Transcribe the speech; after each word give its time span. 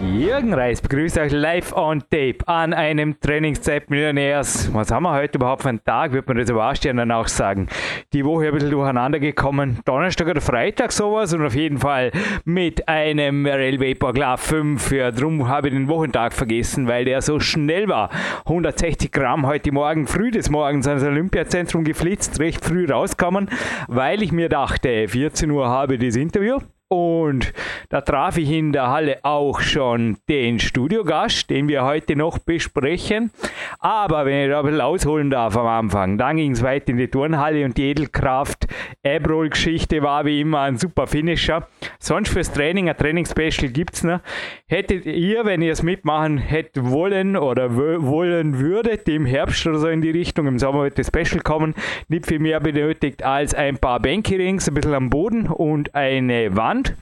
Jürgen 0.00 0.54
Reis 0.54 0.80
begrüßt 0.80 1.18
euch 1.18 1.32
live 1.32 1.72
on 1.72 2.00
tape 2.02 2.38
an 2.46 2.72
einem 2.72 3.18
Trainingszeit 3.18 3.90
Millionärs. 3.90 4.72
Was 4.72 4.92
haben 4.92 5.02
wir 5.02 5.12
heute 5.12 5.38
überhaupt 5.38 5.62
für 5.62 5.70
einen 5.70 5.82
Tag? 5.82 6.12
Wird 6.12 6.28
man 6.28 6.36
das 6.36 6.48
überrascht 6.48 6.84
dann 6.84 7.10
auch 7.10 7.26
sagen. 7.26 7.66
Die 8.12 8.24
Woche 8.24 8.46
ein 8.46 8.54
bisschen 8.54 8.70
durcheinander 8.70 9.18
gekommen. 9.18 9.80
Donnerstag 9.84 10.28
oder 10.28 10.40
Freitag 10.40 10.92
sowas 10.92 11.34
und 11.34 11.44
auf 11.44 11.56
jeden 11.56 11.78
Fall 11.78 12.12
mit 12.44 12.88
einem 12.88 13.44
Rail 13.44 13.80
Vapor 13.80 14.12
Glove 14.12 14.38
5. 14.38 14.92
Ja, 14.92 15.10
drum 15.10 15.48
habe 15.48 15.66
ich 15.66 15.74
den 15.74 15.88
Wochentag 15.88 16.32
vergessen, 16.32 16.86
weil 16.86 17.04
der 17.04 17.20
so 17.20 17.40
schnell 17.40 17.88
war. 17.88 18.10
160 18.44 19.10
Gramm 19.10 19.46
heute 19.46 19.72
Morgen, 19.72 20.06
früh 20.06 20.30
des 20.30 20.48
Morgens 20.48 20.86
ans 20.86 21.02
Olympiazentrum 21.02 21.82
geflitzt, 21.82 22.38
recht 22.38 22.64
früh 22.64 22.86
rauskommen, 22.86 23.50
weil 23.88 24.22
ich 24.22 24.30
mir 24.30 24.48
dachte, 24.48 25.08
14 25.08 25.50
Uhr 25.50 25.68
habe 25.68 25.96
ich 25.96 26.00
das 26.00 26.14
Interview. 26.14 26.58
Und 26.90 27.52
da 27.90 28.00
traf 28.00 28.38
ich 28.38 28.50
in 28.50 28.72
der 28.72 28.88
Halle 28.88 29.18
auch 29.22 29.60
schon 29.60 30.16
den 30.30 30.58
Studiogast, 30.58 31.50
den 31.50 31.68
wir 31.68 31.84
heute 31.84 32.16
noch 32.16 32.38
besprechen. 32.38 33.30
Aber 33.78 34.24
wenn 34.24 34.44
ich 34.44 34.50
da 34.50 34.60
ein 34.60 34.64
bisschen 34.64 34.80
ausholen 34.80 35.28
darf 35.28 35.54
am 35.58 35.66
Anfang, 35.66 36.16
dann 36.16 36.38
ging 36.38 36.52
es 36.52 36.62
weiter 36.62 36.88
in 36.88 36.96
die 36.96 37.08
Turnhalle 37.08 37.66
und 37.66 37.76
die 37.76 37.90
Edelkraft 37.90 38.68
Abrol-Geschichte 39.04 40.02
war 40.02 40.24
wie 40.24 40.40
immer 40.40 40.60
ein 40.60 40.78
super 40.78 41.06
Finisher. 41.06 41.68
Sonst 41.98 42.30
fürs 42.30 42.52
Training, 42.52 42.88
ein 42.88 42.96
Trainingsspecial 42.96 43.70
gibt 43.70 43.94
es 43.94 44.04
noch. 44.04 44.20
Hättet 44.66 45.04
ihr, 45.04 45.44
wenn 45.44 45.60
ihr 45.60 45.72
es 45.72 45.82
mitmachen 45.82 46.38
hättet 46.38 46.88
wollen 46.88 47.36
oder 47.36 47.76
wollen 47.76 48.60
würdet, 48.60 49.06
im 49.10 49.26
Herbst 49.26 49.66
oder 49.66 49.78
so 49.78 49.88
in 49.88 50.00
die 50.00 50.10
Richtung, 50.10 50.46
im 50.46 50.58
Sommer 50.58 50.84
wird 50.84 50.98
das 50.98 51.08
Special 51.08 51.42
kommen, 51.42 51.74
nicht 52.08 52.24
viel 52.24 52.38
mehr 52.38 52.60
benötigt 52.60 53.22
als 53.22 53.52
ein 53.52 53.76
paar 53.76 54.00
Bänke-Rings, 54.00 54.68
ein 54.68 54.74
bisschen 54.74 54.94
am 54.94 55.10
Boden 55.10 55.48
und 55.48 55.94
eine 55.94 56.56
Wand 56.56 56.77
and 56.78 56.96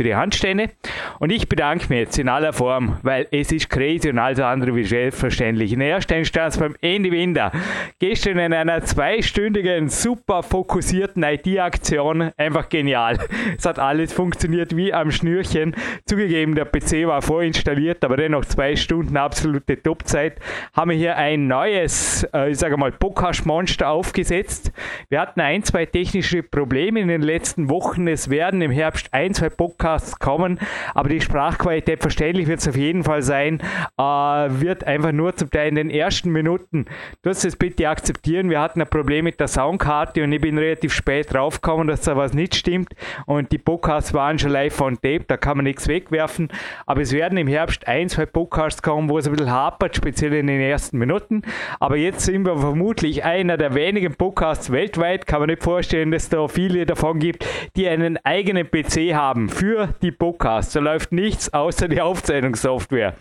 für 0.00 0.04
die 0.04 0.14
Handstände. 0.14 0.70
Und 1.18 1.30
ich 1.30 1.46
bedanke 1.46 1.84
mich 1.90 1.98
jetzt 1.98 2.18
in 2.18 2.30
aller 2.30 2.54
Form, 2.54 2.96
weil 3.02 3.26
es 3.32 3.52
ist 3.52 3.68
crazy 3.68 4.08
und 4.08 4.18
alles 4.18 4.40
andere 4.40 4.74
wie 4.74 4.84
selbstverständlich. 4.84 5.74
In 5.74 5.82
erster 5.82 6.16
Instanz 6.16 6.56
beim 6.56 6.74
Andy 6.80 7.12
Winder. 7.12 7.52
Gestern 7.98 8.38
in 8.38 8.54
einer 8.54 8.82
zweistündigen, 8.82 9.90
super 9.90 10.42
fokussierten 10.42 11.22
IT-Aktion. 11.22 12.32
Einfach 12.38 12.70
genial. 12.70 13.18
Es 13.58 13.66
hat 13.66 13.78
alles 13.78 14.14
funktioniert 14.14 14.74
wie 14.74 14.94
am 14.94 15.10
Schnürchen. 15.10 15.76
Zugegeben, 16.06 16.54
der 16.54 16.64
PC 16.64 17.06
war 17.06 17.20
vorinstalliert, 17.20 18.02
aber 18.02 18.16
dennoch 18.16 18.46
zwei 18.46 18.76
Stunden 18.76 19.18
absolute 19.18 19.82
Topzeit. 19.82 20.40
Haben 20.72 20.92
wir 20.92 20.96
hier 20.96 21.16
ein 21.16 21.46
neues, 21.46 22.26
äh, 22.32 22.52
ich 22.52 22.58
sage 22.58 22.78
mal, 22.78 22.90
Podcast-Monster 22.90 23.90
aufgesetzt. 23.90 24.72
Wir 25.10 25.20
hatten 25.20 25.42
ein, 25.42 25.62
zwei 25.62 25.84
technische 25.84 26.42
Probleme 26.42 27.00
in 27.00 27.08
den 27.08 27.20
letzten 27.20 27.68
Wochen. 27.68 28.08
Es 28.08 28.30
werden 28.30 28.62
im 28.62 28.70
Herbst 28.70 29.12
ein, 29.12 29.34
zwei 29.34 29.50
Podcasts 29.90 30.18
kommen, 30.20 30.60
aber 30.94 31.08
die 31.08 31.20
Sprachqualität, 31.20 32.00
verständlich 32.00 32.46
wird 32.46 32.60
es 32.60 32.68
auf 32.68 32.76
jeden 32.76 33.02
Fall 33.02 33.22
sein, 33.22 33.60
äh, 33.98 34.02
wird 34.02 34.84
einfach 34.84 35.10
nur 35.10 35.34
zum 35.34 35.50
Teil 35.50 35.68
in 35.68 35.74
den 35.74 35.90
ersten 35.90 36.30
Minuten, 36.30 36.86
du 37.22 37.30
hast 37.30 37.44
es 37.44 37.56
bitte 37.56 37.88
akzeptieren, 37.88 38.50
wir 38.50 38.60
hatten 38.60 38.80
ein 38.80 38.88
Problem 38.88 39.24
mit 39.24 39.40
der 39.40 39.48
Soundkarte 39.48 40.22
und 40.22 40.32
ich 40.32 40.40
bin 40.40 40.58
relativ 40.58 40.92
spät 40.92 41.32
draufgekommen, 41.32 41.88
dass 41.88 42.02
da 42.02 42.16
was 42.16 42.34
nicht 42.34 42.54
stimmt. 42.54 42.94
Und 43.26 43.50
die 43.50 43.58
Podcasts 43.58 44.14
waren 44.14 44.38
schon 44.38 44.50
live 44.50 44.80
on 44.80 44.94
tape, 44.94 45.24
da 45.26 45.36
kann 45.36 45.56
man 45.56 45.64
nichts 45.64 45.88
wegwerfen, 45.88 46.48
aber 46.86 47.00
es 47.00 47.12
werden 47.12 47.36
im 47.36 47.48
Herbst 47.48 47.88
ein, 47.88 48.08
zwei 48.08 48.26
Podcasts 48.26 48.82
kommen, 48.82 49.08
wo 49.08 49.18
es 49.18 49.26
ein 49.26 49.32
bisschen 49.32 49.50
hapert, 49.50 49.96
speziell 49.96 50.34
in 50.34 50.46
den 50.46 50.60
ersten 50.60 50.98
Minuten, 50.98 51.42
aber 51.80 51.96
jetzt 51.96 52.26
sind 52.26 52.46
wir 52.46 52.56
vermutlich 52.58 53.24
einer 53.24 53.56
der 53.56 53.74
wenigen 53.74 54.14
Podcasts 54.14 54.70
weltweit, 54.70 55.26
kann 55.26 55.40
man 55.40 55.48
nicht 55.48 55.64
vorstellen, 55.64 56.12
dass 56.12 56.28
da 56.28 56.46
viele 56.46 56.86
davon 56.86 57.18
gibt, 57.18 57.44
die 57.76 57.88
einen 57.88 58.18
eigenen 58.24 58.70
PC 58.70 59.14
haben 59.14 59.48
für 59.48 59.79
die 60.02 60.12
Podcasts. 60.12 60.72
Da 60.72 60.80
läuft 60.80 61.12
nichts 61.12 61.52
außer 61.52 61.88
die 61.88 62.00
Aufzeichnungssoftware. 62.00 63.14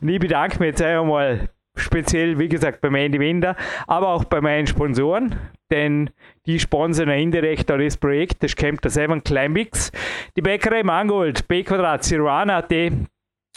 Und 0.00 0.08
ich 0.08 0.18
bedanke 0.18 0.58
mich 0.58 0.68
jetzt 0.68 0.82
einmal 0.82 1.48
speziell, 1.76 2.38
wie 2.38 2.48
gesagt, 2.48 2.80
bei 2.80 2.88
Andy 2.88 3.18
Winder, 3.18 3.56
aber 3.86 4.08
auch 4.08 4.24
bei 4.24 4.40
meinen 4.40 4.66
Sponsoren, 4.66 5.34
denn 5.70 6.10
die 6.46 6.60
sponsern 6.60 7.08
indirekt 7.08 7.70
auch 7.70 7.78
das 7.78 7.96
Projekt, 7.96 8.42
das 8.42 8.54
Camp 8.54 8.80
der 8.82 8.90
Seven 8.90 9.24
Climbix, 9.24 9.90
die 10.36 10.42
Bäckerei 10.42 10.82
Mangold, 10.82 11.48
B 11.48 11.62
Quadrat, 11.64 12.04
Ciruana.at, 12.04 12.72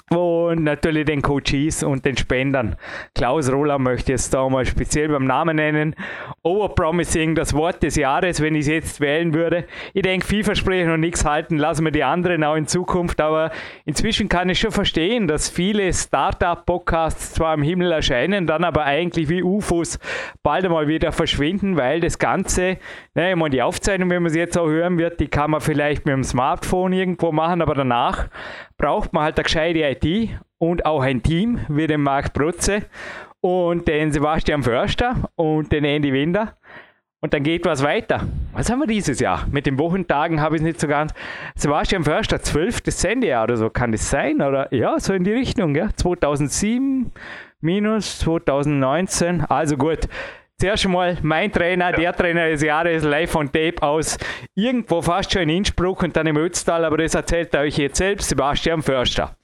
und 0.10 0.64
natürlich 0.64 1.06
den 1.06 1.22
Coaches 1.22 1.84
und 1.84 2.06
den 2.06 2.16
Spendern. 2.16 2.78
Klaus 3.14 3.52
Roller 3.52 3.78
möchte 3.78 4.14
ich 4.14 4.20
jetzt 4.20 4.34
da 4.34 4.48
mal 4.48 4.66
speziell 4.66 5.10
beim 5.10 5.26
Namen 5.26 5.58
nennen. 5.58 5.96
Overpromising, 6.44 7.36
das 7.36 7.54
Wort 7.54 7.84
des 7.84 7.98
Jahres, 7.98 8.42
wenn 8.42 8.56
ich 8.56 8.62
es 8.62 8.68
jetzt 8.68 9.02
wählen 9.02 9.34
würde. 9.34 9.66
Ich 9.94 10.04
denke, 10.04 10.26
vielversprechen 10.26 10.92
und 10.92 11.02
nichts 11.02 11.26
halten, 11.26 11.58
lassen 11.58 11.84
wir 11.84 11.92
die 11.92 12.06
anderen 12.06 12.46
auch 12.46 12.56
in 12.56 12.68
Zukunft. 12.68 13.20
Aber 13.20 13.52
inzwischen 13.84 14.30
kann 14.30 14.48
ich 14.48 14.60
schon 14.60 14.72
verstehen, 14.72 15.28
dass 15.28 15.50
viele 15.50 15.92
Startup-Podcasts 15.92 17.34
zwar 17.34 17.54
im 17.54 17.62
Himmel 17.62 17.92
erscheinen, 17.92 18.48
dann 18.48 18.64
aber 18.64 18.86
eigentlich 18.86 19.28
wie 19.28 19.44
UFOs 19.44 20.00
bald 20.42 20.64
einmal 20.64 20.88
wieder 20.88 21.12
verschwinden, 21.12 21.76
weil 21.76 22.00
das 22.00 22.18
Ganze, 22.18 22.78
naja, 23.14 23.32
ich 23.32 23.36
meine, 23.36 23.50
die 23.50 23.62
Aufzeichnung, 23.62 24.10
wenn 24.10 24.24
man 24.24 24.32
sie 24.32 24.40
jetzt 24.40 24.58
auch 24.58 24.68
hören 24.68 24.98
wird, 24.98 25.20
die 25.20 25.28
kann 25.28 25.52
man 25.52 25.60
vielleicht 25.60 26.06
mit 26.06 26.14
dem 26.14 26.24
Smartphone 26.24 26.94
irgendwo 26.94 27.34
machen, 27.34 27.62
aber 27.62 27.76
danach 27.76 28.30
braucht 28.78 29.14
man 29.14 29.24
halt 29.24 29.38
eine 29.38 29.44
gescheite 29.44 29.80
IT 29.80 30.30
und 30.58 30.86
auch 30.86 31.02
ein 31.02 31.24
Team 31.24 31.60
wie 31.68 31.88
den 31.88 32.02
Marc 32.02 32.34
Brutze 32.34 32.84
und 33.42 33.88
den 33.88 34.12
Sebastian 34.12 34.64
Förster 34.64 35.30
und 35.36 35.72
den 35.72 35.86
Andy 35.86 36.14
Winder. 36.14 36.58
Und 37.20 37.34
dann 37.34 37.42
geht 37.42 37.66
was 37.66 37.82
weiter. 37.82 38.28
Was 38.54 38.70
haben 38.70 38.80
wir 38.80 38.88
dieses 38.88 39.20
Jahr? 39.20 39.48
Mit 39.52 39.66
den 39.66 39.80
Wochentagen 39.80 40.40
habe 40.40 40.56
ich 40.56 40.62
es 40.62 40.66
nicht 40.66 40.80
so 40.80 40.88
ganz. 40.88 41.14
Sebastian 41.56 42.04
Förster, 42.04 42.42
12. 42.42 42.82
Sendejahr 42.86 43.44
oder 43.44 43.58
so, 43.58 43.72
kann 43.72 43.92
das 43.92 44.10
sein? 44.10 44.42
Oder 44.42 44.72
ja, 44.74 45.00
so 45.00 45.14
in 45.14 45.24
die 45.24 45.34
Richtung, 45.34 45.76
ja. 45.76 45.90
2007 45.96 47.12
minus 47.60 48.20
2019. 48.20 49.42
Also 49.46 49.78
gut. 49.78 50.08
Zuerst 50.60 50.86
einmal 50.86 51.16
mein 51.22 51.52
Trainer, 51.52 51.92
der 51.92 52.18
Trainer 52.18 52.50
des 52.50 52.64
Jahres, 52.64 53.04
live 53.04 53.36
on 53.36 53.46
tape 53.46 53.78
aus 53.80 54.18
irgendwo 54.56 55.04
fast 55.04 55.32
schon 55.32 55.44
in 55.44 55.50
Innsbruck 55.62 56.02
und 56.02 56.18
dann 56.18 56.26
im 56.26 56.36
Ötztal, 56.36 56.84
aber 56.84 56.98
das 56.98 57.14
erzählt 57.14 57.54
er 57.54 57.62
euch 57.62 57.78
jetzt 57.78 57.98
selbst, 57.98 58.30
Sebastian 58.30 58.82
Förster. 58.82 59.36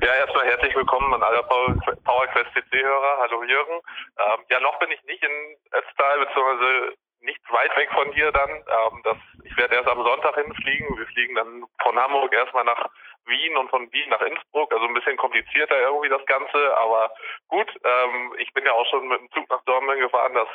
Ja, 0.00 0.14
erstmal 0.14 0.46
herzlich 0.46 0.74
willkommen 0.74 1.12
an 1.12 1.22
alle 1.22 1.42
PowerQuest 1.42 2.54
CC-Hörer. 2.54 3.18
Hallo 3.20 3.44
Jürgen. 3.44 3.84
Ähm, 4.16 4.40
ja, 4.48 4.60
noch 4.60 4.78
bin 4.78 4.90
ich 4.92 5.02
nicht 5.04 5.22
in 5.22 5.56
Ötztal, 5.76 6.24
beziehungsweise 6.24 6.96
nicht 7.20 7.40
weit 7.52 7.76
weg 7.76 7.90
von 7.92 8.10
hier 8.14 8.32
dann. 8.32 8.48
Ähm, 8.48 9.00
das, 9.04 9.18
ich 9.44 9.54
werde 9.58 9.74
erst 9.74 9.88
am 9.88 10.02
Sonntag 10.02 10.36
hinfliegen. 10.36 10.88
Wir 10.96 11.06
fliegen 11.08 11.34
dann 11.34 11.64
von 11.82 11.98
Hamburg 11.98 12.32
erstmal 12.32 12.64
nach 12.64 12.88
Wien 13.26 13.56
und 13.56 13.70
von 13.70 13.90
Wien 13.92 14.08
nach 14.10 14.20
Innsbruck. 14.20 14.72
Also 14.72 14.86
ein 14.86 14.94
bisschen 14.94 15.16
komplizierter 15.16 15.78
irgendwie 15.78 16.08
das 16.08 16.24
Ganze, 16.26 16.76
aber 16.76 17.12
gut. 17.48 17.68
Ähm, 17.84 18.34
ich 18.38 18.52
bin 18.52 18.64
ja 18.64 18.72
auch 18.72 18.86
schon 18.86 19.08
mit 19.08 19.20
dem 19.20 19.30
Zug 19.32 19.48
nach 19.48 19.62
Dortmund 19.64 20.00
gefahren. 20.00 20.34
Das 20.34 20.48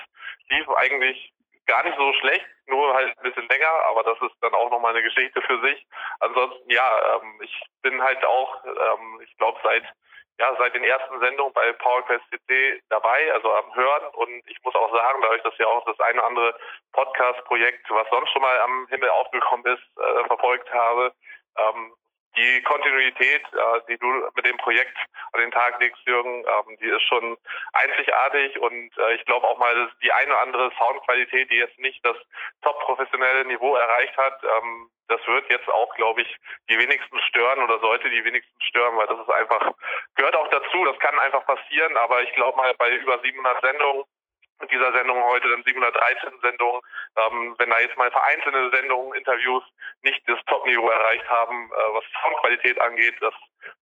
lief 0.50 0.70
eigentlich 0.70 1.34
gar 1.68 1.84
nicht 1.84 1.98
so 1.98 2.14
schlecht, 2.14 2.46
nur 2.68 2.94
halt 2.94 3.18
ein 3.18 3.24
bisschen 3.24 3.48
länger, 3.50 3.72
aber 3.90 4.04
das 4.04 4.18
ist 4.22 4.36
dann 4.42 4.54
auch 4.54 4.72
nochmal 4.72 4.92
eine 4.92 5.04
Geschichte 5.04 5.42
für 5.42 5.60
sich. 5.62 5.86
Ansonsten, 6.22 6.70
ja, 6.70 7.16
ähm, 7.16 7.40
ich 7.42 7.62
bin 7.82 8.02
halt 8.02 8.24
auch, 8.26 8.64
ähm, 8.66 9.22
ich 9.24 9.38
glaube, 9.38 9.60
seit 9.64 9.84
ja, 10.40 10.56
seit 10.60 10.76
den 10.76 10.84
ersten 10.84 11.20
Sendungen 11.20 11.54
bei 11.54 11.74
PowerQuest 11.74 12.24
CC 12.30 12.80
dabei, 12.90 13.34
also 13.34 13.52
am 13.54 13.74
Hören. 13.74 14.06
Und 14.14 14.48
ich 14.48 14.58
muss 14.64 14.76
auch 14.76 14.94
sagen, 14.94 15.20
dadurch, 15.22 15.42
dass 15.42 15.58
ja 15.58 15.66
auch 15.66 15.84
das 15.86 16.00
eine 16.00 16.20
oder 16.20 16.28
andere 16.28 16.60
Podcast-Projekt, 16.94 17.90
was 17.90 18.08
sonst 18.12 18.30
schon 18.32 18.44
mal 18.44 18.60
am 18.60 18.88
Himmel 18.90 19.10
aufgekommen 19.10 19.66
ist, 19.66 19.84
äh, 19.98 20.28
verfolgt 20.28 20.72
habe, 20.72 21.12
ähm, 21.58 21.94
die 22.38 22.62
Kontinuität, 22.62 23.42
äh, 23.52 23.82
die 23.90 23.98
du 23.98 24.08
mit 24.36 24.46
dem 24.46 24.58
Projekt 24.58 24.96
an 25.34 25.42
den 25.42 25.52
Tag 25.52 25.80
legst, 25.80 26.02
Jürgen, 26.06 26.46
ähm, 26.46 26.78
die 26.80 26.86
ist 26.88 27.04
schon 27.04 27.38
einzigartig 27.74 28.60
und 28.60 28.98
äh, 28.98 29.16
ich 29.16 29.26
glaube 29.26 29.48
auch 29.48 29.58
mal, 29.58 29.74
dass 29.76 29.98
die 30.00 30.12
eine 30.12 30.32
oder 30.32 30.42
andere 30.42 30.72
Soundqualität, 30.78 31.50
die 31.52 31.58
jetzt 31.58 31.78
nicht 31.80 32.06
das 32.06 32.18
top 32.62 32.80
professionelle 32.82 33.46
Niveau 33.46 33.76
erreicht 33.76 34.16
hat, 34.18 34.42
ähm, 34.44 34.90
das 35.08 35.26
wird 35.26 35.50
jetzt 35.50 35.68
auch, 35.70 35.94
glaube 35.96 36.22
ich, 36.22 36.38
die 36.70 36.78
wenigsten 36.78 37.20
stören 37.22 37.64
oder 37.64 37.80
sollte 37.80 38.10
die 38.10 38.24
wenigsten 38.24 38.62
stören, 38.62 38.98
weil 38.98 39.08
das 39.08 39.20
ist 39.20 39.30
einfach, 39.30 39.72
gehört 40.16 40.36
auch 40.36 40.50
dazu, 40.50 40.86
das 40.86 41.00
kann 41.00 41.18
einfach 41.20 41.46
passieren, 41.46 41.96
aber 41.98 42.22
ich 42.24 42.34
glaube 42.34 42.58
mal, 42.58 42.74
bei 42.78 42.92
über 42.92 43.20
700 43.20 43.62
Sendungen 43.62 44.04
mit 44.60 44.72
dieser 44.72 44.92
Sendung 44.94 45.22
heute 45.24 45.50
dann 45.50 45.64
713 45.64 46.40
Sendungen, 46.42 46.82
ähm, 47.18 47.56
wenn 47.58 47.70
da 47.70 47.80
jetzt 47.80 47.98
mal 47.98 48.12
vereinzelte 48.12 48.72
Sendungen, 48.76 49.14
Interviews 49.14 49.64
nicht 50.04 50.22
das 50.28 50.40
Top-Niveau 50.48 50.90
erreicht 50.90 51.28
haben, 51.30 51.70
äh, 51.72 51.94
was 51.94 52.04
Soundqualität 52.22 52.80
angeht, 52.82 53.16
das 53.22 53.34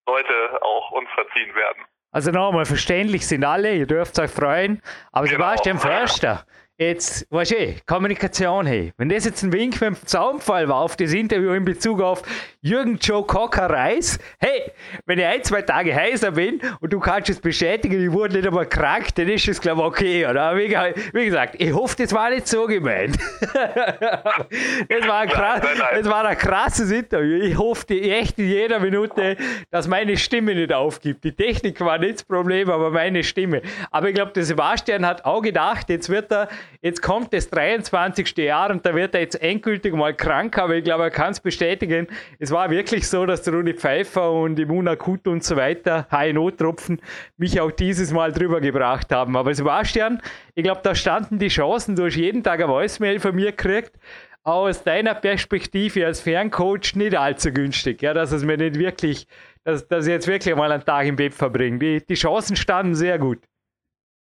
sollte 0.06 0.62
auch 0.62 0.92
uns 0.92 1.10
verziehen 1.12 1.54
werden. 1.56 1.86
Also 2.12 2.32
nochmal, 2.32 2.66
verständlich 2.66 3.28
sind 3.28 3.44
alle, 3.44 3.74
ihr 3.74 3.88
dürft 3.88 4.18
euch 4.20 4.32
freuen, 4.32 4.82
aber 5.12 5.26
genau. 5.26 5.38
Sebastian 5.38 5.80
Förster, 5.80 6.46
jetzt, 6.78 7.26
weißt 7.32 7.52
du, 7.52 7.56
eh, 7.56 7.76
Kommunikation, 7.86 8.66
hey, 8.66 8.92
wenn 8.98 9.08
das 9.08 9.26
jetzt 9.26 9.44
ein 9.44 9.54
Wink 9.54 9.80
mit 9.80 9.82
dem 9.82 10.06
Zaunfall 10.06 10.68
war 10.68 10.78
auf 10.78 10.98
das 10.98 11.14
Interview 11.14 11.54
in 11.54 11.64
Bezug 11.64 12.02
auf 12.02 12.22
Jürgen 12.62 12.98
Joe 12.98 13.24
Cocker 13.24 13.70
Reis, 13.70 14.20
hey, 14.40 14.72
wenn 15.06 15.20
ich 15.20 15.26
ein, 15.26 15.44
zwei 15.44 15.62
Tage 15.62 15.96
heißer 15.96 16.32
bin 16.32 16.60
und 16.82 16.92
du 16.92 17.00
kannst 17.00 17.30
es 17.30 17.40
bestätigen, 17.40 18.04
ich 18.04 18.12
wurde 18.12 18.36
nicht 18.36 18.48
einmal 18.48 18.68
krank, 18.68 19.16
dann 19.16 19.30
ist 19.30 19.48
es, 19.48 19.62
glaube 19.62 19.82
ich, 19.82 19.88
okay, 19.88 20.26
oder? 20.26 20.58
Wie, 20.58 20.70
wie, 21.14 21.26
gesagt, 21.26 21.56
ich 21.60 21.74
hoffe, 21.74 21.96
das 21.98 22.12
war 22.14 22.30
nicht 22.30 22.48
so 22.48 22.66
gemeint. 22.66 23.18
das, 23.40 25.08
war 25.08 25.20
ein 25.20 25.30
krass, 25.30 25.62
das 25.94 26.10
war 26.10 26.26
ein 26.26 26.38
krasses 26.38 26.92
Interview. 26.92 27.38
Ich 27.38 27.58
hoffe 27.58 27.88
echt 27.90 28.38
in 28.38 28.50
jeder 28.50 28.80
Minute, 28.80 29.38
dass 29.72 29.88
meine 29.88 30.18
Stimme 30.18 30.54
nicht 30.56 30.74
aufgibt. 30.74 31.24
Die 31.24 31.32
Technik 31.32 31.80
war 31.80 31.98
nicht 32.00 32.16
das 32.16 32.24
Problem, 32.24 32.70
aber 32.70 32.92
meine 32.92 33.24
Stimme. 33.24 33.62
Aber 33.92 34.10
ich 34.10 34.16
glaube, 34.16 34.34
der 34.34 34.44
Sebastian 34.44 35.06
hat 35.06 35.24
auch 35.24 35.42
gedacht, 35.42 35.90
jetzt 35.90 36.10
wird 36.10 36.32
er 36.32 36.50
Jetzt 36.82 37.02
kommt 37.02 37.34
das 37.34 37.50
23. 37.50 38.38
Jahr 38.38 38.70
und 38.70 38.86
da 38.86 38.94
wird 38.94 39.16
er 39.16 39.22
jetzt 39.22 39.42
endgültig 39.42 39.94
mal 39.94 40.14
krank, 40.14 40.58
aber 40.58 40.76
ich 40.76 40.84
glaube, 40.84 41.04
er 41.04 41.12
kann 41.12 41.32
es 41.32 41.40
bestätigen. 41.40 42.08
Es 42.40 42.52
war 42.52 42.70
wirklich 42.70 43.08
so, 43.08 43.26
dass 43.26 43.48
Rudi 43.48 43.74
Pfeiffer 43.74 44.32
und 44.32 44.60
Imuna 44.60 44.96
Kut 44.96 45.28
und 45.28 45.44
so 45.44 45.56
weiter, 45.56 46.08
HNO-Tropfen, 46.12 47.02
mich 47.38 47.60
auch 47.60 47.72
dieses 47.72 48.12
Mal 48.12 48.32
drüber 48.32 48.62
gebracht 48.62 49.12
haben. 49.12 49.36
Aber 49.36 49.54
Sebastian, 49.54 50.22
ich 50.54 50.64
glaube, 50.64 50.82
da 50.84 50.94
standen 50.94 51.40
die 51.40 51.48
Chancen, 51.48 51.96
du 51.96 52.06
hast 52.06 52.16
jeden 52.16 52.44
Tag 52.44 52.60
eine 52.60 52.70
Voicemail 52.70 53.20
von 53.20 53.36
mir 53.36 53.52
gekriegt 53.52 53.98
aus 54.46 54.84
deiner 54.84 55.16
Perspektive 55.16 56.06
als 56.06 56.22
Ferncoach 56.22 56.96
nicht 56.96 57.18
allzu 57.18 57.52
günstig, 57.52 58.04
ja, 58.04 58.14
dass 58.14 58.32
es 58.32 58.44
mir 58.44 58.58
nicht 58.58 58.78
wirklich, 58.78 59.28
dass, 59.64 59.88
dass 59.88 60.06
ich 60.06 60.12
jetzt 60.12 60.28
wirklich 60.28 60.56
mal 60.56 60.72
einen 60.72 60.86
Tag 60.86 61.08
im 61.08 61.16
Bett 61.16 61.34
verbringe. 61.34 61.80
Die, 61.80 62.06
die 62.06 62.14
Chancen 62.14 62.56
standen 62.56 62.94
sehr 62.94 63.18
gut. 63.18 63.40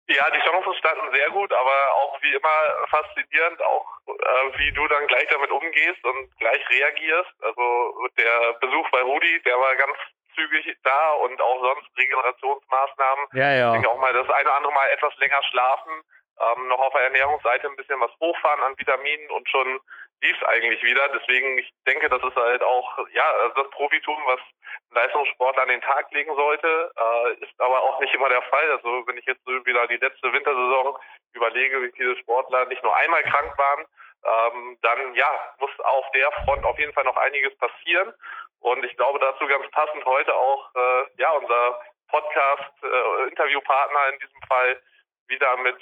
Ja, 0.08 0.30
die 0.30 0.40
Chancen 0.40 0.74
standen 0.74 1.14
sehr 1.14 1.28
gut, 1.30 1.52
aber 1.52 1.94
auch 1.96 2.20
wie 2.22 2.32
immer 2.32 2.86
faszinierend, 2.88 3.62
auch 3.62 3.86
äh, 4.06 4.58
wie 4.58 4.72
du 4.72 4.88
dann 4.88 5.06
gleich 5.06 5.26
damit 5.28 5.50
umgehst 5.50 6.02
und 6.02 6.38
gleich 6.38 6.68
reagierst. 6.70 7.32
Also 7.42 8.08
der 8.16 8.54
Besuch 8.54 8.90
bei 8.90 9.02
Rudi, 9.02 9.42
der 9.42 9.58
war 9.58 9.76
ganz 9.76 9.98
zügig 10.34 10.76
da 10.82 11.12
und 11.12 11.40
auch 11.42 11.60
sonst 11.60 11.88
Regenerationsmaßnahmen. 11.98 13.26
Ja, 13.32 13.52
ja. 13.52 13.66
Ich 13.68 13.72
denke 13.74 13.90
auch 13.90 14.00
mal 14.00 14.12
das 14.14 14.30
eine 14.30 14.48
oder 14.48 14.56
andere 14.56 14.72
Mal 14.72 14.88
etwas 14.90 15.14
länger 15.16 15.42
schlafen, 15.50 15.92
ähm, 16.40 16.68
noch 16.68 16.80
auf 16.80 16.92
der 16.94 17.02
Ernährungsseite 17.02 17.66
ein 17.66 17.76
bisschen 17.76 18.00
was 18.00 18.12
hochfahren 18.20 18.62
an 18.62 18.78
Vitaminen 18.78 19.30
und 19.30 19.48
schon 19.50 19.80
lief 20.22 20.42
eigentlich 20.44 20.82
wieder. 20.82 21.08
Deswegen, 21.08 21.58
ich 21.58 21.72
denke, 21.86 22.08
das 22.08 22.22
ist 22.22 22.36
halt 22.36 22.62
auch 22.62 22.98
ja 23.12 23.24
also 23.42 23.62
das 23.62 23.70
Profitum, 23.70 24.18
was 24.26 24.40
Leistungssportler 24.90 25.62
an 25.62 25.68
den 25.68 25.80
Tag 25.80 26.10
legen 26.12 26.34
sollte, 26.34 26.90
äh, 26.96 27.44
ist 27.44 27.60
aber 27.60 27.82
auch 27.82 28.00
nicht 28.00 28.14
immer 28.14 28.28
der 28.28 28.42
Fall. 28.42 28.70
Also 28.70 29.06
wenn 29.06 29.18
ich 29.18 29.26
jetzt 29.26 29.44
so 29.44 29.52
wieder 29.66 29.86
die 29.86 29.96
letzte 29.96 30.32
Wintersaison 30.32 30.98
überlege, 31.34 31.82
wie 31.82 31.92
viele 31.96 32.16
Sportler 32.18 32.64
nicht 32.66 32.82
nur 32.82 32.96
einmal 32.96 33.22
krank 33.24 33.56
waren, 33.58 33.86
ähm, 34.24 34.78
dann 34.82 35.14
ja, 35.14 35.54
muss 35.58 35.70
auf 35.80 36.10
der 36.12 36.30
Front 36.44 36.64
auf 36.64 36.78
jeden 36.78 36.92
Fall 36.92 37.04
noch 37.04 37.16
einiges 37.16 37.56
passieren. 37.58 38.12
Und 38.60 38.84
ich 38.84 38.96
glaube 38.96 39.18
dazu 39.20 39.46
ganz 39.46 39.70
passend 39.70 40.04
heute 40.04 40.34
auch 40.34 40.74
äh, 40.74 41.04
ja 41.18 41.30
unser 41.32 41.80
Podcast-Interviewpartner 42.08 44.00
äh, 44.06 44.12
in 44.14 44.18
diesem 44.20 44.40
Fall 44.48 44.82
wieder 45.28 45.56
mit 45.58 45.76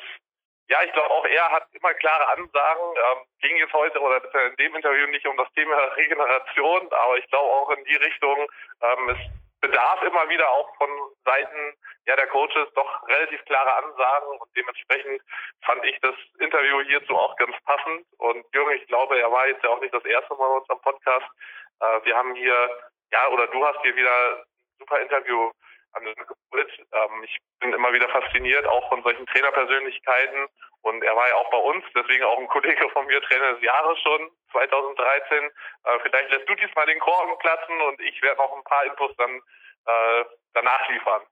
ja, 0.68 0.82
ich 0.82 0.92
glaube 0.92 1.10
auch 1.10 1.24
er 1.24 1.50
hat 1.50 1.68
immer 1.72 1.94
klare 1.94 2.28
Ansagen. 2.28 2.84
Ähm, 2.96 3.26
ging 3.40 3.56
jetzt 3.56 3.72
heute 3.72 4.00
oder 4.00 4.22
in 4.48 4.56
dem 4.56 4.74
Interview 4.74 5.06
nicht 5.08 5.26
um 5.26 5.36
das 5.36 5.52
Thema 5.52 5.76
Regeneration, 5.96 6.88
aber 6.92 7.18
ich 7.18 7.26
glaube 7.28 7.50
auch 7.52 7.70
in 7.70 7.84
die 7.84 7.96
Richtung, 7.96 8.46
ähm, 8.82 9.08
es 9.10 9.18
bedarf 9.60 10.02
immer 10.02 10.28
wieder 10.28 10.48
auch 10.50 10.76
von 10.76 10.88
Seiten 11.24 11.74
ja, 12.06 12.14
der 12.16 12.26
Coaches 12.28 12.68
doch 12.74 13.08
relativ 13.08 13.44
klare 13.46 13.74
Ansagen 13.74 14.38
und 14.38 14.50
dementsprechend 14.56 15.22
fand 15.64 15.84
ich 15.84 15.98
das 16.00 16.14
Interview 16.38 16.80
hierzu 16.82 17.16
auch 17.16 17.34
ganz 17.36 17.56
passend. 17.64 18.06
Und 18.18 18.44
Jürgen, 18.54 18.76
ich 18.76 18.86
glaube, 18.86 19.18
er 19.18 19.30
war 19.30 19.48
jetzt 19.48 19.64
ja 19.64 19.70
auch 19.70 19.80
nicht 19.80 19.94
das 19.94 20.04
erste 20.04 20.34
Mal 20.34 20.48
bei 20.48 20.56
uns 20.56 20.70
am 20.70 20.80
Podcast. 20.82 21.26
Äh, 21.80 22.04
wir 22.04 22.16
haben 22.16 22.34
hier, 22.34 22.70
ja, 23.12 23.28
oder 23.28 23.46
du 23.48 23.66
hast 23.66 23.80
hier 23.82 23.96
wieder 23.96 24.36
ein 24.36 24.44
super 24.78 25.00
Interview 25.00 25.50
ähm, 26.92 27.22
ich 27.24 27.38
bin 27.60 27.72
immer 27.72 27.92
wieder 27.92 28.08
fasziniert, 28.08 28.66
auch 28.66 28.88
von 28.88 29.02
solchen 29.02 29.26
Trainerpersönlichkeiten. 29.26 30.48
Und 30.82 31.02
er 31.02 31.16
war 31.16 31.28
ja 31.28 31.34
auch 31.36 31.50
bei 31.50 31.58
uns, 31.58 31.84
deswegen 31.94 32.24
auch 32.24 32.38
ein 32.38 32.48
Kollege 32.48 32.88
von 32.90 33.06
mir, 33.06 33.20
Trainer 33.22 33.54
des 33.54 33.62
Jahres 33.62 33.98
schon, 34.00 34.30
2013. 34.52 35.44
Äh, 35.84 35.98
vielleicht 36.02 36.30
lässt 36.30 36.48
du 36.48 36.54
diesmal 36.54 36.86
den 36.86 37.00
Korken 37.00 37.38
platzen 37.38 37.80
und 37.80 38.00
ich 38.00 38.22
werde 38.22 38.38
noch 38.38 38.56
ein 38.56 38.64
paar 38.64 38.84
Infos 38.84 39.14
dann 39.16 39.40
äh, 39.86 40.24
danach 40.54 40.88
liefern. 40.88 41.22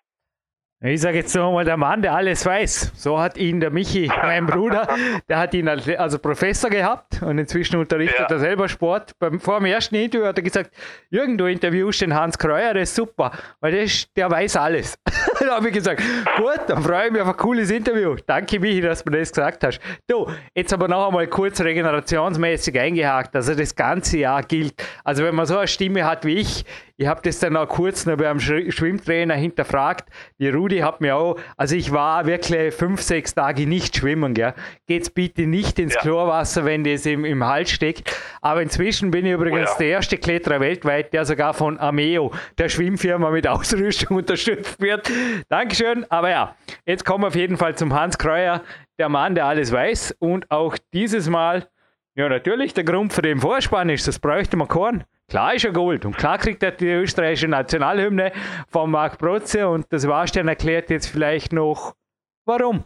Ich 0.83 1.01
sage 1.01 1.17
jetzt 1.19 1.33
so 1.33 1.51
mal, 1.53 1.65
der 1.65 1.79
Mann, 1.79 2.03
der 2.03 2.13
alles 2.13 2.45
weiß. 2.45 2.93
So 2.95 3.19
hat 3.19 3.39
ihn 3.39 3.59
der 3.59 3.71
Michi, 3.71 4.11
mein 4.23 4.45
Bruder, 4.45 4.87
der 5.31 5.39
hat 5.39 5.55
ihn 5.55 5.67
als 5.67 5.89
also 5.89 6.19
Professor 6.19 6.69
gehabt 6.69 7.23
und 7.23 7.39
inzwischen 7.39 7.77
unterrichtet 7.77 8.27
ja. 8.29 8.37
er 8.37 8.39
selber 8.39 8.69
Sport. 8.69 9.13
Beim, 9.19 9.41
vor 9.41 9.61
dem 9.61 9.67
ersten 9.67 9.95
Interview 9.95 10.27
hat 10.27 10.37
er 10.37 10.43
gesagt, 10.43 10.73
Jürgen, 11.09 11.39
du 11.39 11.47
interviewst 11.47 12.03
den 12.03 12.15
Hans 12.15 12.37
Kreuer, 12.37 12.75
das 12.75 12.91
ist 12.91 12.97
super, 12.97 13.31
weil 13.61 13.73
der, 13.73 13.89
der 14.15 14.31
weiß 14.31 14.57
alles. 14.57 14.99
dann 15.41 15.51
habe 15.51 15.69
ich 15.69 15.75
gesagt, 15.75 16.03
gut, 16.37 16.61
dann 16.67 16.83
freue 16.83 17.07
ich 17.07 17.13
mich 17.13 17.23
auf 17.23 17.29
ein 17.29 17.37
cooles 17.37 17.71
Interview. 17.71 18.17
Danke, 18.27 18.61
Michi, 18.61 18.83
dass 18.83 19.03
du 19.03 19.11
mir 19.11 19.21
das 19.21 19.31
gesagt 19.31 19.65
hast. 19.65 19.81
Du, 20.07 20.29
jetzt 20.55 20.73
aber 20.75 20.89
noch 20.89 21.07
einmal 21.07 21.27
kurz 21.29 21.63
regenerationsmäßig 21.63 22.79
eingehakt, 22.79 23.35
also 23.35 23.55
das 23.55 23.75
ganze 23.75 24.19
Jahr 24.19 24.43
gilt. 24.43 24.75
Also 25.03 25.25
wenn 25.25 25.35
man 25.35 25.47
so 25.47 25.57
eine 25.57 25.67
Stimme 25.67 26.05
hat 26.05 26.27
wie 26.27 26.35
ich, 26.35 26.67
ich 26.97 27.09
habe 27.09 27.21
das 27.25 27.41
dann 27.41 27.57
auch 27.57 27.69
kurz 27.69 28.07
noch 28.07 28.17
beim 28.17 28.39
Schwimmtrainer 28.39 29.35
hinterfragt. 29.35 30.09
Die 30.39 30.49
Rudi 30.65 30.79
hat 30.79 31.03
mir 31.03 31.15
auch, 31.15 31.39
also 31.59 31.77
ich 31.77 31.93
war 31.93 32.25
wirklich 32.25 32.73
fünf, 32.73 33.03
sechs 33.03 33.35
Tage 33.35 33.67
nicht 33.67 33.95
schwimmen. 33.95 34.33
Gell? 34.33 34.55
Geht's 34.87 35.11
bitte 35.11 35.43
nicht 35.43 35.79
ins 35.79 35.95
ja. 35.95 36.01
Chlorwasser, 36.01 36.65
wenn 36.65 36.85
das 36.85 37.05
im, 37.05 37.27
im 37.27 37.45
Hals 37.45 37.71
steckt. 37.71 38.11
Aber 38.41 38.63
inzwischen 38.63 39.11
bin 39.11 39.27
ich 39.27 39.33
übrigens 39.33 39.69
oh 39.69 39.73
ja. 39.73 39.79
der 39.79 39.89
erste 39.89 40.17
Kletterer 40.17 40.61
weltweit, 40.61 41.13
der 41.13 41.27
sogar 41.27 41.53
von 41.53 41.79
Ameo, 41.79 42.33
der 42.57 42.71
Schwimmfirma 42.71 43.31
mit 43.31 43.47
Ausrüstung 43.47 44.17
unterstützt 44.17 44.81
wird. 44.81 45.11
Dankeschön. 45.51 46.11
Aber 46.11 46.31
ja, 46.31 46.57
jetzt 46.87 47.05
kommen 47.05 47.25
wir 47.25 47.29
auf 47.29 47.37
jeden 47.37 47.59
Fall 47.59 47.77
zum 47.77 47.93
Hans 47.93 48.17
Kreuer, 48.17 48.63
der 48.99 49.11
Mann, 49.11 49.35
der 49.35 49.45
alles 49.45 49.71
weiß. 49.71 50.17
Und 50.19 50.51
auch 50.51 50.79
dieses 50.95 51.29
Mal, 51.29 51.69
ja 52.15 52.27
natürlich, 52.27 52.73
der 52.73 52.85
Grund 52.85 53.13
für 53.13 53.23
den 53.23 53.41
Vorspann 53.41 53.91
ist, 53.91 54.09
das 54.09 54.19
bräuchte 54.19 54.57
man 54.57 54.69
Korn. 54.69 55.05
Klar 55.29 55.55
ist 55.55 55.65
er 55.65 55.73
Gold. 55.73 56.05
Und 56.05 56.17
klar 56.17 56.39
kriegt 56.39 56.63
er 56.63 56.73
die 56.73 56.89
österreichische 56.89 57.49
Nationalhymne 57.49 58.33
von 58.71 58.91
Marc 58.91 59.19
Protze 59.19 59.69
und 59.69 59.91
das 59.93 60.03
Sebastian 60.03 60.49
erklärt 60.49 60.91
jetzt 60.91 61.07
vielleicht 61.07 61.53
noch, 61.53 61.95
warum. 62.45 62.85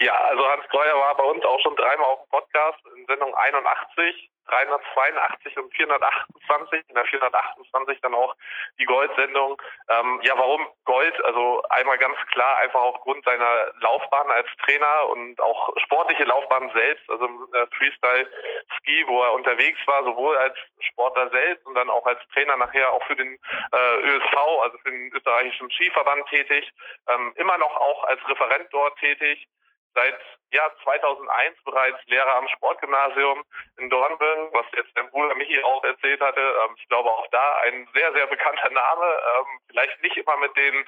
Ja, 0.00 0.14
also 0.30 0.42
Hans 0.44 0.68
Kreuer 0.68 0.94
war 0.94 1.16
bei 1.16 1.24
uns 1.24 1.44
auch 1.44 1.60
schon 1.60 1.76
dreimal 1.76 2.06
auf 2.06 2.20
dem 2.24 2.30
Podcast 2.30 2.78
in 2.96 3.06
Sendung 3.06 3.34
81 3.34 4.31
382 4.46 5.56
und 5.58 5.74
428, 5.74 6.84
in 6.88 6.94
der 6.94 7.04
428 7.04 8.00
dann 8.00 8.14
auch 8.14 8.34
die 8.78 8.84
Goldsendung. 8.84 9.60
Ähm, 9.88 10.20
ja, 10.22 10.34
warum 10.36 10.66
Gold? 10.84 11.24
Also 11.24 11.62
einmal 11.70 11.98
ganz 11.98 12.16
klar 12.32 12.58
einfach 12.58 12.80
aufgrund 12.80 13.24
seiner 13.24 13.72
Laufbahn 13.80 14.30
als 14.30 14.48
Trainer 14.64 15.08
und 15.08 15.40
auch 15.40 15.70
sportliche 15.84 16.24
Laufbahn 16.24 16.70
selbst, 16.74 17.08
also 17.08 17.26
äh, 17.26 17.66
Freestyle 17.76 18.28
Ski, 18.76 19.04
wo 19.06 19.22
er 19.22 19.32
unterwegs 19.32 19.78
war, 19.86 20.04
sowohl 20.04 20.36
als 20.36 20.56
Sportler 20.80 21.30
selbst 21.30 21.66
und 21.66 21.74
dann 21.74 21.90
auch 21.90 22.06
als 22.06 22.20
Trainer 22.34 22.56
nachher 22.56 22.92
auch 22.92 23.04
für 23.06 23.16
den 23.16 23.38
äh, 23.72 23.96
ÖSV, 24.00 24.36
also 24.62 24.78
für 24.78 24.90
den 24.90 25.12
österreichischen 25.14 25.70
Skiverband 25.70 26.26
tätig, 26.28 26.70
ähm, 27.08 27.32
immer 27.36 27.58
noch 27.58 27.76
auch 27.76 28.04
als 28.04 28.20
Referent 28.28 28.68
dort 28.72 28.98
tätig 28.98 29.48
seit 29.94 30.18
ja, 30.52 30.70
2001 30.84 31.62
bereits 31.64 31.98
Lehrer 32.06 32.34
am 32.34 32.48
Sportgymnasium 32.48 33.42
in 33.78 33.88
Dornbirn, 33.88 34.48
was 34.52 34.66
jetzt 34.76 34.90
mein 34.96 35.10
Bruder 35.10 35.34
Michi 35.34 35.62
auch 35.62 35.82
erzählt 35.84 36.20
hatte. 36.20 36.40
Ähm, 36.40 36.74
ich 36.76 36.88
glaube 36.88 37.10
auch 37.10 37.26
da 37.30 37.56
ein 37.64 37.88
sehr, 37.94 38.12
sehr 38.12 38.26
bekannter 38.26 38.70
Name, 38.70 39.06
ähm, 39.06 39.58
vielleicht 39.68 40.02
nicht 40.02 40.16
immer 40.16 40.36
mit 40.36 40.54
den 40.56 40.84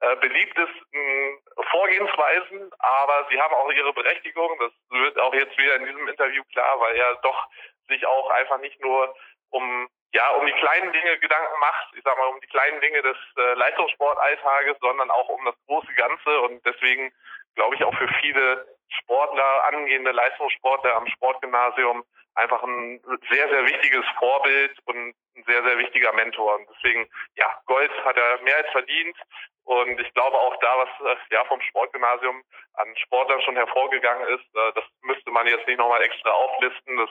äh, 0.00 0.16
beliebtesten 0.16 1.38
Vorgehensweisen, 1.70 2.70
aber 2.78 3.26
sie 3.30 3.40
haben 3.40 3.54
auch 3.54 3.70
ihre 3.70 3.92
Berechtigung. 3.92 4.58
Das 4.58 4.72
wird 4.90 5.18
auch 5.18 5.34
jetzt 5.34 5.56
wieder 5.58 5.76
in 5.76 5.86
diesem 5.86 6.08
Interview 6.08 6.42
klar, 6.52 6.80
weil 6.80 6.96
er 6.96 7.16
doch 7.22 7.46
sich 7.88 8.06
auch 8.06 8.30
einfach 8.30 8.58
nicht 8.60 8.80
nur 8.80 9.14
um 9.50 9.88
ja, 10.12 10.28
um 10.30 10.44
die 10.44 10.52
kleinen 10.52 10.92
Dinge 10.92 11.18
Gedanken 11.18 11.60
macht, 11.60 11.94
ich 11.94 12.02
sag 12.02 12.18
mal, 12.18 12.26
um 12.26 12.40
die 12.40 12.48
kleinen 12.48 12.80
Dinge 12.80 13.00
des 13.02 13.16
äh, 13.36 13.54
Leistungssportalltages, 13.54 14.76
sondern 14.80 15.10
auch 15.10 15.28
um 15.28 15.44
das 15.44 15.54
große 15.66 15.92
Ganze 15.94 16.40
und 16.40 16.64
deswegen 16.66 17.12
glaube 17.54 17.74
ich, 17.74 17.84
auch 17.84 17.94
für 17.96 18.08
viele 18.20 18.66
Sportler, 18.88 19.64
angehende 19.68 20.10
Leistungssportler 20.10 20.96
am 20.96 21.06
Sportgymnasium 21.06 22.04
einfach 22.34 22.62
ein 22.62 23.00
sehr, 23.30 23.48
sehr 23.48 23.64
wichtiges 23.64 24.04
Vorbild 24.18 24.76
und 24.84 24.96
ein 24.96 25.44
sehr, 25.46 25.62
sehr 25.62 25.78
wichtiger 25.78 26.12
Mentor. 26.12 26.56
Und 26.56 26.66
deswegen, 26.74 27.08
ja, 27.36 27.46
Gold 27.66 27.90
hat 28.04 28.16
er 28.16 28.42
mehr 28.42 28.56
als 28.56 28.70
verdient. 28.70 29.16
Und 29.64 30.00
ich 30.00 30.12
glaube 30.14 30.36
auch 30.36 30.56
da, 30.60 30.78
was 30.78 30.88
äh, 31.06 31.34
ja 31.34 31.44
vom 31.44 31.60
Sportgymnasium 31.60 32.42
an 32.74 32.96
Sportlern 32.96 33.40
schon 33.42 33.56
hervorgegangen 33.56 34.26
ist, 34.28 34.46
äh, 34.54 34.72
das 34.74 34.84
müsste 35.02 35.30
man 35.30 35.46
jetzt 35.46 35.66
nicht 35.66 35.78
nochmal 35.78 36.02
extra 36.02 36.30
auflisten. 36.30 36.96
Das 36.96 37.10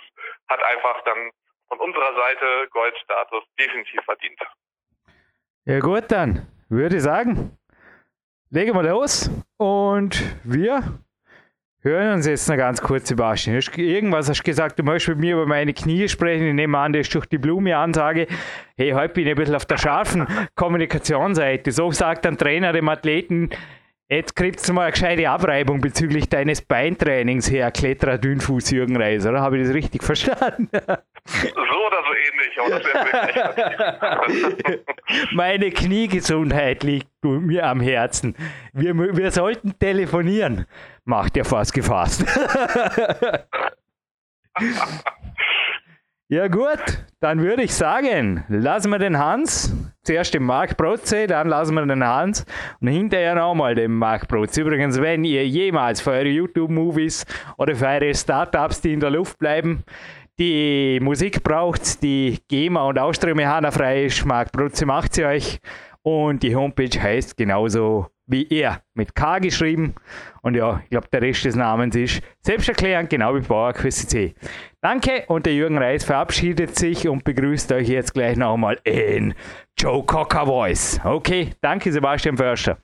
hat 0.49 0.63
einfach 0.63 1.01
dann 1.03 1.31
von 1.67 1.79
unserer 1.79 2.15
Seite 2.15 2.67
Goldstatus 2.71 3.43
definitiv 3.59 4.03
verdient. 4.03 4.39
Ja 5.65 5.79
gut, 5.79 6.11
dann 6.11 6.47
würde 6.69 6.97
ich 6.97 7.03
sagen, 7.03 7.58
legen 8.51 8.73
wir 8.73 8.83
los 8.83 9.29
und 9.57 10.21
wir 10.43 10.83
Hören 11.81 12.15
uns 12.15 12.27
jetzt 12.27 12.49
noch 12.49 12.57
ganz 12.57 12.81
kurz, 12.81 13.07
Sebastian. 13.07 13.57
Irgendwas 13.77 14.27
hast 14.27 14.39
du 14.39 14.43
gesagt, 14.43 14.77
du 14.77 14.83
möchtest 14.83 15.07
mit 15.07 15.19
mir 15.19 15.35
über 15.35 15.45
meine 15.45 15.73
Knie 15.73 16.09
sprechen. 16.09 16.45
Ich 16.47 16.53
nehme 16.53 16.77
an, 16.77 16.91
das 16.91 17.03
ist 17.07 17.15
durch 17.15 17.25
die 17.25 17.37
Blume-Ansage. 17.37 18.27
Hey, 18.75 18.91
heute 18.91 19.13
bin 19.13 19.23
ich 19.23 19.29
ein 19.29 19.37
bisschen 19.37 19.55
auf 19.55 19.65
der 19.65 19.77
scharfen 19.77 20.27
Kommunikationsseite. 20.55 21.71
So 21.71 21.89
sagt 21.93 22.25
ein 22.25 22.37
Trainer 22.37 22.73
dem 22.73 22.89
Athleten, 22.89 23.51
jetzt 24.09 24.35
kriegst 24.35 24.67
du 24.67 24.73
mal 24.73 24.81
eine 24.81 24.91
gescheite 24.91 25.29
Abreibung 25.29 25.79
bezüglich 25.79 26.27
deines 26.27 26.61
Beintrainings, 26.61 27.49
Herr 27.49 27.71
Kletterer 27.71 28.17
Dünnfuß 28.17 28.71
Jürgen 28.71 28.97
Reis, 28.97 29.25
oder? 29.25 29.39
Habe 29.39 29.57
ich 29.57 29.65
das 29.65 29.73
richtig 29.73 30.03
verstanden? 30.03 30.67
So 32.29 32.35
ähnlich, 32.35 32.59
aber 32.59 32.79
das 32.79 32.83
wäre 32.85 34.79
Meine 35.33 35.71
Kniegesundheit 35.71 36.83
liegt 36.83 37.07
mir 37.23 37.65
am 37.65 37.79
Herzen. 37.79 38.35
Wir, 38.73 38.95
wir 38.97 39.31
sollten 39.31 39.77
telefonieren. 39.79 40.65
Macht 41.05 41.37
er 41.37 41.45
fast 41.45 41.73
gefasst. 41.73 42.25
ja 46.27 46.47
gut, 46.47 47.05
dann 47.19 47.41
würde 47.41 47.63
ich 47.63 47.73
sagen, 47.73 48.45
lassen 48.47 48.91
wir 48.91 48.99
den 48.99 49.17
Hans, 49.17 49.75
zuerst 50.03 50.33
den 50.33 50.43
Mark 50.43 50.77
Protze, 50.77 51.27
dann 51.27 51.47
lassen 51.47 51.73
wir 51.75 51.85
den 51.85 52.05
Hans 52.05 52.45
und 52.79 52.87
hinterher 52.87 53.35
nochmal 53.35 53.75
den 53.75 53.91
Mark 53.91 54.27
Protze. 54.27 54.61
Übrigens, 54.61 55.01
wenn 55.01 55.23
ihr 55.23 55.47
jemals 55.47 56.01
für 56.01 56.11
eure 56.11 56.29
YouTube-Movies 56.29 57.25
oder 57.57 57.75
für 57.75 57.87
eure 57.87 58.13
Startups, 58.13 58.81
die 58.81 58.93
in 58.93 58.99
der 58.99 59.09
Luft 59.09 59.39
bleiben, 59.39 59.83
die 60.39 60.99
Musik 61.01 61.43
braucht, 61.43 62.01
die 62.01 62.39
GEMA 62.47 62.83
und 62.83 62.97
Ausströme 62.97 63.43
frei 63.71 64.05
ist, 64.05 64.25
Mark 64.25 64.51
Protze 64.51 64.85
macht 64.85 65.13
sie 65.13 65.25
euch 65.25 65.59
und 66.01 66.41
die 66.41 66.55
Homepage 66.55 66.99
heißt 66.99 67.35
genauso 67.35 68.07
wie 68.25 68.47
er, 68.49 68.81
mit 68.93 69.15
K 69.15 69.39
geschrieben. 69.39 69.95
Und 70.41 70.55
ja, 70.55 70.81
ich 70.83 70.89
glaube, 70.91 71.07
der 71.11 71.21
Rest 71.21 71.45
des 71.45 71.55
Namens 71.55 71.95
ist 71.95 72.21
selbsterklärend, 72.41 73.09
genau 73.09 73.35
wie 73.35 73.41
PowerQuest.cc. 73.41 74.35
Danke 74.81 75.23
und 75.27 75.45
der 75.45 75.55
Jürgen 75.55 75.77
Reis 75.77 76.03
verabschiedet 76.05 76.75
sich 76.75 77.07
und 77.07 77.23
begrüßt 77.23 77.71
euch 77.71 77.89
jetzt 77.89 78.13
gleich 78.13 78.37
nochmal 78.37 78.79
in 78.83 79.33
Joe 79.77 80.03
Cocker 80.03 80.45
Voice. 80.45 81.01
Okay, 81.03 81.49
danke 81.59 81.91
Sebastian 81.91 82.37
Förster. 82.37 82.77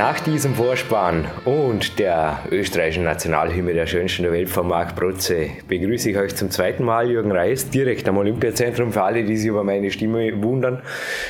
Nach 0.00 0.18
diesem 0.18 0.54
Vorspann 0.54 1.26
und 1.44 1.98
der 1.98 2.38
österreichischen 2.50 3.04
Nationalhymne 3.04 3.74
der 3.74 3.86
schönsten 3.86 4.22
der 4.22 4.32
Welt 4.32 4.48
von 4.48 4.66
Marc 4.66 4.96
Protze 4.96 5.50
begrüße 5.68 6.08
ich 6.08 6.16
euch 6.16 6.34
zum 6.34 6.50
zweiten 6.50 6.84
Mal 6.84 7.10
Jürgen 7.10 7.30
Reis 7.30 7.68
direkt 7.68 8.08
am 8.08 8.16
Olympiazentrum. 8.16 8.94
Für 8.94 9.02
alle, 9.02 9.24
die 9.24 9.36
sich 9.36 9.48
über 9.48 9.62
meine 9.62 9.90
Stimme 9.90 10.42
wundern, 10.42 10.80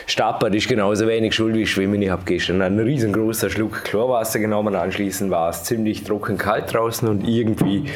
Stappert 0.06 0.54
ist 0.54 0.68
genauso 0.68 1.08
wenig 1.08 1.34
schuld 1.34 1.56
wie 1.56 1.66
Schwimmen. 1.66 2.00
Ich 2.00 2.10
habe 2.10 2.22
gestern 2.24 2.62
einen 2.62 2.78
riesengroßen 2.78 3.50
Schluck 3.50 3.82
Chlorwasser 3.82 4.38
genommen. 4.38 4.76
Anschließend 4.76 5.32
war 5.32 5.50
es 5.50 5.64
ziemlich 5.64 6.04
trocken 6.04 6.38
kalt 6.38 6.72
draußen 6.72 7.08
und 7.08 7.26
irgendwie 7.26 7.86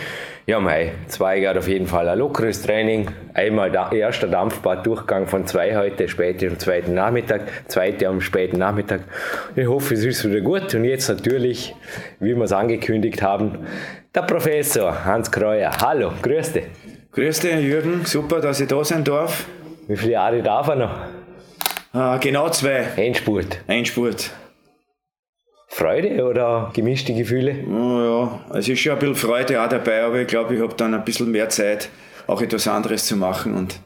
ja, 0.46 0.60
mei, 0.60 0.92
zwei 1.08 1.40
Grad 1.40 1.56
auf 1.56 1.68
jeden 1.68 1.86
Fall 1.86 2.06
ein 2.06 2.18
lockeres 2.18 2.60
Training. 2.60 3.08
Einmal 3.32 3.70
da, 3.70 3.90
erster 3.90 4.26
Dampfbaddurchgang 4.26 5.26
von 5.26 5.46
zwei 5.46 5.74
heute, 5.74 6.06
später 6.06 6.48
am 6.48 6.58
zweiten 6.58 6.92
Nachmittag, 6.92 7.42
zweite 7.66 8.08
am 8.08 8.20
späten 8.20 8.58
Nachmittag. 8.58 9.00
Ich 9.56 9.66
hoffe, 9.66 9.94
es 9.94 10.04
ist 10.04 10.28
wieder 10.28 10.42
gut. 10.42 10.74
Und 10.74 10.84
jetzt 10.84 11.08
natürlich, 11.08 11.74
wie 12.20 12.36
wir 12.36 12.44
es 12.44 12.52
angekündigt 12.52 13.22
haben, 13.22 13.66
der 14.14 14.22
Professor 14.22 15.04
Hans 15.06 15.30
Kreuer. 15.30 15.70
Hallo, 15.80 16.12
grüß 16.20 16.52
dich. 16.52 16.64
Grüß 17.12 17.40
dich, 17.40 17.60
Jürgen. 17.60 18.04
Super, 18.04 18.40
dass 18.40 18.60
ich 18.60 18.68
da 18.68 18.84
sein 18.84 19.02
darf. 19.02 19.46
Wie 19.88 19.96
viele 19.96 20.12
Jahre 20.12 20.42
darf 20.42 20.68
er 20.68 20.76
noch? 20.76 20.94
Ah, 21.94 22.18
genau 22.18 22.50
zwei. 22.50 22.86
Endspurt. 22.96 23.60
Endspurt. 23.66 24.30
Freude 25.76 26.24
oder 26.24 26.70
gemischte 26.72 27.12
Gefühle? 27.14 27.56
Ja, 27.68 28.44
es 28.56 28.68
ist 28.68 28.78
schon 28.78 28.92
ein 28.92 29.00
bisschen 29.00 29.16
Freude 29.16 29.60
auch 29.60 29.68
dabei, 29.68 30.04
aber 30.04 30.20
ich 30.20 30.28
glaube, 30.28 30.54
ich 30.54 30.60
habe 30.62 30.72
dann 30.76 30.94
ein 30.94 31.04
bisschen 31.04 31.32
mehr 31.32 31.48
Zeit, 31.48 31.88
auch 32.28 32.40
etwas 32.40 32.68
anderes 32.68 33.06
zu 33.06 33.16
machen 33.16 33.54
und 33.54 33.80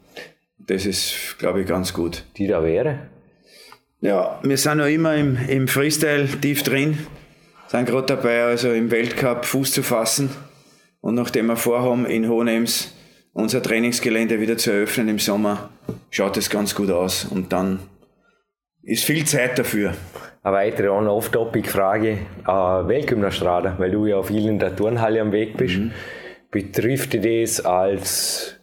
das 0.58 0.84
ist, 0.84 1.36
glaube 1.38 1.62
ich, 1.62 1.66
ganz 1.66 1.94
gut. 1.94 2.24
Die 2.36 2.46
da 2.46 2.62
wäre? 2.62 3.08
Ja, 4.02 4.38
wir 4.42 4.58
sind 4.58 4.76
noch 4.76 4.86
immer 4.86 5.14
im, 5.14 5.38
im 5.48 5.66
Freestyle 5.66 6.28
tief 6.28 6.62
drin, 6.62 6.98
sind 7.68 7.86
gerade 7.86 8.16
dabei, 8.16 8.44
also 8.44 8.70
im 8.70 8.90
Weltcup 8.90 9.46
Fuß 9.46 9.72
zu 9.72 9.82
fassen 9.82 10.28
und 11.00 11.14
nachdem 11.14 11.46
wir 11.46 11.56
vorhaben, 11.56 12.04
in 12.04 12.28
Hohenems 12.28 12.94
unser 13.32 13.62
Trainingsgelände 13.62 14.40
wieder 14.40 14.58
zu 14.58 14.72
eröffnen 14.72 15.08
im 15.08 15.18
Sommer, 15.18 15.70
schaut 16.10 16.36
es 16.36 16.50
ganz 16.50 16.74
gut 16.74 16.90
aus 16.90 17.24
und 17.24 17.50
dann 17.54 17.78
ist 18.82 19.04
viel 19.04 19.24
Zeit 19.24 19.58
dafür. 19.58 19.94
Eine 20.48 20.56
weitere 20.56 20.88
On-Off-Topic-Frage. 20.88 22.08
Äh, 22.46 22.48
Weltgymnastrada, 22.48 23.74
weil 23.76 23.90
du 23.90 24.06
ja 24.06 24.22
viel 24.22 24.48
in 24.48 24.58
der 24.58 24.74
Turnhalle 24.74 25.20
am 25.20 25.30
Weg 25.30 25.58
bist. 25.58 25.76
Mhm. 25.76 25.90
Betrifft 26.50 27.12
dich 27.12 27.20
das 27.20 27.66
als 27.66 28.54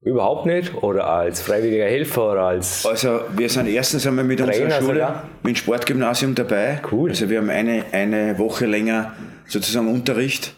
überhaupt 0.00 0.46
nicht 0.46 0.74
oder 0.80 1.08
als 1.08 1.40
freiwilliger 1.40 1.86
Helfer 1.86 2.30
oder 2.30 2.42
als 2.42 2.86
Also 2.86 3.22
wir 3.36 3.48
sind 3.48 3.66
erstens 3.66 4.06
einmal 4.06 4.24
mit 4.24 4.38
Trainer 4.38 4.64
unserer 4.64 4.80
Schule, 4.80 4.94
sogar? 4.94 5.28
mit 5.42 5.56
dem 5.56 5.56
Sportgymnasium 5.56 6.36
dabei. 6.36 6.80
Cool. 6.92 7.10
Also 7.10 7.28
wir 7.28 7.38
haben 7.38 7.50
eine, 7.50 7.84
eine 7.90 8.38
Woche 8.38 8.66
länger 8.66 9.14
sozusagen 9.46 9.88
Unterricht 9.88 10.54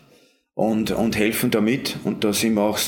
und, 0.52 0.90
und 0.90 1.16
helfen 1.16 1.50
damit 1.50 1.96
und 2.04 2.22
da 2.22 2.34
sind 2.34 2.52
wir 2.52 2.62
auch 2.62 2.78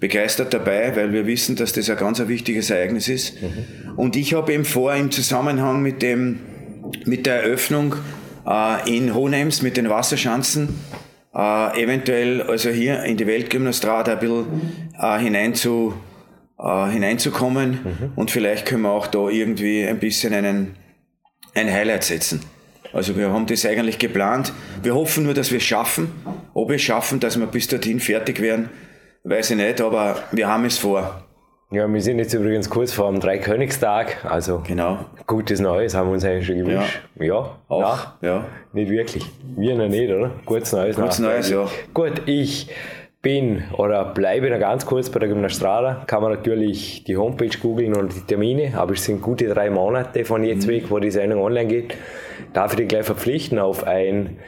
begeistert 0.00 0.54
dabei, 0.54 0.96
weil 0.96 1.12
wir 1.12 1.26
wissen, 1.26 1.54
dass 1.54 1.74
das 1.74 1.90
ein 1.90 1.98
ganz 1.98 2.18
ein 2.18 2.28
wichtiges 2.28 2.70
Ereignis 2.70 3.08
ist. 3.08 3.42
Mhm. 3.42 3.98
Und 3.98 4.16
ich 4.16 4.32
habe 4.32 4.54
eben 4.54 4.64
vor, 4.64 4.94
im 4.94 5.10
Zusammenhang 5.10 5.82
mit 5.82 6.00
dem 6.00 6.38
mit 7.04 7.26
der 7.26 7.42
Eröffnung 7.42 7.96
äh, 8.46 8.96
in 8.96 9.14
Hohenems 9.14 9.62
mit 9.62 9.76
den 9.76 9.88
Wasserschanzen 9.88 10.80
äh, 11.36 11.82
eventuell 11.82 12.42
also 12.42 12.70
hier 12.70 13.02
in 13.04 13.16
die 13.16 13.26
Weltgymnastrade 13.26 14.12
ein 14.12 14.18
bisschen 14.18 14.46
äh, 14.98 15.18
hineinzu, 15.18 15.94
äh, 16.58 16.88
hineinzukommen 16.88 17.70
mhm. 17.70 18.12
und 18.16 18.30
vielleicht 18.30 18.64
können 18.64 18.82
wir 18.82 18.90
auch 18.90 19.06
da 19.06 19.28
irgendwie 19.28 19.86
ein 19.86 19.98
bisschen 19.98 20.32
einen, 20.32 20.76
ein 21.54 21.70
Highlight 21.70 22.04
setzen. 22.04 22.40
Also 22.92 23.16
wir 23.16 23.30
haben 23.30 23.44
das 23.44 23.66
eigentlich 23.66 23.98
geplant. 23.98 24.54
Wir 24.82 24.94
hoffen 24.94 25.24
nur, 25.24 25.34
dass 25.34 25.50
wir 25.50 25.58
es 25.58 25.64
schaffen. 25.64 26.10
Ob 26.54 26.70
wir 26.70 26.76
es 26.76 26.82
schaffen, 26.82 27.20
dass 27.20 27.38
wir 27.38 27.46
bis 27.46 27.68
dorthin 27.68 28.00
fertig 28.00 28.40
werden, 28.40 28.70
weiß 29.24 29.50
ich 29.50 29.56
nicht, 29.58 29.82
aber 29.82 30.22
wir 30.32 30.48
haben 30.48 30.64
es 30.64 30.78
vor. 30.78 31.25
Ja, 31.70 31.92
wir 31.92 32.00
sind 32.00 32.20
jetzt 32.20 32.32
übrigens 32.32 32.70
kurz 32.70 32.92
vor 32.92 33.10
dem 33.10 33.18
Dreikönigstag, 33.18 34.24
also 34.24 34.62
genau. 34.64 34.98
gutes 35.26 35.58
Neues 35.58 35.96
haben 35.96 36.08
wir 36.08 36.14
uns 36.14 36.24
eigentlich 36.24 36.46
schon 36.46 36.58
gewünscht. 36.58 37.00
Ja, 37.18 37.24
ja 37.24 37.56
auch. 37.66 37.80
Nach, 37.80 38.22
ja. 38.22 38.44
Nicht 38.72 38.88
wirklich. 38.88 39.26
Wir 39.56 39.74
noch 39.74 39.88
nicht, 39.88 40.08
oder? 40.08 40.30
Gutes 40.44 40.72
Neues. 40.72 40.94
Gutes 40.94 41.18
Neues, 41.18 41.50
ja. 41.50 41.66
Gut, 41.92 42.22
ich 42.26 42.68
bin 43.20 43.64
oder 43.76 44.04
bleibe 44.04 44.48
noch 44.48 44.60
ganz 44.60 44.86
kurz 44.86 45.10
bei 45.10 45.18
der 45.18 45.28
Gymnastrada. 45.28 46.04
Kann 46.06 46.22
man 46.22 46.34
natürlich 46.34 47.02
die 47.02 47.16
Homepage 47.16 47.58
googeln 47.60 47.96
und 47.96 48.14
die 48.14 48.20
Termine, 48.20 48.78
aber 48.78 48.92
es 48.92 49.04
sind 49.04 49.20
gute 49.20 49.48
drei 49.48 49.68
Monate 49.68 50.24
von 50.24 50.44
jetzt 50.44 50.68
mhm. 50.68 50.70
weg, 50.70 50.84
wo 50.90 51.00
die 51.00 51.10
Sendung 51.10 51.42
online 51.42 51.66
geht. 51.66 51.96
Darf 52.52 52.74
ich 52.74 52.76
dich 52.76 52.88
gleich 52.88 53.04
verpflichten 53.04 53.58
auf 53.58 53.82
ein 53.82 54.38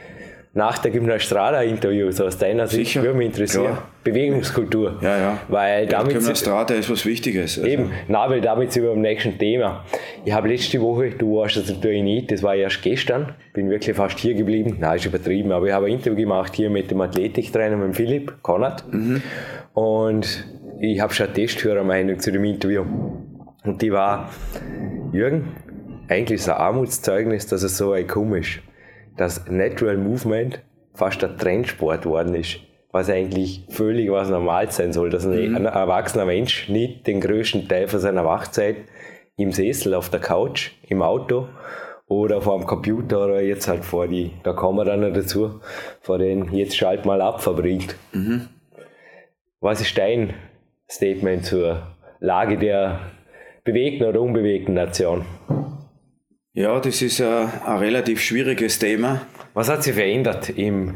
nach 0.59 0.77
der 0.77 0.91
Gymnastrada-Interview, 0.91 2.11
so 2.11 2.25
aus 2.25 2.37
deiner 2.37 2.67
Sicht, 2.67 2.93
würde 3.01 3.17
mich 3.17 3.27
interessieren. 3.27 3.63
Ja. 3.63 3.83
Bewegungskultur. 4.03 4.97
Ja, 5.01 5.17
ja. 5.17 5.39
Weil 5.47 5.87
damit 5.87 6.11
ja, 6.11 6.19
Gymnastrada 6.19 6.73
ist 6.73 6.89
was 6.89 7.05
Wichtiges. 7.05 7.57
Also. 7.57 7.69
Eben, 7.69 7.91
na, 8.09 8.29
weil 8.29 8.41
damit 8.41 8.73
sind 8.73 8.83
wir 8.83 8.89
beim 8.89 9.01
nächsten 9.01 9.37
Thema. 9.37 9.85
Ich 10.25 10.33
habe 10.33 10.49
letzte 10.49 10.81
Woche, 10.81 11.11
du 11.11 11.37
warst 11.37 11.55
das 11.55 11.69
natürlich 11.69 12.03
nicht, 12.03 12.31
das 12.31 12.43
war 12.43 12.55
erst 12.55 12.81
gestern, 12.81 13.33
bin 13.53 13.69
wirklich 13.69 13.95
fast 13.95 14.19
hier 14.19 14.33
geblieben, 14.33 14.77
nein, 14.79 14.97
ist 14.97 15.05
übertrieben, 15.05 15.53
aber 15.53 15.67
ich 15.67 15.73
habe 15.73 15.85
ein 15.85 15.93
Interview 15.93 16.17
gemacht 16.17 16.53
hier 16.55 16.69
mit 16.69 16.91
dem 16.91 16.99
Athletiktrainer, 16.99 17.77
mit 17.77 17.87
dem 17.87 17.93
Philipp 17.93 18.41
Konrad. 18.41 18.83
Mhm. 18.91 19.21
Und 19.73 20.45
ich 20.81 20.99
habe 20.99 21.13
schon 21.13 21.27
eine 21.27 21.35
Testhörermeinung 21.35 22.19
zu 22.19 22.33
dem 22.33 22.43
Interview. 22.43 22.83
Und 23.63 23.81
die 23.81 23.93
war, 23.93 24.29
Jürgen, 25.13 25.53
eigentlich 26.09 26.41
ist 26.41 26.49
ein 26.49 26.57
Armutszeugnis, 26.57 27.47
dass 27.47 27.63
es 27.63 27.77
so 27.77 27.93
ein 27.93 28.07
komisch 28.07 28.61
dass 29.19 29.49
Natural 29.49 29.97
Movement 29.97 30.61
fast 30.93 31.21
ein 31.25 31.37
Trendsport 31.37 32.05
worden 32.05 32.35
ist, 32.35 32.59
was 32.91 33.09
eigentlich 33.09 33.65
völlig 33.67 34.09
was 34.09 34.29
normal 34.29 34.71
sein 34.71 34.93
soll, 34.93 35.09
dass 35.09 35.25
ein, 35.25 35.49
mhm. 35.49 35.55
ein 35.57 35.65
erwachsener 35.65 36.25
Mensch 36.25 36.69
nicht 36.69 37.05
den 37.05 37.19
größten 37.19 37.67
Teil 37.67 37.89
von 37.89 37.99
seiner 37.99 38.23
Wachzeit 38.23 38.77
im 39.35 39.51
Sessel, 39.51 39.93
auf 39.93 40.09
der 40.09 40.21
Couch, 40.21 40.71
im 40.87 41.01
Auto 41.01 41.49
oder 42.07 42.41
vor 42.41 42.57
dem 42.57 42.65
Computer 42.65 43.25
oder 43.25 43.41
jetzt 43.41 43.67
halt 43.67 43.83
vor 43.83 44.07
die, 44.07 44.31
da 44.43 44.53
Kamera 44.53 44.95
noch 44.95 45.13
dazu, 45.13 45.59
vor 45.99 46.17
den 46.17 46.53
jetzt 46.53 46.77
schalt 46.77 47.05
mal 47.05 47.21
ab 47.21 47.41
verbringt. 47.41 47.95
Mhm. 48.13 48.47
Was 49.59 49.81
ist 49.81 49.97
dein 49.97 50.33
Statement 50.89 51.45
zur 51.45 51.83
Lage 52.21 52.57
der 52.57 53.01
bewegten 53.65 54.07
oder 54.07 54.21
unbewegten 54.21 54.75
Nation? 54.75 55.25
Ja, 56.59 56.77
das 56.81 57.01
ist 57.01 57.21
ein, 57.21 57.49
ein 57.65 57.77
relativ 57.77 58.19
schwieriges 58.19 58.79
Thema. 58.79 59.25
Was 59.53 59.69
hat 59.69 59.81
sich 59.81 59.93
verändert 59.93 60.49
im 60.49 60.93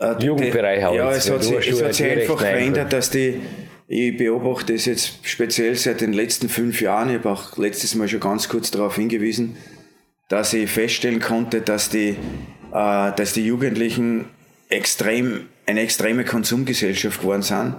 äh, 0.00 0.20
Jugendbereich? 0.20 0.80
Ja, 0.80 1.12
es 1.12 1.30
hat, 1.30 1.44
sich, 1.44 1.68
es 1.68 1.80
hat 1.80 1.94
sich 1.94 2.10
einfach 2.10 2.40
verändert, 2.40 2.92
dass 2.92 3.10
die, 3.10 3.42
ich 3.86 4.16
beobachte 4.16 4.74
es 4.74 4.86
jetzt 4.86 5.20
speziell 5.22 5.76
seit 5.76 6.00
den 6.00 6.12
letzten 6.12 6.48
fünf 6.48 6.80
Jahren, 6.80 7.10
ich 7.10 7.18
habe 7.18 7.30
auch 7.30 7.56
letztes 7.56 7.94
Mal 7.94 8.08
schon 8.08 8.18
ganz 8.18 8.48
kurz 8.48 8.72
darauf 8.72 8.96
hingewiesen, 8.96 9.56
dass 10.28 10.52
ich 10.52 10.68
feststellen 10.68 11.20
konnte, 11.20 11.60
dass 11.60 11.88
die, 11.88 12.16
äh, 12.72 13.12
dass 13.12 13.34
die 13.34 13.46
Jugendlichen 13.46 14.24
extrem, 14.68 15.46
eine 15.66 15.82
extreme 15.82 16.24
Konsumgesellschaft 16.24 17.20
geworden 17.20 17.42
sind. 17.42 17.76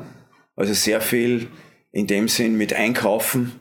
Also 0.56 0.74
sehr 0.74 1.01
viel 1.01 1.48
in 1.91 2.08
dem 2.08 2.29
Sinn 2.29 2.56
mit 2.56 2.72
Einkaufen, 2.72 3.60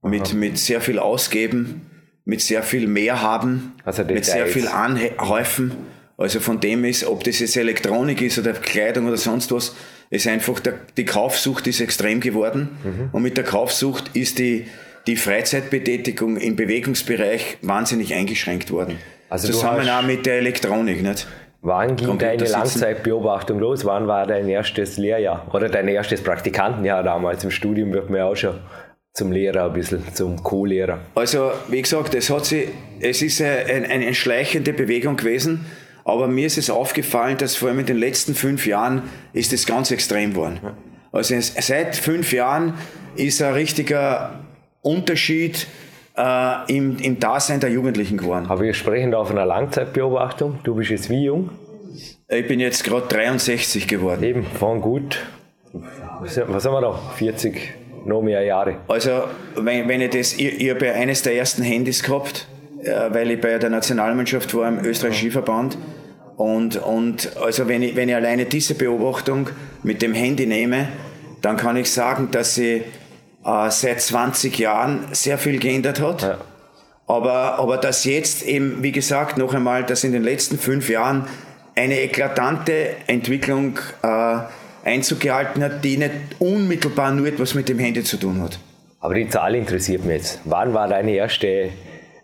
mit, 0.00 0.32
mit 0.32 0.56
sehr 0.56 0.80
viel 0.80 0.98
Ausgeben, 0.98 1.91
mit 2.24 2.40
sehr 2.40 2.62
viel 2.62 2.86
mehr 2.86 3.20
haben, 3.20 3.72
also 3.84 4.04
mit 4.04 4.24
sehr 4.24 4.46
viel 4.46 4.68
Anhäufen. 4.68 5.72
Also 6.16 6.40
von 6.40 6.60
dem 6.60 6.84
ist, 6.84 7.04
ob 7.04 7.24
das 7.24 7.40
jetzt 7.40 7.56
Elektronik 7.56 8.22
ist 8.22 8.38
oder 8.38 8.52
Kleidung 8.52 9.08
oder 9.08 9.16
sonst 9.16 9.50
was, 9.50 9.74
ist 10.10 10.26
einfach, 10.28 10.60
der, 10.60 10.74
die 10.96 11.04
Kaufsucht 11.04 11.66
ist 11.66 11.80
extrem 11.80 12.20
geworden. 12.20 12.68
Mhm. 12.84 13.08
Und 13.12 13.22
mit 13.22 13.36
der 13.36 13.44
Kaufsucht 13.44 14.14
ist 14.14 14.38
die, 14.38 14.66
die 15.06 15.16
Freizeitbetätigung 15.16 16.36
im 16.36 16.54
Bewegungsbereich 16.54 17.58
wahnsinnig 17.62 18.14
eingeschränkt 18.14 18.70
worden. 18.70 18.98
Also 19.30 19.48
Zusammen 19.48 19.88
auch 19.88 20.02
mit 20.02 20.26
der 20.26 20.34
Elektronik, 20.34 21.02
nicht? 21.02 21.26
Wann 21.62 21.96
ging 21.96 22.18
deine 22.18 22.44
Langzeitbeobachtung 22.44 23.60
los? 23.60 23.84
Wann 23.84 24.08
war 24.08 24.26
dein 24.26 24.48
erstes 24.48 24.98
Lehrjahr? 24.98 25.46
Oder 25.54 25.68
dein 25.68 25.86
erstes 25.88 26.22
Praktikantenjahr 26.22 27.04
damals 27.04 27.44
im 27.44 27.52
Studium 27.52 27.92
wird 27.92 28.10
man 28.10 28.18
ja 28.18 28.26
auch 28.26 28.34
schon 28.34 28.58
zum 29.12 29.30
Lehrer 29.30 29.66
ein 29.66 29.72
bisschen, 29.74 30.02
zum 30.14 30.42
Co-Lehrer. 30.42 31.00
Also, 31.14 31.52
wie 31.68 31.82
gesagt, 31.82 32.14
es, 32.14 32.30
hat 32.30 32.46
sich, 32.46 32.68
es 33.00 33.20
ist 33.22 33.40
eine, 33.42 33.88
eine 33.88 34.14
schleichende 34.14 34.72
Bewegung 34.72 35.16
gewesen, 35.16 35.66
aber 36.04 36.28
mir 36.28 36.46
ist 36.46 36.58
es 36.58 36.70
aufgefallen, 36.70 37.36
dass 37.38 37.56
vor 37.56 37.68
allem 37.68 37.80
in 37.80 37.86
den 37.86 37.98
letzten 37.98 38.34
fünf 38.34 38.66
Jahren 38.66 39.02
ist 39.32 39.52
es 39.52 39.66
ganz 39.66 39.90
extrem 39.90 40.30
geworden. 40.30 40.60
Also 41.12 41.34
seit 41.38 41.94
fünf 41.94 42.32
Jahren 42.32 42.74
ist 43.14 43.42
ein 43.42 43.52
richtiger 43.52 44.40
Unterschied 44.80 45.66
äh, 46.16 46.74
im, 46.74 46.98
im 46.98 47.20
Dasein 47.20 47.60
der 47.60 47.70
Jugendlichen 47.70 48.16
geworden. 48.16 48.46
Aber 48.48 48.62
wir 48.62 48.74
sprechen 48.74 49.10
da 49.10 49.18
auf 49.18 49.30
einer 49.30 49.46
Langzeitbeobachtung. 49.46 50.58
Du 50.64 50.74
bist 50.74 50.90
jetzt 50.90 51.10
wie 51.10 51.24
jung? 51.24 51.50
Ich 52.28 52.48
bin 52.48 52.60
jetzt 52.60 52.82
gerade 52.82 53.06
63 53.08 53.86
geworden. 53.86 54.22
Eben, 54.22 54.44
von 54.44 54.80
gut. 54.80 55.18
Was 56.20 56.38
haben 56.38 56.52
wir 56.72 56.80
da? 56.80 56.98
40, 57.16 57.74
noch 58.04 58.22
mehr 58.22 58.42
Jahre. 58.42 58.76
Also, 58.88 59.24
wenn, 59.56 59.88
wenn 59.88 60.00
ich 60.00 60.10
das, 60.10 60.32
ich, 60.34 60.60
ich 60.60 60.70
habe 60.70 60.86
ja 60.86 60.92
eines 60.92 61.22
der 61.22 61.34
ersten 61.34 61.62
Handys 61.62 62.02
gehabt, 62.02 62.46
äh, 62.82 62.90
weil 63.10 63.30
ich 63.30 63.40
bei 63.40 63.58
der 63.58 63.70
Nationalmannschaft 63.70 64.54
war 64.54 64.68
im 64.68 64.84
österreichischen 64.84 65.30
Skiverband. 65.30 65.78
Und, 66.36 66.76
und 66.76 67.36
also 67.36 67.68
wenn 67.68 67.82
ich, 67.82 67.94
wenn 67.94 68.08
ich 68.08 68.14
alleine 68.14 68.46
diese 68.46 68.74
Beobachtung 68.74 69.50
mit 69.82 70.02
dem 70.02 70.14
Handy 70.14 70.46
nehme, 70.46 70.88
dann 71.42 71.56
kann 71.56 71.76
ich 71.76 71.90
sagen, 71.90 72.30
dass 72.30 72.54
sie 72.54 72.82
äh, 73.44 73.70
seit 73.70 74.00
20 74.00 74.58
Jahren 74.58 75.08
sehr 75.12 75.38
viel 75.38 75.58
geändert 75.58 76.00
hat. 76.00 76.22
Ja. 76.22 76.38
Aber, 77.06 77.58
aber 77.58 77.76
dass 77.76 78.04
jetzt 78.04 78.42
eben, 78.44 78.82
wie 78.82 78.92
gesagt, 78.92 79.36
noch 79.36 79.54
einmal, 79.54 79.84
dass 79.84 80.04
in 80.04 80.12
den 80.12 80.22
letzten 80.22 80.58
fünf 80.58 80.88
Jahren 80.88 81.26
eine 81.74 82.00
eklatante 82.00 82.96
Entwicklung 83.06 83.78
äh, 84.02 84.36
Einzug 84.84 85.20
gehalten 85.20 85.62
hat, 85.62 85.84
die 85.84 85.96
nicht 85.96 86.12
unmittelbar 86.38 87.12
nur 87.12 87.26
etwas 87.26 87.54
mit 87.54 87.68
dem 87.68 87.78
Handy 87.78 88.02
zu 88.02 88.16
tun 88.16 88.42
hat. 88.42 88.58
Aber 89.00 89.14
die 89.14 89.28
Zahl 89.28 89.54
interessiert 89.54 90.04
mich 90.04 90.16
jetzt. 90.16 90.40
Wann 90.44 90.74
war 90.74 90.88
deine 90.88 91.12
erste 91.12 91.70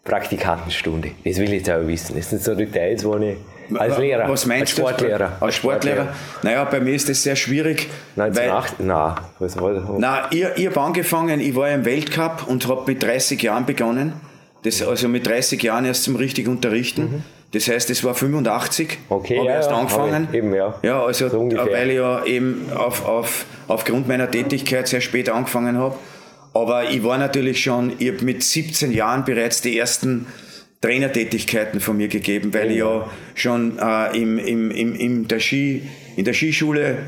Praktikantenstunde? 0.05 1.11
Das 1.25 1.37
will 1.39 1.53
ich 1.53 1.67
jetzt 1.67 1.71
auch 1.71 1.87
wissen. 1.87 2.17
Das 2.17 2.31
sind 2.31 2.43
so 2.43 2.55
Details, 2.55 3.05
wo 3.05 3.17
ich 3.17 3.37
als 3.77 3.99
Lehrer, 3.99 4.29
was 4.29 4.47
meinst 4.47 4.63
als 4.63 4.71
Sportlehrer. 4.71 5.33
Du? 5.39 5.45
Als 5.45 5.55
Sportlehrer? 5.57 6.09
Naja, 6.43 6.65
bei 6.65 6.81
mir 6.81 6.95
ist 6.95 7.09
das 7.09 7.23
sehr 7.23 7.37
schwierig. 7.37 7.89
1908? 8.17 8.81
Nein. 8.81 9.15
Was 9.39 9.61
war 9.61 9.75
das? 9.75 9.85
Nein, 9.99 10.25
ich, 10.31 10.47
ich 10.57 10.67
habe 10.69 10.81
angefangen, 10.81 11.41
ich 11.41 11.55
war 11.55 11.71
im 11.71 11.85
Weltcup 11.85 12.47
und 12.47 12.67
habe 12.69 12.85
mit 12.87 13.03
30 13.03 13.43
Jahren 13.43 13.67
begonnen. 13.67 14.15
Das, 14.63 14.83
also 14.83 15.09
mit 15.09 15.27
30 15.27 15.63
Jahren 15.63 15.85
erst 15.85 16.05
zum 16.05 16.17
richtig 16.17 16.49
unterrichten. 16.49 17.03
Mhm. 17.03 17.23
Das 17.53 17.67
heißt, 17.67 17.89
es 17.89 18.05
war 18.05 18.15
85, 18.15 18.99
okay, 19.09 19.39
habe 19.39 19.49
ja, 19.49 19.55
erst 19.55 19.71
ja, 19.71 19.77
angefangen. 19.77 20.29
Eben, 20.33 20.55
ja. 20.55 20.79
ja, 20.83 21.03
also 21.03 21.29
so 21.31 21.51
weil 21.51 21.91
ich 21.91 21.97
ja 21.97 22.25
eben 22.27 22.71
auf, 22.75 23.07
auf, 23.07 23.47
aufgrund 23.69 24.07
meiner 24.07 24.31
Tätigkeit 24.31 24.87
sehr 24.87 25.01
spät 25.01 25.31
angefangen 25.31 25.79
habe. 25.79 25.95
Aber 26.53 26.91
ich 26.91 27.03
war 27.05 27.17
natürlich 27.17 27.63
schon, 27.63 27.93
ich 27.99 28.09
habe 28.09 28.25
mit 28.25 28.43
17 28.43 28.93
Jahren 28.93 29.25
bereits 29.25 29.63
die 29.63 29.79
ersten 29.79 30.27
Trainertätigkeiten 30.83 31.81
von 31.81 31.97
mir 31.97 32.09
gegeben, 32.09 32.53
weil 32.53 32.67
oh. 32.67 32.71
ich 32.71 32.79
ja 32.79 33.11
schon 33.35 33.79
äh, 33.79 34.21
im, 34.21 34.39
im, 34.39 34.71
im, 34.71 34.95
im 34.95 35.29
der 35.29 35.41
Ski, 35.41 35.89
in 36.17 36.25
der 36.27 36.35
Skischule 36.35 36.99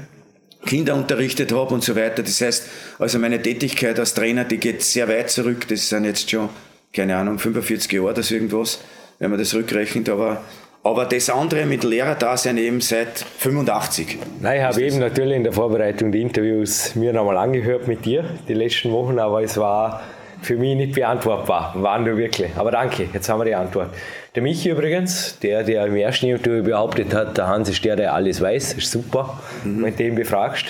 Kinder 0.65 0.95
unterrichtet 0.95 1.53
habe 1.53 1.75
und 1.75 1.85
so 1.85 1.97
weiter. 1.97 2.23
Das 2.23 2.41
heißt, 2.41 2.67
also 2.99 3.19
meine 3.19 3.43
Tätigkeit 3.43 3.99
als 3.99 4.15
Trainer, 4.15 4.45
die 4.45 4.59
geht 4.59 4.83
sehr 4.83 5.09
weit 5.09 5.31
zurück. 5.31 5.69
Das 5.69 5.89
sind 5.89 6.05
jetzt 6.05 6.31
schon, 6.31 6.49
keine 6.95 7.17
Ahnung, 7.17 7.39
45 7.39 7.93
Jahre, 7.93 8.15
das 8.15 8.31
irgendwas 8.31 8.81
wenn 9.21 9.31
man 9.31 9.39
das 9.39 9.55
rückrechnet, 9.55 10.09
aber 10.09 10.43
aber 10.83 11.05
das 11.05 11.29
andere 11.29 11.67
mit 11.67 11.85
Lehrerdasein 11.85 12.57
eben 12.57 12.81
seit 12.81 13.19
85. 13.19 14.19
Nein, 14.41 14.61
ich 14.61 14.65
habe 14.65 14.83
eben 14.83 14.99
natürlich 14.99 15.37
in 15.37 15.45
der 15.45 15.53
Vorbereitung 15.53 16.11
die 16.11 16.23
Interviews 16.23 16.95
mir 16.95 17.13
nochmal 17.13 17.37
angehört 17.37 17.87
mit 17.87 18.07
dir, 18.07 18.25
die 18.49 18.55
letzten 18.55 18.91
Wochen, 18.91 19.19
aber 19.19 19.43
es 19.43 19.59
war 19.59 20.01
für 20.41 20.57
mich 20.57 20.75
nicht 20.75 20.95
beantwortbar. 20.95 21.75
Waren 21.77 22.07
du 22.07 22.17
wirklich? 22.17 22.51
Aber 22.57 22.71
danke, 22.71 23.09
jetzt 23.13 23.29
haben 23.29 23.41
wir 23.41 23.45
die 23.45 23.55
Antwort. 23.55 23.91
Der 24.35 24.43
Michi 24.43 24.71
übrigens, 24.71 25.39
der, 25.41 25.65
der 25.65 25.85
im 25.85 25.97
ersten 25.97 26.29
Interview 26.29 26.63
behauptet 26.63 27.13
hat, 27.13 27.37
der 27.37 27.47
Hans 27.47 27.69
ist 27.69 27.85
der, 27.85 27.97
der 27.97 28.15
alles 28.15 28.41
weiß, 28.41 28.73
ist 28.73 28.91
super, 28.91 29.39
mhm. 29.65 29.83
wenn 29.83 29.97
du 29.97 30.03
ihn 30.03 30.15
befragst. 30.15 30.67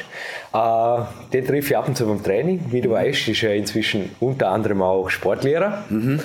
Äh, 0.53 0.99
den 1.33 1.47
treffe 1.47 1.69
ich 1.69 1.77
ab 1.77 1.87
und 1.87 1.97
zu 1.97 2.07
beim 2.07 2.21
Training. 2.21 2.65
Wie 2.71 2.81
du 2.81 2.91
weißt, 2.91 3.29
ist 3.29 3.45
er 3.45 3.55
inzwischen 3.55 4.11
unter 4.19 4.49
anderem 4.49 4.83
auch 4.83 5.09
Sportlehrer. 5.09 5.85
Mhm. 5.89 6.21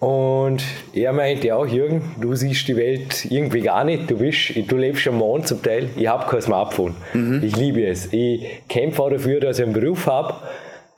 Und 0.00 0.62
er 0.92 1.12
meinte 1.12 1.54
auch, 1.56 1.66
Jürgen, 1.66 2.02
du 2.20 2.34
siehst 2.34 2.68
die 2.68 2.76
Welt 2.76 3.26
irgendwie 3.30 3.62
gar 3.62 3.84
nicht. 3.84 4.10
Du, 4.10 4.18
bist, 4.18 4.52
du 4.54 4.76
lebst 4.76 5.06
am 5.08 5.16
Mond 5.16 5.48
zum 5.48 5.62
Teil. 5.62 5.88
Ich 5.96 6.06
habe 6.06 6.26
kein 6.28 6.42
Smartphone. 6.42 6.94
Mhm. 7.14 7.42
Ich 7.42 7.56
liebe 7.56 7.86
es. 7.86 8.12
Ich 8.12 8.62
kämpfe 8.68 9.02
auch 9.02 9.10
dafür, 9.10 9.40
dass 9.40 9.58
ich 9.58 9.64
einen 9.64 9.72
Beruf 9.72 10.06
habe, 10.06 10.34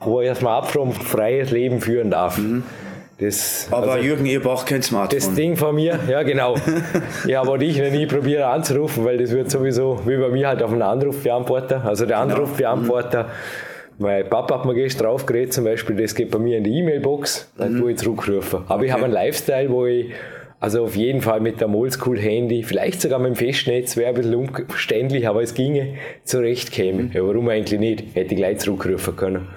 wo 0.01 0.21
ich 0.21 0.29
ein 0.29 0.35
Smartphone 0.35 0.91
freies 0.91 1.51
Leben 1.51 1.79
führen 1.79 2.11
darf. 2.11 2.37
Mhm. 2.37 2.63
Das, 3.19 3.67
Aber 3.71 3.93
also, 3.93 4.05
Jürgen, 4.05 4.25
ihr 4.25 4.41
braucht 4.41 4.67
kein 4.67 4.81
Smartphone. 4.81 5.19
Das 5.19 5.33
Ding 5.33 5.57
von 5.57 5.75
mir, 5.75 5.99
ja 6.09 6.23
genau. 6.23 6.55
ja, 7.27 7.41
aber 7.41 7.59
ich 7.61 7.77
nie 7.91 8.05
probiere 8.05 8.47
anzurufen, 8.47 9.03
weil 9.03 9.17
das 9.17 9.31
wird 9.31 9.51
sowieso 9.51 9.99
wie 10.05 10.15
bei 10.15 10.29
mir 10.29 10.47
halt 10.47 10.63
auf 10.63 10.71
einen 10.71 10.81
Anrufbeantworter. 10.81 11.83
Also 11.83 12.05
der 12.05 12.21
genau. 12.21 12.35
Anrufbeantworter. 12.35 13.23
Mhm 13.23 13.68
mein 13.99 14.27
Papa 14.29 14.55
hat 14.55 14.65
mir 14.65 14.73
gestern 14.73 15.07
aufgeregt, 15.07 15.53
zum 15.53 15.65
Beispiel, 15.65 15.95
das 15.97 16.15
geht 16.15 16.31
bei 16.31 16.39
mir 16.39 16.57
in 16.57 16.63
die 16.63 16.79
E-Mail-Box, 16.79 17.51
dann 17.57 17.73
mhm. 17.73 17.79
tue 17.79 17.91
ich 17.91 17.97
zurückrufen. 17.97 18.61
Aber 18.65 18.75
okay. 18.75 18.85
ich 18.85 18.91
habe 18.91 19.03
einen 19.03 19.13
Lifestyle, 19.13 19.69
wo 19.69 19.85
ich 19.85 20.11
also 20.61 20.83
auf 20.83 20.95
jeden 20.95 21.21
Fall 21.21 21.39
mit 21.39 21.61
dem 21.61 21.73
Oldschool-Handy, 21.75 22.63
vielleicht 22.63 23.01
sogar 23.01 23.19
mit 23.19 23.29
dem 23.29 23.35
Festnetz, 23.35 23.95
wäre 23.95 24.09
ein 24.09 24.15
bisschen 24.15 24.35
umständlich, 24.35 25.27
aber 25.27 25.41
es 25.41 25.53
ginge, 25.53 25.95
zurechtkäme. 26.23 27.03
Mhm. 27.03 27.11
Ja, 27.13 27.25
warum 27.25 27.47
eigentlich 27.49 27.79
nicht? 27.79 28.03
Hätte 28.13 28.33
ich 28.33 28.37
gleich 28.37 28.59
zurückrufen 28.59 29.15
können. 29.15 29.47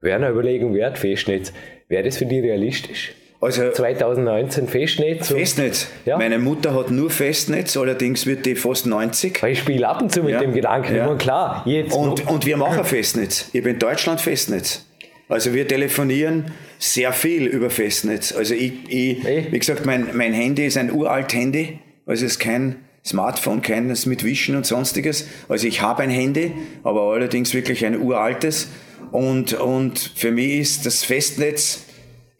Wäre 0.00 0.16
eine 0.16 0.30
Überlegung 0.30 0.74
wert, 0.74 0.98
Festnetz. 0.98 1.52
Wäre 1.88 2.02
das 2.02 2.18
für 2.18 2.26
dich 2.26 2.42
realistisch? 2.42 3.14
Also 3.42 3.72
2019 3.72 4.68
Festnetz. 4.68 5.26
Festnetz. 5.26 5.88
Ja. 6.04 6.16
Meine 6.16 6.38
Mutter 6.38 6.76
hat 6.76 6.92
nur 6.92 7.10
Festnetz, 7.10 7.76
allerdings 7.76 8.24
wird 8.24 8.46
die 8.46 8.54
fast 8.54 8.86
90. 8.86 9.42
Ich 9.42 9.58
spiele 9.58 9.88
ab 9.88 10.00
und 10.00 10.12
zu 10.12 10.22
mit 10.22 10.34
ja. 10.34 10.40
dem 10.40 10.52
Gedanken, 10.52 10.94
ja. 10.94 11.12
klar. 11.16 11.64
Jetzt 11.66 11.92
und, 11.92 12.24
und 12.28 12.46
wir 12.46 12.56
machen 12.56 12.84
Festnetz. 12.84 13.50
Ich 13.52 13.64
bin 13.64 13.74
in 13.74 13.78
Deutschland 13.80 14.20
Festnetz. 14.20 14.86
Also 15.28 15.54
wir 15.54 15.66
telefonieren 15.66 16.52
sehr 16.78 17.12
viel 17.12 17.46
über 17.46 17.68
Festnetz. 17.68 18.32
Also 18.32 18.54
ich, 18.54 18.74
ich 18.88 19.24
wie 19.24 19.58
gesagt, 19.58 19.86
mein, 19.86 20.10
mein 20.12 20.32
Handy 20.32 20.64
ist 20.64 20.76
ein 20.76 20.92
uralt 20.92 21.34
Handy. 21.34 21.80
Also 22.06 22.24
es 22.24 22.32
ist 22.32 22.38
kein 22.38 22.76
Smartphone, 23.04 23.60
keines 23.60 24.06
mit 24.06 24.22
Wischen 24.22 24.54
und 24.54 24.66
sonstiges. 24.66 25.26
Also 25.48 25.66
ich 25.66 25.82
habe 25.82 26.04
ein 26.04 26.10
Handy, 26.10 26.52
aber 26.84 27.12
allerdings 27.12 27.54
wirklich 27.54 27.84
ein 27.84 28.00
uraltes. 28.00 28.68
Und, 29.10 29.54
und 29.54 30.12
für 30.14 30.30
mich 30.30 30.60
ist 30.60 30.86
das 30.86 31.02
Festnetz 31.02 31.86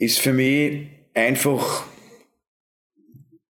ist 0.03 0.19
für 0.19 0.33
mich 0.33 0.89
einfach 1.15 1.85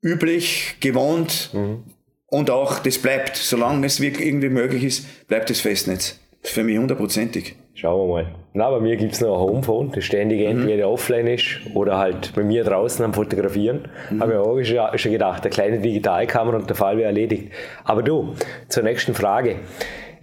üblich, 0.03 0.75
gewohnt 0.81 1.51
mhm. 1.53 1.83
und 2.27 2.49
auch 2.49 2.79
das 2.79 2.97
bleibt, 2.97 3.37
solange 3.37 3.85
es 3.85 4.01
wirklich 4.01 4.27
irgendwie 4.27 4.49
möglich 4.49 4.83
ist, 4.83 5.27
bleibt 5.27 5.49
das 5.49 5.61
Festnetz. 5.61 6.19
Für 6.43 6.63
mich 6.63 6.77
hundertprozentig. 6.77 7.55
Schauen 7.73 8.09
wir 8.09 8.13
mal. 8.13 8.35
Na, 8.53 8.69
bei 8.69 8.81
mir 8.81 8.97
gibt 8.97 9.13
es 9.13 9.21
noch 9.21 9.35
ein 9.35 9.39
Homephone, 9.39 9.91
das 9.93 10.03
ständig 10.03 10.41
mhm. 10.41 10.59
entweder 10.59 10.89
offline 10.89 11.27
ist 11.27 11.61
oder 11.73 11.97
halt 11.97 12.33
bei 12.35 12.43
mir 12.43 12.65
draußen 12.65 13.05
am 13.05 13.13
Fotografieren. 13.13 13.87
Mhm. 14.09 14.21
Habe 14.21 14.61
ich 14.61 14.79
auch 14.79 14.97
schon 14.97 15.11
gedacht, 15.13 15.43
eine 15.43 15.51
kleine 15.51 15.79
Digitalkamera 15.79 16.57
und 16.57 16.67
der 16.67 16.75
Fall 16.75 16.97
wäre 16.97 17.07
erledigt. 17.07 17.51
Aber 17.85 18.03
du, 18.03 18.35
zur 18.67 18.83
nächsten 18.83 19.13
Frage. 19.13 19.57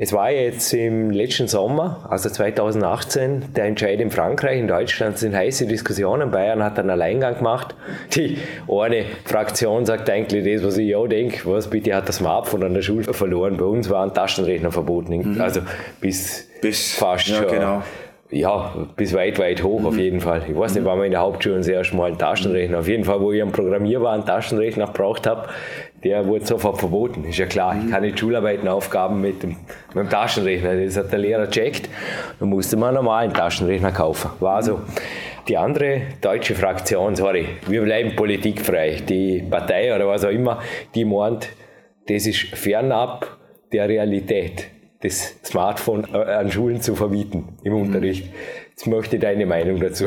Es 0.01 0.13
war 0.13 0.31
jetzt 0.31 0.73
im 0.75 1.11
letzten 1.11 1.49
Sommer, 1.49 2.07
also 2.09 2.31
2018, 2.31 3.53
der 3.57 3.65
Entscheid 3.65 4.01
in 4.01 4.13
Frankreich, 4.13 4.61
in 4.61 4.69
Deutschland 4.69 5.19
sind 5.19 5.35
heiße 5.35 5.67
Diskussionen. 5.67 6.31
Bayern 6.31 6.63
hat 6.63 6.79
einen 6.79 6.91
Alleingang 6.91 7.39
gemacht. 7.39 7.75
Die 8.15 8.39
eine 8.69 9.07
Fraktion 9.25 9.85
sagt 9.87 10.09
eigentlich 10.09 10.45
das, 10.55 10.65
was 10.65 10.79
ich 10.79 10.95
auch 10.95 11.09
denke. 11.09 11.41
Was 11.51 11.69
bitte 11.69 11.97
hat 11.97 12.09
das 12.09 12.19
Smartphone 12.19 12.63
an 12.63 12.75
der 12.75 12.83
Schule 12.83 13.13
verloren? 13.13 13.57
Bei 13.57 13.65
uns 13.65 13.91
waren 13.91 14.15
Taschenrechner 14.15 14.71
verboten. 14.71 15.35
Mhm. 15.35 15.41
Also 15.41 15.63
bis, 16.01 16.49
bis 16.63 16.95
fast 16.95 17.27
ja, 17.27 17.39
schon. 17.39 17.49
Genau 17.49 17.83
ja, 18.31 18.75
bis 18.97 19.15
weit, 19.15 19.39
weit 19.39 19.63
hoch 19.63 19.85
auf 19.85 19.95
mhm. 19.95 20.01
jeden 20.01 20.21
Fall. 20.21 20.43
Ich 20.49 20.57
weiß 20.57 20.75
nicht, 20.75 20.85
wann 20.85 20.99
wir 20.99 21.07
in 21.07 21.13
der 21.13 21.21
Hauptschule 21.21 21.57
das 21.57 21.69
erste 21.69 21.97
Mal 21.97 22.09
einen 22.09 22.19
Taschenrechner, 22.19 22.81
auf 22.81 22.89
jeden 22.89 23.05
Fall, 23.05 23.21
wo 23.21 23.33
ich 23.33 23.41
einen 23.41 23.53
programmierbaren 23.53 24.25
Taschenrechner 24.27 24.87
gebraucht 24.87 25.27
habe, 25.27 25.49
der 26.05 26.27
wurde 26.27 26.45
sofort 26.45 26.79
verboten. 26.79 27.25
Ist 27.25 27.39
ja 27.39 27.47
klar, 27.47 27.77
ich 27.83 27.91
kann 27.91 28.03
nicht 28.03 28.19
Schularbeiten, 28.19 28.69
Aufgaben 28.69 29.21
mit 29.21 29.43
dem, 29.43 29.57
mit 29.95 29.97
dem 29.97 30.11
Taschenrechner. 30.11 30.77
Das 30.77 30.97
hat 30.97 31.11
der 31.11 31.19
Lehrer 31.19 31.49
checkt. 31.49 31.89
Dann 32.39 32.51
musste 32.51 32.77
man 32.77 32.89
einen 32.89 33.05
normalen 33.05 33.33
Taschenrechner 33.33 33.93
kaufen. 33.93 34.31
War 34.41 34.63
so. 34.63 34.81
Die 35.49 35.57
andere 35.57 36.03
deutsche 36.21 36.55
Fraktion, 36.55 37.17
sorry, 37.17 37.47
wir 37.67 37.83
bleiben 37.83 38.15
politikfrei. 38.15 38.99
Die 39.09 39.43
Partei 39.49 39.95
oder 39.95 40.07
was 40.07 40.23
auch 40.25 40.31
immer, 40.31 40.61
die 40.95 41.07
meint, 41.07 41.49
das 42.07 42.27
ist 42.27 42.55
fernab 42.55 43.39
der 43.73 43.89
Realität 43.89 44.69
das 45.01 45.35
Smartphone 45.45 46.07
äh, 46.13 46.17
an 46.17 46.51
Schulen 46.51 46.81
zu 46.81 46.97
verbieten 46.97 47.57
im 47.63 47.73
mhm. 47.73 47.83
Unterricht. 47.83 48.29
Jetzt 48.71 48.87
möchte 48.87 49.17
ich 49.17 49.23
deine 49.23 49.47
Meinung 49.47 49.81
dazu. 49.81 50.07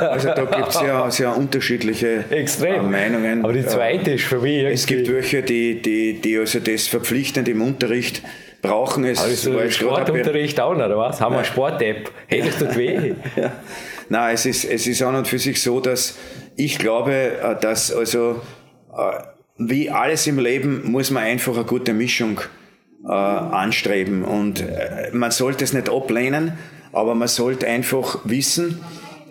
Also 0.00 0.28
da 0.28 0.44
gibt 0.44 0.68
es 0.68 0.80
ja 0.80 1.10
sehr 1.10 1.36
unterschiedliche 1.36 2.24
Extrem. 2.30 2.90
Meinungen. 2.90 3.44
Aber 3.44 3.52
die 3.52 3.64
zweite 3.64 4.12
ist 4.12 4.24
für 4.24 4.40
mich 4.40 4.64
Es 4.64 4.86
gibt 4.86 5.10
welche, 5.12 5.42
die, 5.42 5.80
die, 5.80 6.14
die 6.14 6.38
also 6.38 6.58
das 6.58 6.88
verpflichtend 6.88 7.48
im 7.48 7.62
Unterricht 7.62 8.22
brauchen. 8.60 9.04
Es 9.04 9.20
also 9.20 9.68
Sportunterricht 9.70 10.60
auch 10.60 10.74
oder 10.74 10.96
was? 10.96 11.20
Haben 11.20 11.34
wir 11.34 11.38
eine 11.38 11.46
Sport-App? 11.46 12.10
Das 12.28 12.58
tut 12.58 12.76
weh. 12.76 13.14
ja. 13.36 13.52
Nein, 14.08 14.34
es 14.34 14.46
ist, 14.46 14.64
es 14.64 14.86
ist 14.86 15.02
an 15.02 15.14
und 15.14 15.28
für 15.28 15.38
sich 15.38 15.62
so, 15.62 15.80
dass 15.80 16.16
ich 16.56 16.78
glaube, 16.78 17.12
äh, 17.12 17.60
dass 17.60 17.92
also 17.92 18.40
äh, 18.96 19.22
wie 19.58 19.90
alles 19.90 20.26
im 20.26 20.38
Leben 20.38 20.90
muss 20.90 21.10
man 21.10 21.24
einfach 21.24 21.54
eine 21.54 21.64
gute 21.64 21.92
Mischung 21.92 22.40
äh, 23.08 23.12
anstreben. 23.12 24.22
Und 24.22 24.60
äh, 24.60 25.10
man 25.12 25.30
sollte 25.30 25.64
es 25.64 25.72
nicht 25.72 25.88
ablehnen, 25.88 26.52
aber 26.92 27.14
man 27.14 27.28
sollte 27.28 27.66
einfach 27.66 28.20
wissen, 28.24 28.80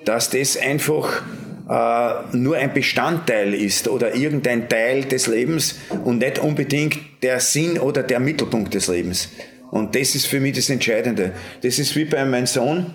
dass 0.05 0.29
das 0.29 0.57
einfach 0.57 1.21
äh, 1.69 2.35
nur 2.35 2.57
ein 2.57 2.73
Bestandteil 2.73 3.53
ist 3.53 3.87
oder 3.87 4.15
irgendein 4.15 4.69
Teil 4.69 5.03
des 5.03 5.27
Lebens 5.27 5.79
und 6.03 6.19
nicht 6.19 6.39
unbedingt 6.39 6.97
der 7.21 7.39
Sinn 7.39 7.77
oder 7.77 8.03
der 8.03 8.19
Mittelpunkt 8.19 8.73
des 8.73 8.87
Lebens. 8.87 9.29
Und 9.69 9.95
das 9.95 10.15
ist 10.15 10.27
für 10.27 10.39
mich 10.39 10.55
das 10.55 10.69
Entscheidende. 10.69 11.33
Das 11.61 11.77
ist 11.77 11.95
wie 11.95 12.05
bei 12.05 12.23
meinem 12.25 12.47
Sohn, 12.47 12.93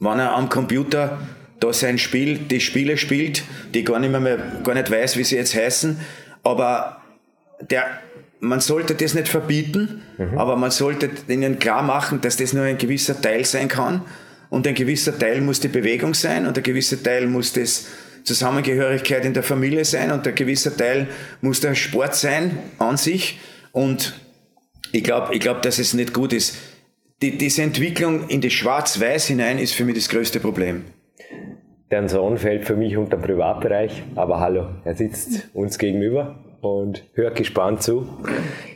wenn 0.00 0.18
er 0.18 0.34
am 0.34 0.48
Computer 0.48 1.18
da 1.60 1.72
sein 1.72 1.98
Spiel, 1.98 2.38
die 2.38 2.60
Spiele 2.60 2.98
spielt, 2.98 3.42
die 3.72 3.84
gar 3.84 3.98
nicht 3.98 4.10
mehr, 4.10 4.38
gar 4.62 4.74
nicht 4.74 4.90
weiß, 4.90 5.16
wie 5.16 5.24
sie 5.24 5.36
jetzt 5.36 5.54
heißen, 5.54 5.98
aber 6.42 7.00
der 7.70 7.86
man 8.44 8.60
sollte 8.60 8.94
das 8.94 9.14
nicht 9.14 9.28
verbieten, 9.28 10.02
mhm. 10.18 10.38
aber 10.38 10.56
man 10.56 10.70
sollte 10.70 11.10
ihnen 11.28 11.58
klar 11.58 11.82
machen, 11.82 12.20
dass 12.20 12.36
das 12.36 12.52
nur 12.52 12.64
ein 12.64 12.78
gewisser 12.78 13.20
Teil 13.20 13.44
sein 13.44 13.68
kann. 13.68 14.02
Und 14.50 14.66
ein 14.66 14.74
gewisser 14.74 15.18
Teil 15.18 15.40
muss 15.40 15.60
die 15.60 15.68
Bewegung 15.68 16.14
sein 16.14 16.46
und 16.46 16.56
ein 16.56 16.62
gewisser 16.62 17.02
Teil 17.02 17.26
muss 17.26 17.52
das 17.52 17.86
Zusammengehörigkeit 18.22 19.24
in 19.24 19.34
der 19.34 19.42
Familie 19.42 19.84
sein 19.84 20.12
und 20.12 20.26
ein 20.26 20.34
gewisser 20.34 20.76
Teil 20.76 21.08
muss 21.40 21.60
der 21.60 21.74
Sport 21.74 22.14
sein 22.14 22.58
an 22.78 22.96
sich. 22.96 23.40
Und 23.72 24.14
ich 24.92 25.02
glaube, 25.02 25.34
ich 25.34 25.40
glaub, 25.40 25.62
dass 25.62 25.78
es 25.78 25.94
nicht 25.94 26.14
gut 26.14 26.32
ist. 26.32 26.56
Die, 27.20 27.36
diese 27.36 27.62
Entwicklung 27.62 28.28
in 28.28 28.40
das 28.40 28.52
Schwarz-Weiß 28.52 29.26
hinein 29.26 29.58
ist 29.58 29.74
für 29.74 29.84
mich 29.84 29.96
das 29.96 30.08
größte 30.08 30.40
Problem. 30.40 30.84
Der 31.90 32.08
Sohn 32.08 32.38
fällt 32.38 32.64
für 32.64 32.76
mich 32.76 32.96
unter 32.96 33.16
den 33.16 33.22
Privatbereich, 33.22 34.02
aber 34.14 34.40
hallo, 34.40 34.68
er 34.84 34.94
sitzt 34.94 35.48
uns 35.52 35.78
gegenüber 35.78 36.38
und 36.64 37.04
hört 37.14 37.36
gespannt 37.36 37.82
zu. 37.82 38.06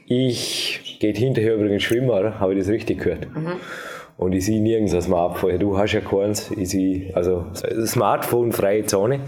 Ich 0.07 0.99
gehe 1.01 1.13
hinterher 1.13 1.55
übrigens 1.55 1.83
schwimmen? 1.83 2.39
Habe 2.41 2.55
ich 2.55 2.61
das 2.61 2.69
richtig 2.69 2.99
gehört? 2.99 3.35
Mhm. 3.35 3.53
Und 4.19 4.33
ich 4.33 4.47
sehe 4.47 4.61
nirgends 4.61 4.93
ein 4.95 5.03
Smartphone. 5.03 5.61
Du 5.61 5.79
hast 5.79 5.93
ja 5.93 6.01
keins. 6.01 6.51
Ich 6.51 6.71
sehe, 6.71 7.15
also 7.15 7.47
Smartphone-freie 7.87 8.85
Zone. 8.85 9.21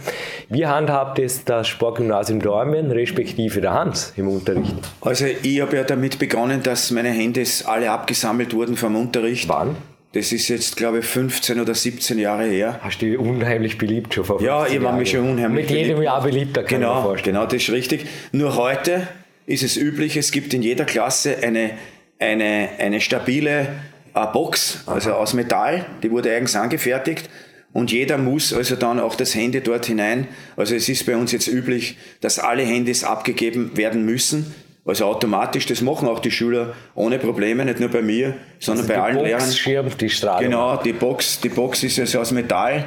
Wie 0.48 0.66
handhabt 0.66 1.20
es 1.20 1.44
das 1.44 1.68
Sportgymnasium 1.68 2.40
Dormien, 2.40 2.90
respektive 2.90 3.60
der 3.60 3.72
Hans 3.72 4.12
im 4.16 4.26
Unterricht? 4.26 4.74
Also 5.00 5.26
ich 5.26 5.60
habe 5.60 5.76
ja 5.76 5.84
damit 5.84 6.18
begonnen, 6.18 6.64
dass 6.64 6.90
meine 6.90 7.10
Handys 7.10 7.64
alle 7.64 7.88
abgesammelt 7.88 8.52
wurden 8.52 8.76
vom 8.76 8.96
Unterricht. 8.96 9.48
Wann? 9.48 9.76
Das 10.12 10.32
ist 10.32 10.48
jetzt, 10.48 10.76
glaube 10.76 10.98
ich, 10.98 11.04
15 11.04 11.60
oder 11.60 11.72
17 11.72 12.18
Jahre 12.18 12.44
her. 12.44 12.80
Hast 12.82 13.00
du 13.00 13.06
dich 13.06 13.16
unheimlich 13.16 13.78
beliebt 13.78 14.12
schon 14.12 14.24
vor 14.24 14.42
Ja, 14.42 14.66
ich 14.66 14.82
war 14.82 14.92
mich 14.92 15.10
schon 15.10 15.20
unheimlich 15.20 15.66
beliebt. 15.66 15.86
Mit 15.86 15.88
jedem 15.88 16.02
Jahr 16.02 16.20
beliebter, 16.20 16.62
kann 16.64 16.80
genau, 16.80 16.90
ich 16.90 16.96
mir 16.96 17.02
vorstellen. 17.02 17.36
Genau, 17.36 17.46
das 17.46 17.62
ist 17.62 17.70
richtig. 17.70 18.06
Nur 18.32 18.56
heute 18.56 19.06
ist 19.46 19.62
es 19.62 19.76
üblich, 19.76 20.16
es 20.16 20.32
gibt 20.32 20.52
in 20.52 20.62
jeder 20.62 20.84
Klasse 20.84 21.36
eine, 21.42 21.70
eine, 22.18 22.70
eine 22.78 23.00
stabile 23.00 23.68
äh, 24.14 24.26
Box, 24.32 24.82
also 24.86 25.12
aus 25.12 25.32
Metall, 25.32 25.86
die 26.02 26.10
wurde 26.10 26.34
eigens 26.34 26.56
angefertigt. 26.56 27.30
Und 27.72 27.92
jeder 27.92 28.18
muss 28.18 28.52
also 28.52 28.74
dann 28.74 28.98
auch 28.98 29.14
das 29.14 29.36
Handy 29.36 29.60
dort 29.60 29.86
hinein. 29.86 30.26
Also 30.56 30.74
es 30.74 30.88
ist 30.88 31.06
bei 31.06 31.16
uns 31.16 31.30
jetzt 31.30 31.46
üblich, 31.46 31.96
dass 32.20 32.40
alle 32.40 32.64
Handys 32.64 33.04
abgegeben 33.04 33.76
werden 33.76 34.04
müssen 34.04 34.52
also 34.84 35.04
automatisch, 35.04 35.66
das 35.66 35.82
machen 35.82 36.08
auch 36.08 36.20
die 36.20 36.30
Schüler 36.30 36.74
ohne 36.94 37.18
Probleme, 37.18 37.64
nicht 37.64 37.80
nur 37.80 37.90
bei 37.90 38.02
mir, 38.02 38.34
sondern 38.58 38.84
also 38.84 38.94
bei 38.94 39.00
allen 39.00 39.16
Box 39.16 39.28
Lehrern. 39.28 39.52
Schirmt 39.52 40.00
die 40.00 40.10
Strahlung. 40.10 40.50
Genau, 40.50 40.76
die 40.76 40.92
Box, 40.92 41.40
die 41.40 41.48
Box 41.50 41.82
ist 41.82 41.98
also 41.98 42.20
aus 42.20 42.32
Metall, 42.32 42.84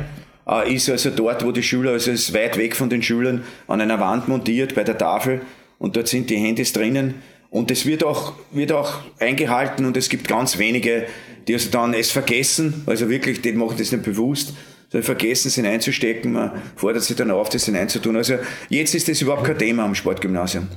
äh, 0.48 0.74
ist 0.74 0.90
also 0.90 1.12
dort, 1.12 1.46
wo 1.46 1.52
die 1.52 1.64
Schüler, 1.64 1.92
also 1.92 2.12
ist 2.12 2.34
weit 2.34 2.58
weg 2.58 2.76
von 2.76 2.90
den 2.90 3.04
Schülern, 3.04 3.44
an 3.68 3.80
einer 3.80 4.00
Wand 4.00 4.28
montiert 4.28 4.76
bei 4.76 4.84
der 4.84 4.98
Tafel 4.98 5.42
und 5.78 5.96
dort 5.96 6.08
sind 6.08 6.30
die 6.30 6.38
Handys 6.38 6.74
drinnen 6.74 7.22
und 7.50 7.70
es 7.70 7.86
wird 7.86 8.04
auch, 8.04 8.34
wird 8.52 8.72
auch 8.72 9.02
eingehalten 9.20 9.86
und 9.86 9.96
es 9.96 10.10
gibt 10.10 10.28
ganz 10.28 10.58
wenige, 10.58 11.06
die 11.48 11.54
also 11.54 11.70
dann 11.70 11.94
es 11.94 12.10
vergessen, 12.10 12.84
also 12.88 13.10
wirklich, 13.10 13.42
die 13.42 13.52
machen 13.52 13.76
das 13.78 13.92
nicht 13.92 14.04
bewusst, 14.04 14.54
sondern 14.90 15.06
vergessen 15.06 15.50
es 15.50 15.56
hineinzustecken, 15.56 16.34
man 16.34 16.52
fordert 16.76 17.04
sich 17.04 17.16
dann 17.16 17.30
auf, 17.30 17.50
das 17.50 17.66
hineinzutun. 17.66 18.16
Also 18.16 18.36
jetzt 18.70 18.96
ist 18.96 19.08
das 19.08 19.22
überhaupt 19.22 19.44
kein 19.44 19.58
Thema 19.58 19.84
am 19.86 19.94
Sportgymnasium. 19.94 20.68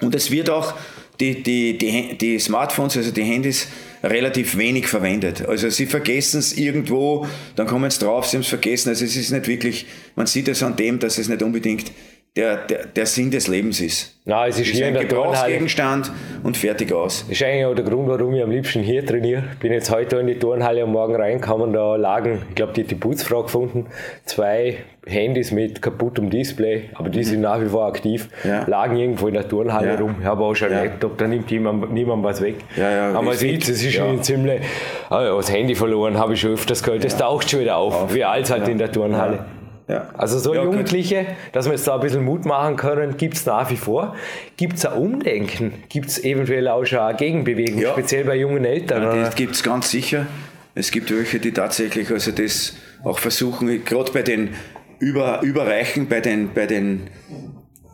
Und 0.00 0.14
es 0.14 0.30
wird 0.30 0.50
auch 0.50 0.74
die, 1.20 1.42
die, 1.42 1.78
die, 1.78 2.16
die 2.18 2.38
Smartphones, 2.38 2.96
also 2.96 3.10
die 3.10 3.22
Handys, 3.22 3.68
relativ 4.02 4.56
wenig 4.56 4.88
verwendet. 4.88 5.46
Also 5.46 5.70
sie 5.70 5.86
vergessen 5.86 6.40
es 6.40 6.56
irgendwo, 6.56 7.26
dann 7.54 7.66
kommen 7.66 7.90
sie 7.90 8.00
drauf, 8.00 8.26
sie 8.26 8.36
haben 8.36 8.42
es 8.42 8.48
vergessen. 8.48 8.88
Also 8.88 9.04
es 9.04 9.16
ist 9.16 9.30
nicht 9.30 9.46
wirklich, 9.46 9.86
man 10.16 10.26
sieht 10.26 10.48
es 10.48 10.62
an 10.62 10.76
dem, 10.76 10.98
dass 10.98 11.18
es 11.18 11.28
nicht 11.28 11.42
unbedingt 11.42 11.92
der, 12.34 12.56
der, 12.56 12.86
der 12.86 13.04
Sinn 13.04 13.30
des 13.30 13.46
Lebens 13.46 13.78
ist. 13.82 14.18
Nein, 14.24 14.48
es 14.48 14.58
ist, 14.58 14.68
ist 14.68 14.76
hier 14.76 14.86
ein 14.86 14.94
Gebrauchsgegenstand 14.94 16.10
und 16.42 16.56
fertig 16.56 16.90
aus. 16.90 17.26
Das 17.28 17.32
ist 17.32 17.42
eigentlich 17.42 17.66
auch 17.66 17.74
der 17.74 17.84
Grund, 17.84 18.08
warum 18.08 18.34
ich 18.34 18.42
am 18.42 18.50
liebsten 18.50 18.80
hier 18.80 19.04
trainiere. 19.04 19.42
Ich 19.52 19.58
bin 19.58 19.70
jetzt 19.72 19.90
heute 19.90 20.16
in 20.16 20.28
die 20.28 20.38
Turnhalle 20.38 20.84
am 20.84 20.92
Morgen 20.92 21.14
reingekommen, 21.14 21.74
da 21.74 21.96
lagen, 21.96 22.40
ich 22.48 22.54
glaube, 22.54 22.72
die, 22.72 22.84
die 22.84 22.94
Putzfrau 22.94 23.42
gefunden, 23.42 23.86
zwei 24.24 24.78
Handys 25.04 25.50
mit 25.50 25.82
kaputtem 25.82 26.30
Display, 26.30 26.88
aber 26.94 27.10
die 27.10 27.22
sind 27.22 27.42
nach 27.42 27.60
wie 27.60 27.66
vor 27.66 27.86
aktiv, 27.86 28.30
ja. 28.44 28.64
lagen 28.66 28.96
irgendwo 28.96 29.28
in 29.28 29.34
der 29.34 29.46
Turnhalle 29.46 29.88
ja. 29.88 29.96
rum. 29.96 30.14
Ich 30.20 30.24
habe 30.24 30.42
auch 30.42 30.54
schon 30.54 30.68
einen 30.68 30.78
ja. 30.78 30.84
Laptop, 30.84 31.18
da 31.18 31.26
nimmt 31.26 31.50
niemand, 31.50 31.92
niemand 31.92 32.24
was 32.24 32.40
weg. 32.40 32.54
Ja, 32.76 32.90
ja, 32.90 33.08
aber 33.10 33.22
man 33.22 33.36
sieht, 33.36 33.68
es 33.68 33.82
ist 33.82 33.92
schon 33.92 34.22
ziemlich, 34.22 34.62
also 35.10 35.36
das 35.36 35.52
Handy 35.52 35.74
verloren 35.74 36.16
habe 36.16 36.32
ich 36.32 36.40
schon 36.40 36.52
öfters 36.52 36.82
gehört, 36.82 37.04
das 37.04 37.18
taucht 37.18 37.50
schon 37.50 37.60
wieder 37.60 37.76
auf, 37.76 38.04
auf. 38.04 38.14
wie 38.14 38.24
alt 38.24 38.48
halt 38.50 38.68
in 38.68 38.78
der 38.78 38.90
Turnhalle. 38.90 39.44
Ja. 39.88 40.08
Also 40.16 40.38
so 40.38 40.54
ja, 40.54 40.62
Jugendliche, 40.62 41.24
gut. 41.24 41.26
dass 41.52 41.66
wir 41.66 41.72
jetzt 41.72 41.86
da 41.86 41.94
ein 41.94 42.00
bisschen 42.00 42.24
Mut 42.24 42.44
machen 42.44 42.76
können, 42.76 43.16
gibt 43.16 43.34
es 43.34 43.46
nach 43.46 43.70
wie 43.70 43.76
vor. 43.76 44.14
Gibt 44.56 44.78
es 44.78 44.86
ein 44.86 44.92
Umdenken? 44.94 45.72
Gibt 45.88 46.08
es 46.08 46.22
eventuell 46.22 46.68
auch 46.68 46.84
schon 46.84 47.00
eine 47.00 47.16
Gegenbewegung, 47.16 47.80
ja. 47.80 47.92
speziell 47.92 48.24
bei 48.24 48.36
jungen 48.36 48.64
Eltern? 48.64 49.02
Ja, 49.02 49.14
das 49.16 49.34
gibt 49.34 49.54
es 49.54 49.62
ganz 49.62 49.90
sicher. 49.90 50.26
Es 50.74 50.90
gibt 50.90 51.14
welche, 51.14 51.38
die 51.38 51.52
tatsächlich 51.52 52.10
also 52.10 52.30
das 52.30 52.74
auch 53.04 53.18
versuchen, 53.18 53.84
gerade 53.84 54.12
bei 54.12 54.22
den 54.22 54.50
Über, 54.98 55.42
Überreichen, 55.42 56.08
bei 56.08 56.20
den, 56.20 56.54
bei 56.54 56.66
den 56.66 57.08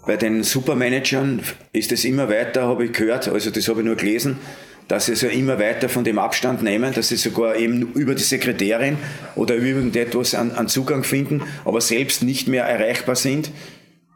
bei 0.08 0.16
den 0.16 0.42
Supermanagern 0.42 1.42
ist 1.74 1.92
es 1.92 2.06
immer 2.06 2.30
weiter, 2.30 2.62
habe 2.62 2.86
ich 2.86 2.92
gehört, 2.94 3.28
also 3.28 3.50
das 3.50 3.68
habe 3.68 3.80
ich 3.80 3.86
nur 3.86 3.96
gelesen, 3.96 4.38
dass 4.88 5.06
sie 5.06 5.14
so 5.14 5.26
immer 5.26 5.58
weiter 5.58 5.88
von 5.88 6.02
dem 6.02 6.18
Abstand 6.18 6.62
nehmen, 6.62 6.94
dass 6.94 7.08
sie 7.08 7.16
sogar 7.16 7.56
eben 7.56 7.92
über 7.92 8.14
die 8.14 8.22
Sekretärin 8.22 8.96
oder 9.36 9.54
über 9.54 9.66
irgendetwas 9.66 10.34
an, 10.34 10.50
an 10.52 10.66
Zugang 10.66 11.04
finden, 11.04 11.42
aber 11.64 11.80
selbst 11.80 12.22
nicht 12.22 12.48
mehr 12.48 12.64
erreichbar 12.64 13.14
sind. 13.14 13.50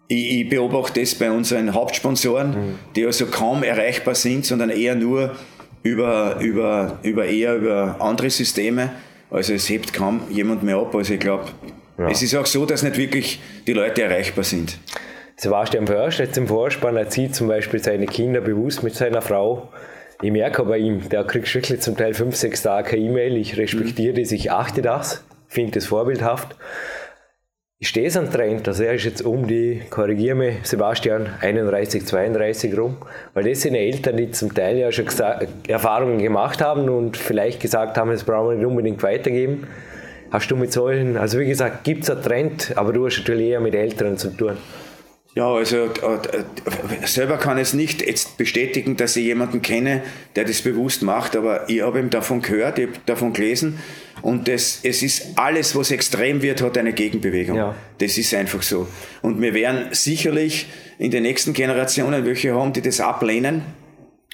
Ich, 0.09 0.41
ich 0.41 0.49
beobachte 0.49 1.01
das 1.01 1.15
bei 1.15 1.31
unseren 1.31 1.75
Hauptsponsoren, 1.75 2.51
mhm. 2.51 2.79
die 2.97 3.05
also 3.05 3.27
kaum 3.27 3.63
erreichbar 3.63 4.15
sind, 4.15 4.47
sondern 4.47 4.71
eher 4.71 4.95
nur 4.95 5.37
über, 5.83 6.39
über, 6.41 6.99
über 7.03 7.27
eher 7.27 7.57
über 7.57 7.97
andere 8.01 8.31
Systeme. 8.31 8.91
Also 9.31 9.53
es 9.53 9.69
hebt 9.69 9.93
kaum 9.93 10.23
jemand 10.31 10.63
mehr 10.63 10.77
ab. 10.77 10.95
Also 10.95 11.15
ich 11.15 11.21
glaube, 11.21 11.47
ja. 11.99 12.09
es 12.09 12.23
ist 12.23 12.35
auch 12.35 12.47
so, 12.47 12.65
dass 12.65 12.83
nicht 12.83 12.97
wirklich 12.97 13.41
die 13.67 13.73
Leute 13.75 14.03
erreichbar 14.03 14.45
sind. 14.45 14.79
Sebastian 15.37 15.87
Först 15.87 16.19
jetzt 16.19 16.39
im 16.39 16.47
Vorspann 16.47 16.97
erzieht 16.97 17.35
zum 17.35 17.49
Beispiel 17.49 17.83
seine 17.83 18.07
Kinder 18.07 18.41
bewusst 18.41 18.83
mit 18.83 18.95
seiner 18.95 19.23
Frau. 19.23 19.71
Ich 20.23 20.31
merke 20.31 20.63
bei 20.63 20.79
ihm, 20.79 21.09
der 21.09 21.25
kriegt 21.25 21.53
wirklich 21.53 21.81
zum 21.81 21.97
Teil 21.97 22.15
fünf, 22.15 22.37
sechs 22.37 22.63
Tage 22.63 22.91
keine 22.91 23.03
E-Mail. 23.03 23.37
Ich 23.37 23.57
respektiere 23.57 24.21
das, 24.21 24.31
ich 24.31 24.53
achte 24.53 24.81
das, 24.81 25.25
finde 25.49 25.73
das 25.73 25.87
vorbildhaft. 25.87 26.55
Ich 27.81 27.89
stehe 27.89 28.07
es 28.07 28.17
an 28.17 28.31
Trend, 28.31 28.69
also 28.69 28.85
er 28.85 28.95
ist 28.95 29.05
jetzt 29.05 29.23
um 29.23 29.49
die, 29.49 29.83
korrigiere 29.91 30.37
mich, 30.37 30.59
Sebastian, 30.63 31.29
31, 31.41 32.07
32 32.07 32.79
rum, 32.79 32.99
weil 33.35 33.43
das 33.43 33.63
sind 33.63 33.75
Eltern, 33.75 34.17
die 34.17 34.31
zum 34.31 34.55
Teil 34.55 34.79
ja 34.79 34.93
schon 34.93 35.07
Erfahrungen 35.67 36.19
gemacht 36.21 36.63
haben 36.63 36.89
und 36.89 37.17
vielleicht 37.17 37.59
gesagt 37.59 37.99
haben, 37.99 38.13
das 38.13 38.23
brauchen 38.23 38.51
wir 38.51 38.57
nicht 38.59 38.67
unbedingt 38.67 39.03
weitergeben. 39.03 39.67
Hast 40.31 40.49
du 40.53 40.57
mit 40.57 40.73
solchen, 40.73 41.17
also 41.17 41.41
wie 41.41 41.47
gesagt, 41.47 41.83
gibt 41.83 42.05
es 42.05 42.11
einen 42.11 42.23
Trend, 42.23 42.73
aber 42.77 42.93
du 42.93 43.07
hast 43.07 43.19
natürlich 43.19 43.49
eher 43.49 43.61
mit 43.61 43.75
Älteren 43.75 44.17
zu 44.17 44.29
tun. 44.31 44.57
Ja, 45.35 45.49
also 45.49 45.87
äh, 45.87 47.07
selber 47.07 47.39
kann 47.39 47.57
ich 47.57 47.69
es 47.69 47.73
nicht 47.73 48.07
jetzt 48.07 48.37
bestätigen, 48.37 48.99
dass 48.99 49.17
ich 49.17 49.25
jemanden 49.25 49.63
kenne, 49.63 50.03
der 50.37 50.45
das 50.45 50.61
bewusst 50.61 51.03
macht, 51.03 51.37
aber 51.37 51.71
ich 51.71 51.81
habe 51.81 52.01
ihm 52.01 52.11
davon 52.11 52.43
gehört, 52.43 52.79
ich 52.79 52.89
habe 52.89 52.99
davon 53.07 53.33
gelesen 53.33 53.79
und 54.21 54.47
das, 54.47 54.81
es 54.83 55.03
ist 55.03 55.29
alles, 55.37 55.75
was 55.75 55.91
extrem 55.91 56.43
wird, 56.43 56.61
hat 56.61 56.77
eine 56.77 56.93
Gegenbewegung. 56.93 57.57
Ja. 57.57 57.75
Das 57.97 58.19
ist 58.19 58.35
einfach 58.35 58.63
so. 58.63 58.87
Und 59.23 59.41
wir 59.41 59.55
werden 59.55 59.87
sicherlich 59.93 60.67
in 60.99 61.11
den 61.11 61.23
nächsten 61.23 61.55
Generationen 61.55 62.27
welche 62.27 62.55
haben, 62.55 62.75
die 62.75 62.83
das 62.83 63.01
ablehnen, 63.01 63.63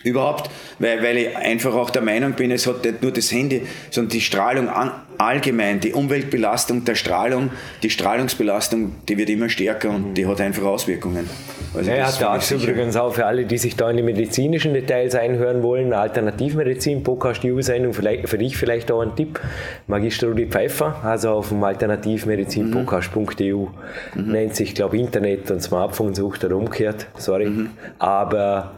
Überhaupt, 0.04 0.48
weil, 0.78 1.02
weil 1.02 1.16
ich 1.16 1.36
einfach 1.36 1.74
auch 1.74 1.90
der 1.90 2.02
Meinung 2.02 2.34
bin, 2.34 2.52
es 2.52 2.68
hat 2.68 2.84
nicht 2.84 3.02
nur 3.02 3.10
das 3.10 3.32
Handy, 3.32 3.62
sondern 3.90 4.10
die 4.10 4.20
Strahlung 4.20 4.68
an, 4.68 4.92
allgemein, 5.18 5.80
die 5.80 5.92
Umweltbelastung 5.92 6.84
der 6.84 6.94
Strahlung, 6.94 7.50
die 7.82 7.90
Strahlungsbelastung, 7.90 8.92
die 9.08 9.18
wird 9.18 9.28
immer 9.28 9.48
stärker 9.48 9.90
und 9.90 10.14
die 10.14 10.24
hat 10.26 10.40
einfach 10.40 10.62
Auswirkungen. 10.62 11.28
Also 11.74 11.90
ja, 11.90 12.06
hat 12.06 12.22
dazu 12.22 12.54
übrigens 12.54 12.94
auch 12.96 13.12
für 13.12 13.26
alle, 13.26 13.44
die 13.44 13.58
sich 13.58 13.74
da 13.74 13.90
in 13.90 13.96
die 13.96 14.04
medizinischen 14.04 14.72
Details 14.72 15.16
einhören 15.16 15.64
wollen, 15.64 15.92
Alternativmedizin, 15.92 17.02
Podcast 17.02 17.44
U-Sendung, 17.44 17.92
für 17.92 18.38
dich 18.38 18.56
vielleicht 18.56 18.92
auch 18.92 19.00
ein 19.00 19.16
Tipp. 19.16 19.40
Magister 19.88 20.28
Rudi 20.28 20.46
Pfeiffer, 20.46 21.00
also 21.02 21.30
auf 21.30 21.48
dem 21.48 21.64
Alternativmedizin-podcast.eu 21.64 23.66
mhm. 24.14 24.32
nennt 24.32 24.54
sich, 24.54 24.76
glaube 24.76 24.96
ich, 24.96 25.02
Internet 25.02 25.50
und 25.50 25.60
Smartphone 25.60 26.14
sucht 26.14 26.44
oder 26.44 26.54
umgekehrt, 26.56 27.08
sorry. 27.16 27.46
Mhm. 27.46 27.70
Aber 27.98 28.74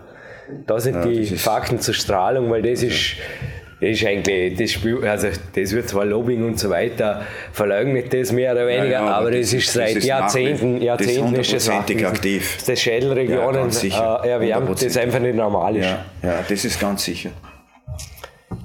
da 0.67 0.81
sind 0.81 0.97
ja, 0.97 1.07
die 1.07 1.25
Fakten 1.27 1.81
zur 1.81 1.95
Strahlung, 1.95 2.51
weil 2.51 2.63
das 2.63 2.83
ist, 2.83 3.17
das 3.81 3.91
ist 3.91 4.07
eigentlich, 4.07 4.57
das, 4.57 4.73
Spiel, 4.73 5.07
also 5.07 5.29
das 5.55 5.73
wird 5.73 5.89
zwar 5.89 6.05
Lobbying 6.05 6.45
und 6.45 6.59
so 6.59 6.71
weiter, 6.71 7.23
verleugnet 7.53 8.13
das 8.13 8.33
mehr 8.33 8.53
oder 8.53 8.67
weniger, 8.67 8.85
ja, 8.85 9.07
ja, 9.07 9.15
aber, 9.15 9.31
das, 9.31 9.51
das, 9.51 9.53
ist 9.55 9.73
seit 9.73 9.97
das 9.97 10.05
Jahrzehnten, 10.05 10.83
Jahrzehnten 10.83 11.35
das 11.35 11.53
ist 11.53 11.69
das 11.69 11.69
aktiv. 11.71 12.59
Das 12.67 12.81
Schädelregionen 12.81 13.71
ja, 13.71 14.23
äh, 14.23 14.29
erwärmt, 14.31 14.83
das 14.83 14.97
einfach 14.97 15.21
nicht 15.21 15.37
normal 15.37 15.77
ist. 15.77 15.87
Ja, 15.87 16.05
ja, 16.23 16.45
das 16.49 16.65
ist 16.65 16.81
ganz 16.81 17.05
sicher. 17.05 17.31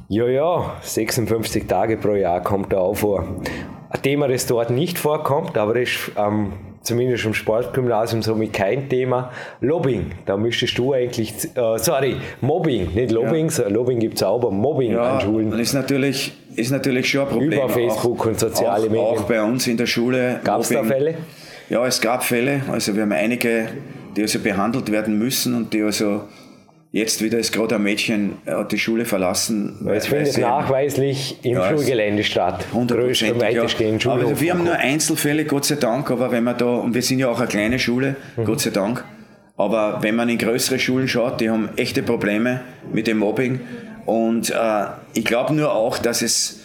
Ja, 0.07 0.27
ja, 0.27 0.75
56 0.81 1.65
Tage 1.67 1.97
pro 1.97 2.13
Jahr 2.13 2.41
kommt 2.41 2.73
da 2.73 2.77
auch 2.77 2.95
vor. 2.95 3.41
Ein 3.89 4.01
Thema, 4.01 4.27
das 4.27 4.45
dort 4.45 4.69
nicht 4.69 4.99
vorkommt, 4.99 5.57
aber 5.57 5.73
das 5.73 5.89
ist 5.89 6.11
am 6.15 6.45
ähm, 6.45 6.53
zumindest 6.85 7.25
im 7.25 7.33
Sportgymnasium 7.33 8.21
somit 8.21 8.53
kein 8.53 8.87
Thema. 8.87 9.31
Lobbying, 9.61 10.11
da 10.25 10.37
müsstest 10.37 10.77
du 10.77 10.93
eigentlich, 10.93 11.33
äh, 11.55 11.77
sorry, 11.77 12.17
Mobbing, 12.41 12.93
nicht 12.93 13.11
Lobbying, 13.11 13.49
ja. 13.49 13.67
Lobbying 13.67 13.99
gibt 13.99 14.15
es 14.15 14.23
auch, 14.23 14.35
aber 14.35 14.51
Mobbing 14.51 14.93
ja, 14.93 15.15
an 15.15 15.21
Schulen. 15.21 15.51
Ist 15.59 15.73
natürlich, 15.73 16.33
ist 16.55 16.71
natürlich 16.71 17.09
schon 17.09 17.21
ein 17.21 17.29
Problem. 17.29 17.51
Über 17.51 17.69
Facebook 17.69 18.21
auch, 18.21 18.25
und 18.27 18.39
soziale 18.39 18.85
auch, 18.85 18.89
Medien. 18.89 19.05
Auch 19.05 19.21
bei 19.23 19.41
uns 19.41 19.67
in 19.67 19.77
der 19.77 19.87
Schule. 19.87 20.39
Gab 20.43 20.61
es 20.61 20.69
da 20.69 20.83
Fälle? 20.83 21.15
Ja, 21.69 21.85
es 21.85 21.99
gab 21.99 22.23
Fälle. 22.23 22.61
Also 22.71 22.95
wir 22.95 23.01
haben 23.01 23.11
einige, 23.11 23.67
die 24.15 24.21
also 24.21 24.39
behandelt 24.39 24.91
werden 24.91 25.17
müssen 25.17 25.55
und 25.55 25.73
die 25.73 25.81
also 25.81 26.21
Jetzt 26.95 27.21
wieder 27.21 27.37
ist 27.39 27.51
gerade 27.51 27.75
ein 27.75 27.83
Mädchen 27.83 28.37
hat 28.45 28.71
die 28.71 28.77
Schule 28.77 29.03
verlassen. 29.03 29.85
Es 29.85 30.07
findet 30.07 30.37
nachweislich 30.37 31.37
im 31.43 31.55
ja, 31.55 31.67
Schulgelände 31.67 32.23
statt. 32.23 32.63
100 32.71 33.19
ja. 33.19 33.33
Aber 34.05 34.39
wir 34.39 34.53
haben 34.53 34.63
nur 34.63 34.75
Einzelfälle, 34.75 35.43
Gott 35.43 35.65
sei 35.65 35.75
Dank, 35.75 36.09
aber 36.09 36.31
wenn 36.31 36.45
man 36.45 36.57
da, 36.57 36.67
und 36.67 36.93
wir 36.93 37.01
sind 37.01 37.19
ja 37.19 37.27
auch 37.27 37.39
eine 37.39 37.49
kleine 37.49 37.79
Schule, 37.79 38.15
mhm. 38.37 38.45
Gott 38.45 38.61
sei 38.61 38.69
Dank, 38.69 39.03
aber 39.57 40.03
wenn 40.03 40.15
man 40.15 40.29
in 40.29 40.37
größere 40.37 40.79
Schulen 40.79 41.09
schaut, 41.09 41.41
die 41.41 41.49
haben 41.49 41.67
echte 41.75 42.01
Probleme 42.01 42.61
mit 42.93 43.07
dem 43.07 43.17
Mobbing. 43.17 43.59
Und 44.05 44.51
äh, 44.51 44.85
ich 45.13 45.25
glaube 45.25 45.53
nur 45.53 45.73
auch, 45.73 45.97
dass 45.97 46.21
es, 46.21 46.61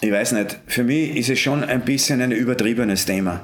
ich 0.00 0.10
weiß 0.10 0.32
nicht, 0.32 0.58
für 0.66 0.82
mich 0.82 1.16
ist 1.16 1.30
es 1.30 1.38
schon 1.38 1.62
ein 1.62 1.82
bisschen 1.82 2.20
ein 2.20 2.32
übertriebenes 2.32 3.06
Thema. 3.06 3.42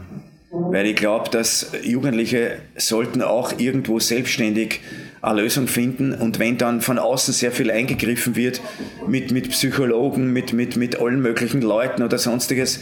Weil 0.51 0.87
ich 0.87 0.97
glaube, 0.97 1.31
dass 1.31 1.71
Jugendliche 1.85 2.57
sollten 2.77 3.23
auch 3.23 3.57
irgendwo 3.61 4.01
selbstständig 4.01 4.81
eine 5.23 5.43
Lösung 5.43 5.67
finden. 5.67 6.13
Und 6.13 6.39
wenn 6.39 6.59
dann 6.59 6.81
von 6.81 6.99
außen 6.99 7.35
sehr 7.35 7.53
viel 7.53 7.71
eingegriffen 7.71 8.37
wird, 8.37 8.61
mit, 9.07 9.31
mit 9.33 9.51
Psychologen, 9.51 10.33
mit, 10.33 10.53
mit, 10.53 10.77
mit 10.77 11.01
allen 11.01 11.21
möglichen 11.21 11.63
Leuten 11.63 12.03
oder 12.03 12.19
sonstiges, 12.19 12.81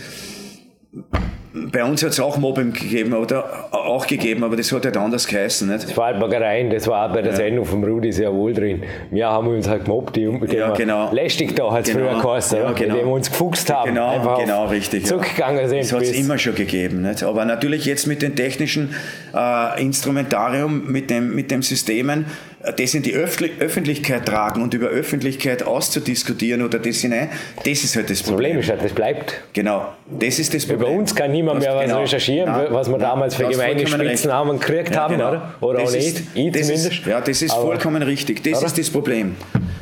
bei 1.72 1.84
uns 1.84 2.02
hat 2.02 2.10
es 2.10 2.20
auch 2.20 2.36
Mobbing 2.36 2.72
gegeben, 2.72 3.14
oder 3.14 3.68
auch 3.72 4.06
gegeben, 4.06 4.44
aber 4.44 4.56
das 4.56 4.70
hat 4.72 4.84
halt 4.84 4.96
anders 4.96 5.26
geheißen. 5.26 5.68
Nicht? 5.68 5.84
Das 5.84 5.96
war 5.96 6.06
halt 6.06 6.18
Magereien, 6.18 6.70
das 6.70 6.86
war 6.86 7.08
auch 7.08 7.14
bei 7.14 7.22
der 7.22 7.32
ja. 7.32 7.36
Sendung 7.36 7.64
vom 7.64 7.82
Rudi 7.82 8.12
sehr 8.12 8.32
wohl 8.32 8.52
drin. 8.52 8.82
Wir 9.10 9.28
haben 9.28 9.48
uns 9.48 9.68
halt 9.68 9.84
gemobbt, 9.84 10.16
die, 10.16 10.22
ja, 10.52 10.70
genau. 10.70 11.12
lästig 11.12 11.56
da 11.56 11.72
hat 11.72 11.88
es 11.88 11.94
genau. 11.94 12.10
früher 12.10 12.22
geheißen, 12.22 12.58
ja, 12.58 12.72
genau. 12.72 12.94
indem 12.94 13.06
wir 13.06 13.14
uns 13.14 13.30
gefuchst 13.30 13.72
haben. 13.72 13.94
Genau, 13.94 14.36
genau 14.38 14.66
richtig. 14.66 15.06
Zurückgegangen 15.06 15.68
sind. 15.68 15.80
Das 15.80 15.92
hat 15.92 16.02
es 16.02 16.12
immer 16.12 16.38
schon 16.38 16.54
gegeben. 16.54 17.02
Nicht? 17.02 17.22
Aber 17.22 17.44
natürlich 17.44 17.84
jetzt 17.84 18.06
mit 18.06 18.22
den 18.22 18.36
technischen 18.36 18.94
äh, 19.34 19.82
Instrumentarium, 19.82 20.90
mit 20.90 21.10
dem, 21.10 21.34
mit 21.34 21.50
dem 21.50 21.62
Systemen, 21.62 22.26
das 22.72 22.94
in 22.94 23.02
die 23.02 23.14
Öffentlichkeit 23.14 24.26
tragen 24.26 24.62
und 24.62 24.74
über 24.74 24.88
Öffentlichkeit 24.88 25.62
auszudiskutieren 25.62 26.62
oder 26.62 26.78
das 26.78 26.98
hinein, 26.98 27.28
das 27.64 27.84
ist 27.84 27.96
halt 27.96 28.10
das 28.10 28.22
Problem. 28.22 28.56
Das 28.56 28.56
Problem 28.56 28.58
ist 28.58 28.70
halt, 28.70 28.84
das 28.84 28.92
bleibt. 28.92 29.42
Genau, 29.52 29.92
das 30.06 30.38
ist 30.38 30.52
das 30.52 30.66
Problem. 30.66 30.88
Über 30.88 30.98
uns 30.98 31.14
kann 31.14 31.30
niemand 31.30 31.60
mehr 31.60 31.74
was 31.74 31.84
genau. 31.84 32.00
recherchieren, 32.00 32.50
Nein. 32.50 32.66
was 32.70 32.88
wir 32.88 32.98
damals 32.98 33.36
für 33.36 33.48
gemeine 33.48 33.86
Spitznamen 33.86 34.58
gekriegt 34.58 34.94
ja, 34.94 35.02
haben, 35.02 35.14
genau. 35.16 35.28
oder? 35.28 35.54
Oder 35.60 35.80
das 35.80 35.90
auch 35.90 35.94
nicht, 35.94 36.06
ist, 36.06 36.18
ich 36.18 36.52
zumindest. 36.52 36.92
Ist, 36.92 37.06
ja, 37.06 37.20
das 37.20 37.42
ist 37.42 37.52
Aber, 37.52 37.62
vollkommen 37.62 38.02
richtig. 38.02 38.42
Das 38.42 38.58
oder? 38.58 38.66
ist 38.66 38.78
das 38.78 38.90
Problem. 38.90 39.36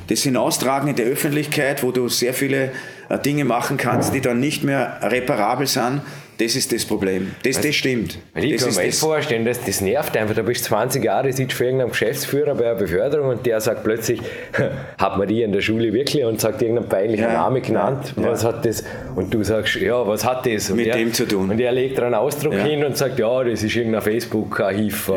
Das 0.08 0.22
Hinaustragen 0.22 0.88
in 0.88 0.96
der 0.96 1.06
Öffentlichkeit, 1.06 1.82
wo 1.82 1.90
du 1.90 2.08
sehr 2.08 2.34
viele 2.34 2.72
äh, 3.08 3.18
Dinge 3.18 3.44
machen 3.44 3.78
kannst, 3.78 4.12
die 4.14 4.20
dann 4.20 4.40
nicht 4.40 4.62
mehr 4.62 4.98
reparabel 5.02 5.66
sind, 5.66 6.02
das 6.38 6.56
ist 6.56 6.72
das 6.72 6.84
Problem. 6.84 7.34
Das, 7.42 7.60
das 7.60 7.74
stimmt. 7.74 8.18
Ich 8.34 8.52
das 8.52 8.64
kann 8.64 8.74
mir 8.74 8.86
das 8.90 8.98
vorstellen, 8.98 9.44
das, 9.44 9.62
das 9.64 9.80
nervt 9.80 10.16
einfach. 10.16 10.34
Da 10.34 10.42
bist 10.42 10.64
du 10.64 10.68
20 10.68 11.04
Jahre, 11.04 11.32
sitzt 11.32 11.54
für 11.54 11.64
irgendeinen 11.64 11.90
Geschäftsführer 11.90 12.54
bei 12.54 12.66
einer 12.66 12.74
Beförderung 12.74 13.28
und 13.28 13.46
der 13.46 13.60
sagt 13.60 13.84
plötzlich, 13.84 14.20
hat 14.98 15.16
man 15.16 15.28
die 15.28 15.42
in 15.42 15.52
der 15.52 15.60
Schule 15.60 15.92
wirklich 15.92 16.24
und 16.24 16.40
sagt 16.40 16.62
irgendeinen 16.62 16.88
peinlichen 16.88 17.24
ja, 17.24 17.32
Namen 17.32 17.62
genannt. 17.62 18.14
Ja, 18.16 18.24
was 18.24 18.42
ja. 18.42 18.48
hat 18.48 18.64
das? 18.64 18.84
Und 19.14 19.32
du 19.32 19.42
sagst, 19.44 19.76
ja, 19.76 20.06
was 20.06 20.24
hat 20.24 20.46
das? 20.46 20.70
Und 20.70 20.76
Mit 20.76 20.88
er, 20.88 20.96
dem 20.96 21.12
zu 21.12 21.26
tun. 21.26 21.50
Und 21.50 21.60
er 21.60 21.72
legt 21.72 22.00
einen 22.00 22.14
Ausdruck 22.14 22.54
hin 22.54 22.84
und 22.84 22.96
sagt, 22.96 23.18
ja, 23.18 23.44
das 23.44 23.62
ist 23.62 23.76
irgendein 23.76 24.02
Facebook-Archiv 24.02 25.10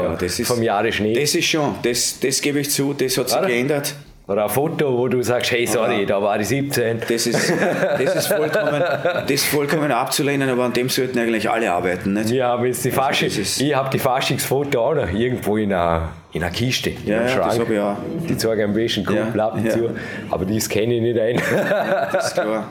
vom 0.43 0.63
Jahre 0.63 0.91
Schnee. 0.91 1.13
Das 1.13 1.33
ist 1.35 1.45
schon, 1.45 1.75
das, 1.83 2.19
das 2.19 2.41
gebe 2.41 2.59
ich 2.59 2.69
zu, 2.69 2.93
das 2.93 3.17
hat 3.17 3.29
sich 3.29 3.41
geändert. 3.41 3.95
Oder 4.27 4.43
ein 4.43 4.49
Foto, 4.49 4.97
wo 4.97 5.07
du 5.07 5.21
sagst, 5.23 5.51
hey, 5.51 5.65
sorry, 5.65 6.05
da 6.05 6.21
war 6.21 6.37
ich 6.37 6.49
17. 6.49 6.99
Das 7.07 7.27
ist, 7.27 7.49
das 7.97 8.15
ist, 8.15 8.27
vollkommen, 8.27 8.81
das 8.81 9.31
ist 9.31 9.45
vollkommen 9.45 9.89
abzulehnen, 9.89 10.49
aber 10.49 10.65
an 10.65 10.73
dem 10.73 10.89
sollten 10.89 11.17
eigentlich 11.17 11.49
alle 11.49 11.71
arbeiten. 11.71 12.11
Nicht? 12.11 12.31
Ja, 12.31 12.53
aber 12.53 12.65
jetzt 12.65 12.83
die 12.83 12.89
also 12.89 13.01
Fasching, 13.01 13.29
ich 13.29 13.73
habe 13.73 13.89
die 13.89 13.99
Faschingsfoto 13.99 14.81
auch 14.81 14.95
noch 14.95 15.09
irgendwo 15.13 15.55
in 15.55 15.71
einer, 15.71 16.09
in 16.33 16.43
einer 16.43 16.51
Kiste. 16.51 16.91
Ja, 17.05 17.25
ja 17.25 17.37
das 17.37 17.57
habe 17.57 17.73
ich 17.73 17.79
auch. 17.79 17.95
Die 18.27 18.35
zeigen 18.35 18.63
ein 18.63 18.73
bisschen 18.73 19.05
Kumpel 19.05 19.37
ja, 19.37 19.57
ja. 19.63 19.69
zu, 19.69 19.91
aber 20.29 20.43
das 20.43 20.67
kenne 20.67 20.95
ich 20.95 21.01
nicht 21.01 21.17
ein. 21.17 21.41
das 22.11 22.27
ist 22.27 22.33
klar. 22.33 22.67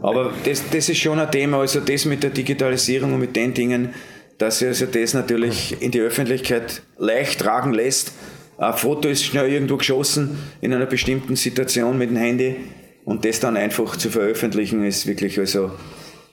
Aber 0.00 0.30
das, 0.42 0.62
das 0.70 0.88
ist 0.88 0.98
schon 0.98 1.20
ein 1.20 1.30
Thema, 1.30 1.58
also 1.58 1.80
das 1.80 2.06
mit 2.06 2.22
der 2.22 2.30
Digitalisierung 2.30 3.12
und 3.12 3.20
mit 3.20 3.36
den 3.36 3.52
Dingen, 3.52 3.92
dass 4.38 4.60
sich 4.60 4.68
also 4.68 4.86
das 4.86 5.12
natürlich 5.12 5.82
in 5.82 5.90
die 5.90 6.00
Öffentlichkeit 6.00 6.80
leicht 6.96 7.40
tragen 7.40 7.74
lässt 7.74 8.12
ein 8.58 8.74
Foto 8.74 9.08
ist 9.08 9.24
schnell 9.24 9.50
irgendwo 9.50 9.76
geschossen 9.76 10.38
in 10.60 10.72
einer 10.72 10.86
bestimmten 10.86 11.36
Situation 11.36 11.98
mit 11.98 12.10
dem 12.10 12.16
Handy 12.16 12.56
und 13.04 13.24
das 13.24 13.40
dann 13.40 13.56
einfach 13.56 13.96
zu 13.96 14.10
veröffentlichen 14.10 14.84
ist 14.84 15.06
wirklich 15.06 15.38
also 15.38 15.72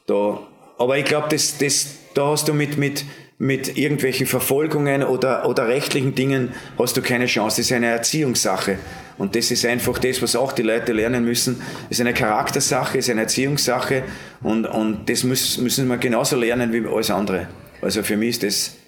da. 0.08 0.40
Aber 0.78 0.98
ich 0.98 1.06
glaube, 1.06 1.28
das, 1.30 1.58
das, 1.58 1.96
da 2.14 2.28
hast 2.28 2.48
du 2.48 2.54
mit, 2.54 2.78
mit, 2.78 3.06
mit 3.38 3.78
irgendwelchen 3.78 4.26
Verfolgungen 4.26 5.04
oder, 5.04 5.48
oder 5.48 5.68
rechtlichen 5.68 6.16
Dingen 6.16 6.54
hast 6.78 6.98
du 6.98 7.02
keine 7.02 7.26
Chance. 7.26 7.58
Das 7.58 7.68
ist 7.68 7.72
eine 7.72 7.88
Erziehungssache. 7.88 8.78
Und 9.18 9.36
das 9.36 9.52
ist 9.52 9.66
einfach 9.66 10.00
das, 10.00 10.22
was 10.22 10.36
auch 10.36 10.52
die 10.54 10.64
Leute 10.64 10.94
lernen 10.94 11.26
müssen. 11.26 11.62
Das 11.90 12.00
ist 12.00 12.02
eine 12.02 12.14
Charaktersache, 12.14 12.98
ist 12.98 13.10
eine 13.10 13.22
Erziehungssache 13.22 14.04
und, 14.42 14.66
und 14.66 15.10
das 15.10 15.24
müssen, 15.24 15.64
müssen 15.64 15.88
wir 15.88 15.98
genauso 15.98 16.38
lernen 16.38 16.74
wie 16.74 16.88
alles 16.88 17.12
andere. 17.12 17.48
Also 17.82 18.02
für 18.02 18.18
mich 18.18 18.30
ist 18.30 18.44
das 18.44 18.81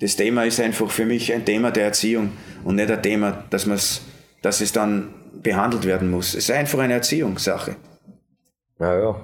das 0.00 0.16
Thema 0.16 0.44
ist 0.44 0.60
einfach 0.60 0.90
für 0.90 1.04
mich 1.04 1.32
ein 1.32 1.44
Thema 1.44 1.70
der 1.70 1.84
Erziehung 1.84 2.32
und 2.64 2.76
nicht 2.76 2.90
ein 2.90 3.02
Thema, 3.02 3.44
dass, 3.50 3.66
man's, 3.66 4.02
dass 4.42 4.60
es 4.60 4.72
dann 4.72 5.14
behandelt 5.42 5.86
werden 5.86 6.10
muss. 6.10 6.28
Es 6.34 6.48
ist 6.48 6.50
einfach 6.50 6.78
eine 6.78 6.94
Erziehungssache. 6.94 7.76
Ja, 8.78 8.98
ja. 8.98 9.20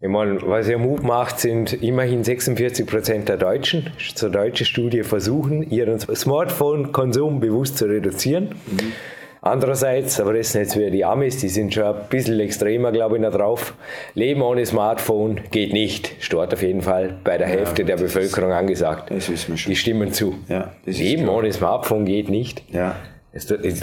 Ich 0.00 0.08
meine, 0.08 0.40
was 0.42 0.68
ihr 0.68 0.78
Mut 0.78 1.02
macht, 1.02 1.40
sind 1.40 1.72
immerhin 1.82 2.22
46 2.22 2.86
Prozent 2.86 3.28
der 3.28 3.36
Deutschen, 3.36 3.90
zur 4.14 4.30
deutschen 4.30 4.64
Studie 4.66 5.02
versuchen, 5.02 5.68
ihren 5.70 5.98
Smartphone-Konsum 5.98 7.40
bewusst 7.40 7.78
zu 7.78 7.86
reduzieren. 7.86 8.54
Mhm. 8.66 8.92
Andererseits, 9.40 10.20
aber 10.20 10.34
das 10.34 10.52
sind 10.52 10.62
jetzt 10.62 10.76
wieder 10.76 10.90
die 10.90 11.04
Amis, 11.04 11.38
die 11.38 11.48
sind 11.48 11.72
schon 11.72 11.84
ein 11.84 11.94
bisschen 12.10 12.38
extremer, 12.40 12.92
glaube 12.92 13.16
ich, 13.16 13.22
noch 13.22 13.32
drauf. 13.32 13.74
Leben 14.14 14.42
ohne 14.42 14.66
Smartphone 14.66 15.40
geht 15.50 15.72
nicht. 15.72 16.12
Stört 16.20 16.52
auf 16.52 16.62
jeden 16.62 16.82
Fall 16.82 17.18
bei 17.24 17.38
der 17.38 17.46
Hälfte 17.46 17.82
ja, 17.82 17.88
der 17.88 17.96
Bevölkerung 17.96 18.50
ist, 18.50 18.56
angesagt. 18.56 19.10
Das 19.10 19.30
wissen 19.30 19.52
wir 19.52 19.56
schon. 19.58 19.70
Die 19.70 19.76
stimmen 19.76 20.12
zu. 20.12 20.34
Ja, 20.48 20.72
Leben 20.84 21.28
ohne 21.28 21.52
Smartphone 21.52 22.04
geht 22.04 22.28
nicht. 22.28 22.62
Ja. 22.72 22.96
Hast 23.34 23.50
du 23.50 23.58
die, 23.58 23.74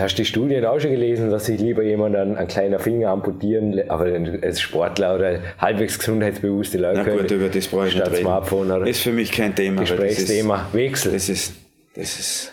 hast 0.00 0.16
die 0.16 0.24
Studien 0.24 0.64
auch 0.64 0.78
schon 0.78 0.92
gelesen, 0.92 1.28
dass 1.28 1.46
sich 1.46 1.60
lieber 1.60 1.82
jemand 1.82 2.14
einen, 2.16 2.36
einen 2.36 2.48
kleinen 2.48 2.78
Finger 2.78 3.10
amputieren, 3.10 3.78
aber 3.88 4.06
als 4.42 4.60
Sportler 4.60 5.16
oder 5.16 5.40
halbwegs 5.58 5.98
gesundheitsbewusste 5.98 6.78
Leute 6.78 7.02
Na 7.04 7.12
gut, 7.16 7.30
über 7.30 7.48
das 7.48 7.66
brauche 7.66 7.88
ich 7.88 7.94
statt 7.94 8.12
nicht 8.12 8.20
Smartphone 8.20 8.70
oder 8.70 8.80
Das 8.80 8.90
ist 8.90 9.00
für 9.00 9.12
mich 9.12 9.32
kein 9.32 9.54
Thema. 9.54 9.80
Gesprächsthema. 9.82 10.68
Wechsel. 10.72 11.12
Das 11.12 11.28
ist, 11.28 11.52
das 11.94 12.18
ist. 12.18 12.52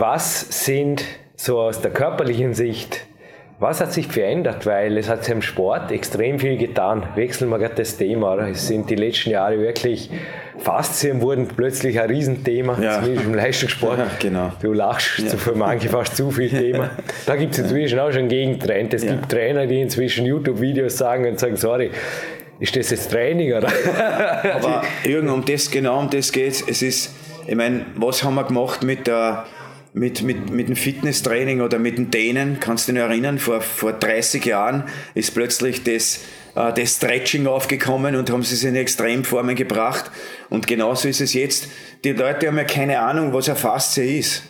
Was 0.00 0.64
sind 0.64 1.04
so 1.36 1.60
aus 1.60 1.82
der 1.82 1.90
körperlichen 1.90 2.54
Sicht 2.54 3.06
was 3.58 3.82
hat 3.82 3.92
sich 3.92 4.06
verändert? 4.06 4.64
Weil 4.64 4.96
es 4.96 5.10
hat 5.10 5.28
im 5.28 5.42
Sport 5.42 5.92
extrem 5.92 6.38
viel 6.38 6.56
getan. 6.56 7.02
Wechseln 7.14 7.50
wir 7.50 7.58
gerade 7.58 7.74
das 7.74 7.98
Thema. 7.98 8.48
Es 8.48 8.66
sind 8.66 8.88
die 8.88 8.94
letzten 8.94 9.28
Jahre 9.28 9.58
wirklich 9.58 10.08
Faszien 10.56 11.20
wurden 11.20 11.46
plötzlich 11.46 12.00
ein 12.00 12.08
Riesenthema, 12.08 12.80
ja. 12.80 13.00
zumindest 13.00 13.26
im 13.26 13.34
Leistungssport. 13.34 13.98
Ja, 13.98 14.06
genau. 14.18 14.52
Du 14.62 14.72
lachst 14.72 15.18
ja. 15.18 15.36
für 15.36 15.54
manche 15.54 15.90
fast 15.90 16.16
zu 16.16 16.30
viel 16.30 16.48
Thema. 16.72 16.92
Da 17.26 17.36
gibt 17.36 17.52
es 17.52 17.58
inzwischen 17.58 17.98
auch 17.98 18.10
schon 18.10 18.20
einen 18.20 18.28
Gegentrend. 18.30 18.94
Es 18.94 19.02
gibt 19.06 19.28
Trainer, 19.28 19.66
die 19.66 19.82
inzwischen 19.82 20.24
YouTube-Videos 20.24 20.96
sagen 20.96 21.26
und 21.26 21.38
sagen, 21.38 21.56
sorry, 21.56 21.90
ist 22.60 22.74
das 22.74 22.88
jetzt 22.88 23.10
Training? 23.10 23.52
Oder? 23.52 23.68
Aber 24.54 24.82
Jürgen, 25.04 25.28
um 25.28 25.44
das, 25.44 25.70
genau 25.70 25.98
um 25.98 26.08
das 26.08 26.32
geht 26.32 26.64
es. 26.66 26.80
ist, 26.80 27.14
ich 27.46 27.54
meine, 27.54 27.84
was 27.96 28.24
haben 28.24 28.36
wir 28.36 28.44
gemacht 28.44 28.82
mit 28.82 29.06
der 29.06 29.44
mit, 29.92 30.22
mit, 30.22 30.50
mit 30.50 30.68
dem 30.68 30.76
Fitnesstraining 30.76 31.60
oder 31.60 31.78
mit 31.78 31.98
dem 31.98 32.10
Dehnen, 32.10 32.58
kannst 32.60 32.88
du 32.88 32.92
dich 32.92 33.00
noch 33.00 33.08
erinnern, 33.08 33.38
vor, 33.38 33.60
vor 33.60 33.92
30 33.92 34.44
Jahren 34.44 34.84
ist 35.14 35.34
plötzlich 35.34 35.82
das, 35.82 36.20
äh, 36.54 36.72
das 36.72 36.96
Stretching 36.96 37.46
aufgekommen 37.46 38.16
und 38.16 38.30
haben 38.30 38.42
sie 38.42 38.54
es 38.54 38.64
in 38.64 38.76
Extremformen 38.76 39.56
gebracht. 39.56 40.10
Und 40.48 40.66
genauso 40.66 41.08
ist 41.08 41.20
es 41.20 41.34
jetzt. 41.34 41.68
Die 42.04 42.12
Leute 42.12 42.46
haben 42.46 42.56
ja 42.56 42.64
keine 42.64 43.00
Ahnung, 43.00 43.32
was 43.32 43.48
eine 43.48 43.58
Faszie 43.58 44.18
ist. 44.18 44.42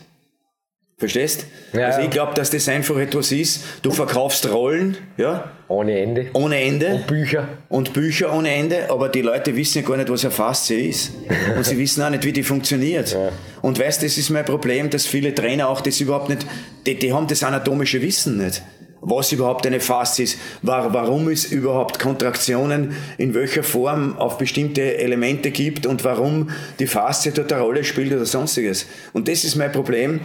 Verstehst? 0.99 1.47
Ja, 1.73 1.87
also 1.87 2.01
ich 2.01 2.11
glaube, 2.11 2.35
dass 2.35 2.51
das 2.51 2.69
einfach 2.69 2.99
etwas 2.99 3.33
ist. 3.33 3.65
Du 3.81 3.91
verkaufst 3.91 4.51
Rollen, 4.51 4.99
ja? 5.17 5.51
Ohne 5.71 6.01
Ende. 6.01 6.27
Ohne 6.33 6.61
Ende. 6.61 6.95
Und 6.95 7.07
Bücher. 7.07 7.49
Und 7.69 7.93
Bücher 7.93 8.35
ohne 8.35 8.53
Ende, 8.53 8.91
aber 8.91 9.09
die 9.09 9.23
Leute 9.23 9.55
wissen 9.55 9.83
ja 9.83 9.89
gar 9.89 9.97
nicht, 9.97 10.11
was 10.11 10.25
eine 10.25 10.33
Faszie 10.33 10.89
ist. 10.89 11.13
Und 11.57 11.65
sie 11.65 11.79
wissen 11.79 12.03
auch 12.03 12.11
nicht, 12.11 12.25
wie 12.25 12.33
die 12.33 12.43
funktioniert. 12.43 13.13
Ja. 13.13 13.29
Und 13.63 13.79
weißt, 13.79 14.03
das 14.03 14.19
ist 14.19 14.31
mein 14.31 14.45
Problem, 14.45 14.91
dass 14.91 15.07
viele 15.07 15.33
Trainer 15.33 15.69
auch 15.69 15.81
das 15.81 16.01
überhaupt 16.01 16.29
nicht, 16.29 16.45
die, 16.87 16.99
die 16.99 17.13
haben 17.13 17.29
das 17.29 17.45
anatomische 17.45 18.03
Wissen 18.03 18.37
nicht 18.37 18.63
was 19.03 19.33
überhaupt 19.33 19.67
eine 19.67 19.81
Faszie 19.81 20.25
ist, 20.25 20.39
warum 20.61 21.29
es 21.29 21.47
überhaupt 21.47 21.99
Kontraktionen 21.99 22.95
in 23.17 23.33
welcher 23.33 23.63
Form 23.63 24.19
auf 24.19 24.37
bestimmte 24.37 24.99
Elemente 24.99 25.53
gibt 25.53 25.87
und 25.87 26.05
warum 26.05 26.51
die 26.79 26.87
Faszie 26.87 27.33
dort 27.35 27.51
eine 27.51 27.63
Rolle 27.63 27.83
spielt 27.85 28.13
oder 28.13 28.27
sonstiges. 28.27 28.85
Und 29.15 29.27
das 29.27 29.45
ist 29.45 29.57
mein 29.57 29.73
Problem, 29.73 30.21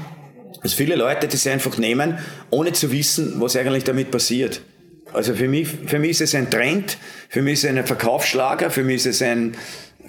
dass 0.61 0.73
viele 0.73 0.95
Leute 0.95 1.29
das 1.29 1.47
einfach 1.47 1.77
nehmen, 1.77 2.17
ohne 2.49 2.73
zu 2.73 2.91
wissen, 2.91 3.35
was 3.37 3.55
eigentlich 3.55 3.85
damit 3.85 4.11
passiert. 4.11 4.59
Also 5.15 5.33
für 5.33 5.47
mich, 5.47 5.67
für 5.85 5.99
mich 5.99 6.11
ist 6.11 6.21
es 6.21 6.35
ein 6.35 6.49
Trend, 6.49 6.97
für 7.29 7.41
mich 7.41 7.53
ist 7.53 7.63
es 7.63 7.69
ein 7.69 7.85
Verkaufsschlager, 7.85 8.69
für 8.69 8.83
mich 8.83 8.97
ist 8.97 9.05
es 9.05 9.21
ein, 9.21 9.55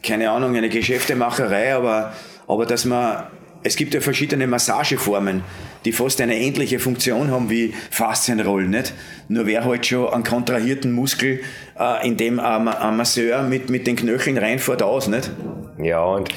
keine 0.03 0.31
Ahnung, 0.31 0.57
eine 0.57 0.69
Geschäftemacherei, 0.69 1.75
aber, 1.75 2.13
aber 2.49 2.67
dass 2.67 2.85
man, 2.85 3.25
es 3.63 3.77
gibt 3.77 3.95
ja 3.95 4.01
verschiedene 4.01 4.47
Massageformen, 4.47 5.43
die 5.85 5.93
fast 5.93 6.21
eine 6.21 6.37
ähnliche 6.37 6.81
Funktion 6.81 7.31
haben 7.31 7.49
wie 7.49 7.73
Faszienrollen, 7.91 8.71
nicht? 8.71 8.93
Nur 9.29 9.47
wer 9.47 9.65
halt 9.65 9.87
schon 9.87 10.13
einen 10.13 10.25
kontrahierten 10.25 10.93
Muskel, 10.93 11.41
äh, 11.79 12.07
in 12.07 12.17
dem 12.17 12.41
ein, 12.41 12.67
ein 12.67 12.97
Masseur 12.97 13.43
mit, 13.45 13.71
mit 13.71 13.87
den 13.87 13.95
Knöcheln 13.95 14.37
reinfährt, 14.37 14.83
aus, 14.83 15.07
nicht? 15.07 15.31
Ja, 15.79 16.05
und 16.05 16.29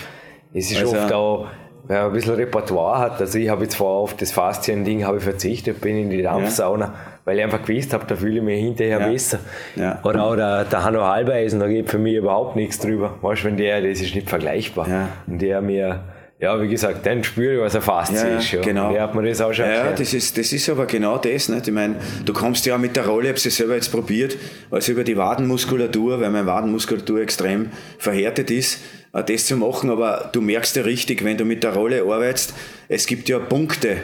es 0.53 0.71
ist 0.71 0.79
also, 0.79 0.95
oft 0.95 1.13
auch, 1.13 1.47
wer 1.87 2.05
ein 2.05 2.13
bisschen 2.13 2.35
Repertoire 2.35 2.99
hat, 2.99 3.19
also 3.19 3.39
ich 3.39 3.49
habe 3.49 3.63
jetzt 3.63 3.75
vorher 3.75 3.97
auf 3.97 4.15
das 4.15 4.31
Faszien-Ding 4.31 5.03
verzichtet, 5.19 5.81
bin 5.81 5.97
in 5.97 6.09
die 6.11 6.21
Dampfsauna, 6.21 6.85
ja. 6.85 6.93
Weil 7.29 7.37
ich 7.37 7.43
einfach 7.43 7.63
gewusst 7.63 7.93
habe, 7.93 8.05
da 8.07 8.15
fühle 8.15 8.37
ich 8.37 8.41
mich 8.41 8.59
hinterher 8.59 8.99
ja. 8.99 9.07
besser. 9.07 9.39
Ja. 9.75 9.99
Oder 10.03 10.23
auch 10.23 10.35
der, 10.35 10.65
der 10.65 10.83
Hanno 10.83 11.05
Halbeisen, 11.05 11.59
da 11.59 11.67
geht 11.67 11.87
für 11.87 11.99
mich 11.99 12.15
überhaupt 12.15 12.55
nichts 12.55 12.79
drüber. 12.79 13.19
Weißt 13.21 13.43
du, 13.43 13.47
wenn 13.47 13.57
der, 13.57 13.81
das 13.81 14.01
ist 14.01 14.15
nicht 14.15 14.27
vergleichbar. 14.27 14.89
Ja. 14.89 15.09
Und 15.27 15.39
der 15.39 15.61
mir, 15.61 16.05
ja, 16.39 16.59
wie 16.59 16.67
gesagt, 16.67 17.05
dann 17.05 17.23
spüre 17.23 17.53
ich, 17.53 17.61
was 17.61 17.75
ein 17.75 17.83
Faszien 17.83 18.39
ist. 18.39 18.51
Ja. 18.51 18.61
Genau. 18.61 18.91
Der 18.91 19.03
hat 19.03 19.13
mir 19.13 19.21
das 19.29 19.41
auch 19.41 19.53
schon 19.53 19.67
Ja, 19.67 19.91
das 19.91 20.11
ist, 20.11 20.39
das 20.39 20.51
ist 20.51 20.67
aber 20.69 20.87
genau 20.87 21.19
das. 21.19 21.49
Nicht? 21.49 21.67
Ich 21.67 21.73
meine, 21.73 21.97
du 22.25 22.33
kommst 22.33 22.65
ja 22.65 22.79
mit 22.79 22.95
der 22.95 23.05
Rolle, 23.05 23.25
ich 23.25 23.29
habe 23.29 23.39
sie 23.39 23.51
selber 23.51 23.75
jetzt 23.75 23.91
probiert, 23.91 24.35
also 24.71 24.91
über 24.91 25.03
die 25.03 25.15
Wadenmuskulatur, 25.15 26.19
weil 26.19 26.31
meine 26.31 26.47
Wadenmuskulatur 26.47 27.21
extrem 27.21 27.69
verhärtet 27.99 28.49
ist, 28.49 28.81
äh, 29.13 29.23
das 29.23 29.45
zu 29.45 29.55
machen, 29.55 29.91
aber 29.91 30.31
du 30.33 30.41
merkst 30.41 30.75
ja 30.77 30.81
richtig, 30.81 31.23
wenn 31.23 31.37
du 31.37 31.45
mit 31.45 31.63
der 31.63 31.75
Rolle 31.75 32.01
arbeitest, 32.01 32.55
es 32.87 33.05
gibt 33.05 33.29
ja 33.29 33.37
Punkte, 33.37 33.97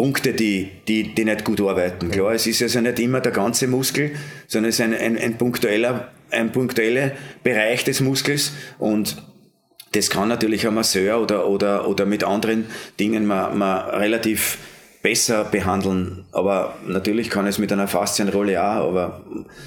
Punkte, 0.00 0.32
die, 0.32 0.70
die, 0.88 1.14
die 1.14 1.26
nicht 1.26 1.44
gut 1.44 1.60
arbeiten. 1.60 2.10
Klar, 2.10 2.32
es 2.32 2.46
ist 2.46 2.62
also 2.62 2.80
nicht 2.80 2.98
immer 3.00 3.20
der 3.20 3.32
ganze 3.32 3.66
Muskel, 3.66 4.12
sondern 4.46 4.70
es 4.70 4.76
ist 4.76 4.80
ein, 4.80 4.94
ein, 4.94 5.18
ein 5.18 5.36
punktueller, 5.36 6.10
ein 6.30 6.52
punktueller 6.52 7.12
Bereich 7.42 7.84
des 7.84 8.00
Muskels 8.00 8.52
und 8.78 9.22
das 9.92 10.08
kann 10.08 10.28
natürlich 10.28 10.66
ein 10.66 10.72
Masseur 10.72 11.20
oder, 11.20 11.46
oder, 11.46 11.86
oder 11.86 12.06
mit 12.06 12.24
anderen 12.24 12.64
Dingen 12.98 13.26
man, 13.26 13.58
man 13.58 13.90
relativ 13.90 14.56
besser 15.02 15.44
behandeln. 15.44 16.24
Aber 16.32 16.78
natürlich 16.86 17.28
kann 17.28 17.46
es 17.46 17.58
mit 17.58 17.70
einer 17.70 17.86
Faszienrolle 17.86 18.58
auch. 18.58 18.88
Aber 18.88 19.26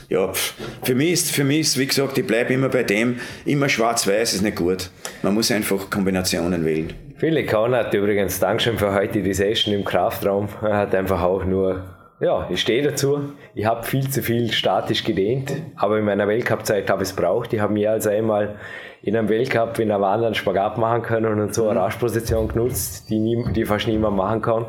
ja, 0.10 0.34
für 0.82 0.96
mich 0.96 1.12
ist, 1.12 1.32
für 1.32 1.44
mich 1.44 1.60
ist, 1.60 1.78
wie 1.78 1.86
gesagt, 1.86 2.18
ich 2.18 2.26
bleibe 2.26 2.56
immer 2.56 2.70
bei 2.70 2.82
dem, 2.82 3.20
immer 3.46 3.70
schwarz-weiß 3.70 4.34
ist 4.34 4.42
nicht 4.42 4.56
gut. 4.56 4.90
Man 5.22 5.36
muss 5.36 5.52
einfach 5.52 5.92
Kombinationen 5.92 6.66
wählen. 6.66 7.13
Philipp 7.24 7.48
Kahn 7.48 7.74
hat 7.74 7.94
übrigens 7.94 8.38
Dankeschön 8.42 8.78
für 8.78 8.94
heute 8.94 9.22
die 9.22 9.34
Session 9.34 9.74
im 9.74 9.86
Kraftraum. 9.86 10.50
Er 10.62 10.76
hat 10.76 10.94
einfach 10.94 11.22
auch 11.22 11.46
nur 11.46 11.86
ja, 12.20 12.50
ich 12.50 12.60
stehe 12.60 12.84
dazu. 12.84 13.32
Ich 13.56 13.66
habe 13.66 13.84
viel 13.84 14.10
zu 14.10 14.22
viel 14.22 14.52
statisch 14.52 15.06
gedehnt, 15.06 15.54
aber 15.78 16.00
in 16.00 16.04
meiner 16.04 16.28
Weltcup-Zeit 16.28 16.90
habe 16.90 17.04
ich 17.04 17.10
es 17.12 17.16
braucht. 17.16 17.54
Ich 17.54 17.62
habe 17.62 17.72
mehr 17.72 17.92
als 17.92 18.08
einmal 18.08 18.56
in 19.02 19.16
einem 19.16 19.30
Weltcup 19.30 19.80
in 19.80 19.90
einer 19.90 20.02
Wand 20.02 20.36
Spagat 20.36 20.78
machen 20.78 21.02
können 21.04 21.40
und 21.40 21.54
so 21.54 21.70
eine 21.70 21.80
mhm. 21.80 21.86
Rastposition 21.86 22.50
genutzt, 22.50 23.10
die, 23.10 23.20
nie, 23.20 23.54
die 23.54 23.64
fast 23.64 23.88
niemand 23.88 24.18
machen 24.18 24.42
kann. 24.42 24.66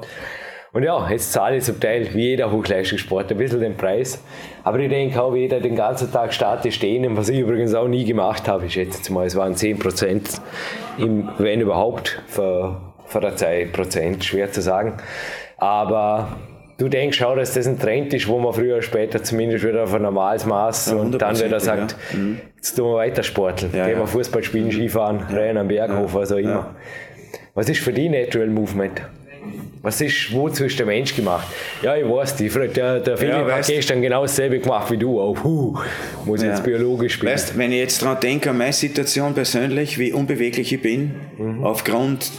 Und 0.74 0.82
ja, 0.82 1.08
jetzt 1.08 1.32
zahle 1.32 1.58
ich 1.58 1.62
zum 1.62 1.78
Teil 1.78 2.12
wie 2.14 2.30
jeder 2.30 2.50
Hochleistungssport 2.50 3.30
ein 3.30 3.38
bisschen 3.38 3.60
den 3.60 3.76
Preis. 3.76 4.20
Aber 4.64 4.80
ich 4.80 4.88
denke 4.88 5.22
auch, 5.22 5.32
jeder 5.32 5.60
den 5.60 5.76
ganzen 5.76 6.10
Tag 6.10 6.34
statisch 6.34 6.74
stehen, 6.74 7.16
was 7.16 7.28
ich 7.28 7.38
übrigens 7.38 7.74
auch 7.74 7.86
nie 7.86 8.04
gemacht 8.04 8.48
habe. 8.48 8.66
Ich 8.66 8.72
schätze 8.72 8.98
jetzt 8.98 9.08
mal, 9.08 9.24
es 9.24 9.36
waren 9.36 9.54
10 9.54 9.78
Prozent, 9.78 10.30
wenn 10.96 11.60
überhaupt, 11.60 12.20
für, 12.26 12.80
für 13.06 13.20
der 13.20 13.36
Zeit 13.36 13.72
Prozent, 13.72 14.24
schwer 14.24 14.50
zu 14.50 14.62
sagen. 14.62 14.94
Aber 15.58 16.36
du 16.78 16.88
denkst 16.88 17.22
auch, 17.22 17.36
dass 17.36 17.54
das 17.54 17.68
ein 17.68 17.78
Trend 17.78 18.12
ist, 18.12 18.26
wo 18.26 18.40
man 18.40 18.52
früher 18.52 18.74
oder 18.74 18.82
später 18.82 19.22
zumindest 19.22 19.64
wieder 19.64 19.84
auf 19.84 19.94
ein 19.94 20.02
normales 20.02 20.44
Maß 20.44 20.90
ja, 20.90 20.96
und 20.96 21.22
dann 21.22 21.38
wieder 21.38 21.60
sagt, 21.60 21.94
ja. 22.12 22.18
mhm. 22.18 22.40
jetzt 22.56 22.74
tun 22.74 22.90
wir 22.90 22.96
weiter 22.96 23.22
sporteln, 23.22 23.70
ja, 23.72 23.86
gehen 23.86 24.00
wir 24.00 24.08
Fußball 24.08 24.42
spielen, 24.42 24.72
Skifahren, 24.72 25.20
rennen 25.30 25.58
am 25.58 25.68
Berghof, 25.68 26.14
was 26.14 26.32
auch 26.32 26.36
immer. 26.36 26.74
Was 27.54 27.68
ist 27.68 27.78
für 27.78 27.92
dich 27.92 28.10
Natural 28.10 28.48
Movement? 28.48 29.00
Was 29.84 30.00
ist, 30.00 30.32
wozu 30.32 30.64
ist 30.64 30.78
der 30.78 30.86
Mensch 30.86 31.14
gemacht? 31.14 31.46
Ja, 31.82 31.94
ich 31.94 32.08
weiß, 32.08 32.36
die, 32.36 32.48
der, 32.48 33.00
der 33.00 33.18
Philipp 33.18 33.34
ja, 33.34 33.56
hat 33.56 33.66
gestern 33.66 34.00
genau 34.00 34.22
dasselbe 34.22 34.58
gemacht 34.58 34.90
wie 34.90 34.96
du 34.96 35.20
auch. 35.20 35.44
Huh, 35.44 35.78
muss 36.24 36.42
ja. 36.42 36.48
jetzt 36.48 36.64
biologisch 36.64 37.12
spielen. 37.12 37.34
Weißt, 37.34 37.58
wenn 37.58 37.70
ich 37.70 37.80
jetzt 37.80 38.00
daran 38.00 38.18
denke, 38.18 38.48
an 38.48 38.56
meine 38.56 38.72
Situation 38.72 39.34
persönlich, 39.34 39.98
wie 39.98 40.14
unbeweglich 40.14 40.72
ich 40.72 40.80
bin, 40.80 41.16
mhm. 41.36 41.64
aufgrund 41.64 42.30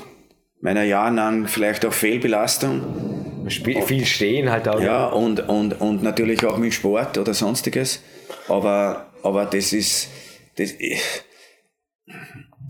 meiner 0.59 0.81
jahrelang 0.81 1.47
vielleicht 1.47 1.85
auch 1.85 1.93
Fehlbelastung. 1.93 3.45
Viel 3.47 4.05
stehen 4.07 4.49
halt 4.49 4.67
auch. 4.67 4.81
Ja, 4.81 5.05
und, 5.05 5.47
und, 5.47 5.79
und 5.79 6.01
natürlich 6.01 6.43
auch 6.47 6.57
mit 6.57 6.73
Sport 6.73 7.19
oder 7.19 7.35
sonstiges. 7.35 8.01
Aber, 8.47 9.11
aber 9.21 9.45
das 9.45 9.71
ist, 9.71 10.09
das, 10.57 10.71
ich, 10.79 10.99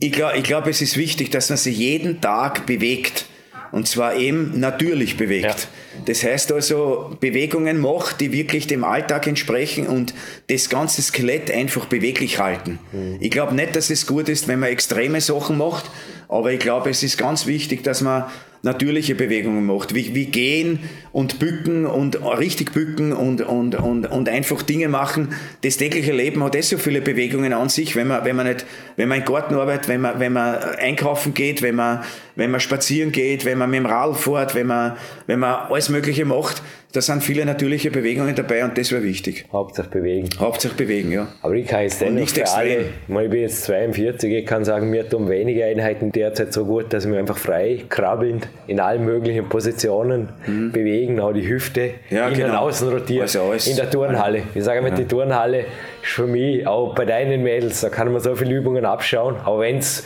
ich 0.01 0.11
glaube, 0.11 0.37
ich 0.37 0.43
glaub, 0.43 0.67
es 0.67 0.81
ist 0.81 0.97
wichtig, 0.97 1.31
dass 1.31 1.47
man 1.47 1.57
sich 1.57 1.77
jeden 1.77 2.19
Tag 2.19 2.65
bewegt. 2.65 3.27
Und 3.75 3.89
zwar 3.89 4.15
eben 4.15 4.57
natürlich 4.57 5.17
bewegt. 5.17 5.43
Ja. 5.43 6.03
Das 6.05 6.23
heißt 6.23 6.53
also, 6.53 7.17
Bewegungen 7.19 7.77
macht, 7.77 8.21
die 8.21 8.31
wirklich 8.31 8.67
dem 8.67 8.85
Alltag 8.85 9.27
entsprechen 9.27 9.85
und 9.87 10.13
das 10.47 10.69
ganze 10.69 11.01
Skelett 11.01 11.51
einfach 11.51 11.85
beweglich 11.85 12.39
halten. 12.39 12.79
Mhm. 12.93 13.17
Ich 13.19 13.31
glaube 13.31 13.53
nicht, 13.53 13.75
dass 13.75 13.89
es 13.89 14.07
gut 14.07 14.29
ist, 14.29 14.47
wenn 14.47 14.61
man 14.61 14.69
extreme 14.69 15.19
Sachen 15.19 15.57
macht, 15.57 15.91
aber 16.29 16.53
ich 16.53 16.59
glaube, 16.59 16.89
es 16.89 17.03
ist 17.03 17.17
ganz 17.17 17.47
wichtig, 17.47 17.83
dass 17.83 17.99
man 17.99 18.23
natürliche 18.65 19.13
Bewegungen 19.13 19.63
macht, 19.63 19.93
wie, 19.93 20.15
wie 20.15 20.25
gehen 20.25 20.79
und 21.11 21.37
bücken 21.37 21.85
und 21.85 22.19
richtig 22.39 22.73
bücken 22.73 23.13
und, 23.13 23.41
und, 23.41 23.75
und, 23.75 24.07
und 24.07 24.27
einfach 24.27 24.63
Dinge 24.63 24.89
machen. 24.89 25.35
Das 25.61 25.77
tägliche 25.77 26.11
Leben 26.11 26.43
hat 26.43 26.55
eh 26.55 26.61
so 26.61 26.79
viele 26.79 27.01
Bewegungen 27.01 27.53
an 27.53 27.69
sich, 27.69 27.95
wenn 27.95 28.07
man, 28.07 28.25
wenn 28.25 28.35
man 28.35 28.47
nicht, 28.47 28.65
wenn 28.95 29.07
man 29.07 29.19
im 29.19 29.25
Garten 29.25 29.53
arbeitet, 29.53 29.87
wenn 29.87 30.01
man, 30.01 30.19
wenn 30.19 30.33
man 30.33 30.55
einkaufen 30.55 31.35
geht, 31.35 31.61
wenn 31.61 31.75
man, 31.75 32.03
wenn 32.35 32.49
man 32.49 32.59
spazieren 32.59 33.11
geht, 33.11 33.45
wenn 33.45 33.59
man 33.59 33.69
mit 33.69 33.77
dem 33.77 33.85
Rad 33.85 34.17
fährt, 34.17 34.55
wenn 34.55 34.67
man, 34.67 34.97
wenn 35.27 35.39
man 35.39 35.67
alles 35.69 35.89
Mögliche 35.89 36.25
macht, 36.25 36.63
da 36.95 37.01
sind 37.01 37.21
viele 37.21 37.45
natürliche 37.45 37.91
Bewegungen 37.91 38.35
dabei 38.35 38.63
und 38.63 38.77
das 38.77 38.91
wäre 38.91 39.03
wichtig. 39.03 39.45
Hauptsache 39.51 39.89
bewegen. 39.89 40.29
Hauptsache 40.39 40.75
bewegen, 40.75 41.11
ja. 41.11 41.27
Aber 41.41 41.53
ich 41.55 41.67
kann 41.67 41.81
jetzt 41.81 41.99
dennoch 41.99 42.27
für 42.27 42.47
alle, 42.47 42.85
ich 43.07 43.29
bin 43.29 43.41
jetzt 43.41 43.63
42, 43.63 44.31
ich 44.31 44.45
kann 44.45 44.63
sagen, 44.63 44.89
mir 44.89 45.09
tun 45.09 45.27
wenige 45.27 45.65
Einheiten 45.65 46.11
derzeit 46.11 46.53
so 46.53 46.65
gut, 46.65 46.93
dass 46.93 47.03
ich 47.03 47.09
mich 47.09 47.19
einfach 47.19 47.37
frei 47.37 47.81
krabbelnd 47.89 48.47
in 48.67 48.79
allen 48.79 49.03
möglichen 49.03 49.49
Positionen 49.49 50.29
mhm. 50.47 50.71
bewegen, 50.71 51.19
auch 51.19 51.33
die 51.33 51.47
Hüfte 51.47 51.95
ja, 52.09 52.29
in 52.29 52.35
genau. 52.35 52.61
außen 52.61 52.89
rotieren. 52.89 53.23
Also 53.23 53.51
in 53.69 53.75
der 53.75 53.89
Turnhalle. 53.89 54.43
Ich 54.53 54.63
sage 54.63 54.81
mal, 54.81 54.89
ja. 54.89 54.95
die 54.95 55.05
Turnhalle 55.05 55.65
ist 56.01 56.11
für 56.11 56.27
mich, 56.27 56.65
auch 56.65 56.95
bei 56.95 57.03
deinen 57.03 57.43
Mädels, 57.43 57.81
da 57.81 57.89
kann 57.89 58.11
man 58.11 58.21
so 58.21 58.35
viele 58.35 58.55
Übungen 58.55 58.85
abschauen, 58.85 59.35
auch 59.43 59.59
wenn 59.59 59.79
es 59.79 60.03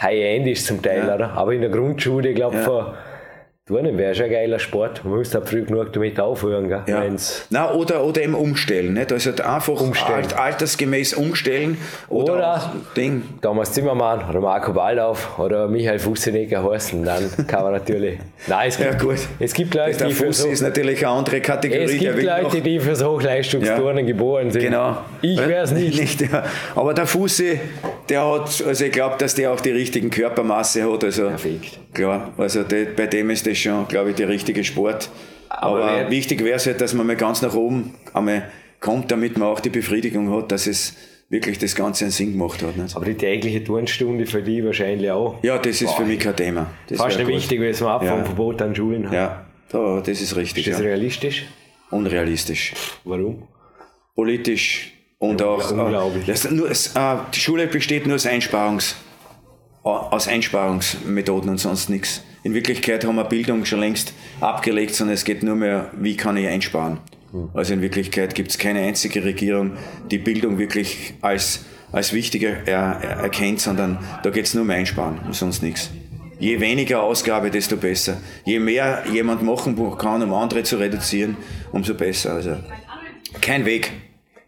High-End 0.00 0.46
ist 0.46 0.66
zum 0.66 0.80
Teil, 0.80 1.06
ja. 1.06 1.14
oder? 1.16 1.30
Aber 1.32 1.52
in 1.52 1.62
der 1.62 1.70
Grundschule, 1.70 2.28
ich 2.28 2.36
glaube, 2.36 2.58
vor 2.58 2.94
Turnen 3.68 3.98
wäre 3.98 4.14
schon 4.14 4.24
ein 4.24 4.30
geiler 4.30 4.58
Sport. 4.58 5.04
Man 5.04 5.22
halt 5.22 5.46
früh 5.46 5.62
genug 5.62 5.92
damit 5.92 6.18
aufhören. 6.18 6.68
Gell? 6.68 6.82
Ja. 6.86 7.04
Na, 7.50 7.74
oder, 7.74 8.02
oder 8.02 8.22
eben 8.22 8.34
umstellen. 8.34 8.94
Nicht? 8.94 9.12
Also 9.12 9.30
einfach 9.42 9.80
umstellen. 9.82 10.22
Alt, 10.22 10.38
altersgemäß 10.38 11.12
umstellen. 11.12 11.76
Oder, 12.08 12.32
oder 12.32 12.72
Ding. 12.96 13.22
Thomas 13.42 13.72
Zimmermann 13.72 14.26
oder 14.26 14.40
Marco 14.40 14.72
Ballauf 14.72 15.38
oder 15.38 15.68
Michael 15.68 15.98
Fussenegger 15.98 16.64
heißen. 16.64 17.04
Dann 17.04 17.30
kann 17.46 17.62
man 17.62 17.72
natürlich. 17.72 18.18
Nein, 18.46 18.68
es 18.70 18.78
gibt, 18.78 18.90
ja, 18.90 18.98
gut. 18.98 19.18
Es 19.38 19.52
gibt 19.52 19.74
Leute, 19.74 20.06
die 20.06 20.14
für 20.14 20.32
so, 20.32 20.48
ist 20.48 20.62
natürlich 20.62 21.06
eine 21.06 21.16
andere 21.16 21.42
Kategorie. 21.42 21.82
Es 21.82 21.98
gibt 21.98 22.22
Leute, 22.22 22.62
die 22.62 22.80
fürs 22.80 23.04
Hochleistungsturnen 23.04 24.06
ja. 24.06 24.12
geboren 24.12 24.50
sind. 24.50 24.62
Genau. 24.62 24.96
Ich 25.20 25.38
wäre 25.38 25.64
es 25.64 25.72
nicht. 25.72 26.00
nicht 26.00 26.22
ja. 26.22 26.42
Aber 26.74 26.94
der 26.94 27.06
Fussi, 27.06 27.60
der 28.08 28.24
hat, 28.24 28.64
also 28.66 28.84
ich 28.84 28.92
glaube, 28.92 29.16
dass 29.18 29.34
der 29.34 29.52
auch 29.52 29.60
die 29.60 29.72
richtigen 29.72 30.08
Körpermasse 30.08 30.90
hat. 30.90 31.04
Also, 31.04 31.28
Perfekt. 31.28 31.78
Klar, 31.98 32.32
also 32.38 32.62
die, 32.62 32.84
bei 32.84 33.08
dem 33.08 33.28
ist 33.30 33.44
das 33.44 33.58
schon, 33.58 33.88
glaube 33.88 34.10
ich, 34.10 34.16
der 34.16 34.28
richtige 34.28 34.62
Sport. 34.62 35.10
Aber, 35.48 35.84
Aber 35.84 36.10
wichtig 36.12 36.44
wäre 36.44 36.54
es 36.54 36.66
halt, 36.66 36.80
dass 36.80 36.94
man 36.94 37.08
mal 37.08 37.16
ganz 37.16 37.42
nach 37.42 37.54
oben 37.54 37.94
einmal 38.14 38.52
kommt, 38.78 39.10
damit 39.10 39.36
man 39.36 39.48
auch 39.48 39.58
die 39.58 39.70
Befriedigung 39.70 40.32
hat, 40.32 40.52
dass 40.52 40.68
es 40.68 40.94
wirklich 41.28 41.58
das 41.58 41.74
Ganze 41.74 42.04
einen 42.04 42.12
Sinn 42.12 42.32
gemacht 42.32 42.62
hat. 42.62 42.76
Nicht? 42.76 42.94
Aber 42.94 43.04
die 43.04 43.14
tägliche 43.14 43.64
Turnstunde 43.64 44.26
für 44.26 44.42
die 44.42 44.64
wahrscheinlich 44.64 45.10
auch. 45.10 45.42
Ja, 45.42 45.58
das 45.58 45.82
ist 45.82 45.88
Boah. 45.88 45.96
für 45.96 46.04
mich 46.04 46.20
kein 46.20 46.36
Thema. 46.36 46.70
Das 46.86 46.98
Fast 46.98 47.18
nicht 47.18 47.26
wichtig, 47.26 47.58
weil 47.58 47.70
es 47.70 47.80
mal 47.80 47.96
ab 47.96 48.04
ja. 48.04 48.14
vom 48.14 48.24
Verbot 48.24 48.62
an 48.62 48.76
Schulen 48.76 49.06
hat. 49.06 49.12
Ja, 49.12 49.46
da, 49.70 50.00
das 50.00 50.20
ist 50.20 50.36
richtig. 50.36 50.68
Ist 50.68 50.74
das 50.74 50.80
ja. 50.80 50.86
realistisch? 50.86 51.46
Unrealistisch. 51.90 52.74
Warum? 53.02 53.42
Politisch 54.14 54.92
und 55.18 55.40
ja, 55.40 55.48
auch. 55.48 55.68
Unglaublich. 55.72 56.26
Das, 56.26 56.48
nur, 56.48 56.70
äh, 56.70 56.74
die 57.34 57.40
Schule 57.40 57.66
besteht 57.66 58.06
nur 58.06 58.14
aus 58.14 58.26
Einsparungs 58.26 58.94
aus 59.88 60.28
Einsparungsmethoden 60.28 61.50
und 61.50 61.58
sonst 61.58 61.88
nichts. 61.90 62.22
In 62.42 62.54
Wirklichkeit 62.54 63.04
haben 63.04 63.16
wir 63.16 63.24
Bildung 63.24 63.64
schon 63.64 63.80
längst 63.80 64.12
abgelegt, 64.40 64.94
sondern 64.94 65.14
es 65.14 65.24
geht 65.24 65.42
nur 65.42 65.56
mehr, 65.56 65.90
wie 65.98 66.16
kann 66.16 66.36
ich 66.36 66.46
einsparen. 66.46 66.98
Also 67.52 67.74
in 67.74 67.82
Wirklichkeit 67.82 68.34
gibt 68.34 68.50
es 68.50 68.58
keine 68.58 68.80
einzige 68.80 69.22
Regierung, 69.22 69.72
die 70.10 70.18
Bildung 70.18 70.58
wirklich 70.58 71.14
als, 71.20 71.66
als 71.92 72.12
wichtiger 72.12 72.66
er, 72.66 73.00
er, 73.02 73.16
erkennt, 73.18 73.60
sondern 73.60 73.98
da 74.22 74.30
geht 74.30 74.46
es 74.46 74.54
nur 74.54 74.64
um 74.64 74.70
Einsparen 74.70 75.18
und 75.26 75.34
sonst 75.34 75.62
nichts. 75.62 75.90
Je 76.38 76.60
weniger 76.60 77.02
Ausgabe, 77.02 77.50
desto 77.50 77.76
besser. 77.76 78.18
Je 78.44 78.60
mehr 78.60 79.02
jemand 79.12 79.42
machen 79.42 79.76
kann, 79.98 80.22
um 80.22 80.32
andere 80.32 80.62
zu 80.62 80.76
reduzieren, 80.76 81.36
umso 81.72 81.94
besser. 81.94 82.34
Also 82.34 82.56
kein 83.40 83.66
Weg. 83.66 83.90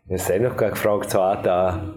Es 0.09 0.27
sei 0.27 0.39
noch 0.39 0.57
gar 0.57 0.71
gefragt, 0.71 1.11
so 1.11 1.21
auch 1.21 1.43
da 1.43 1.95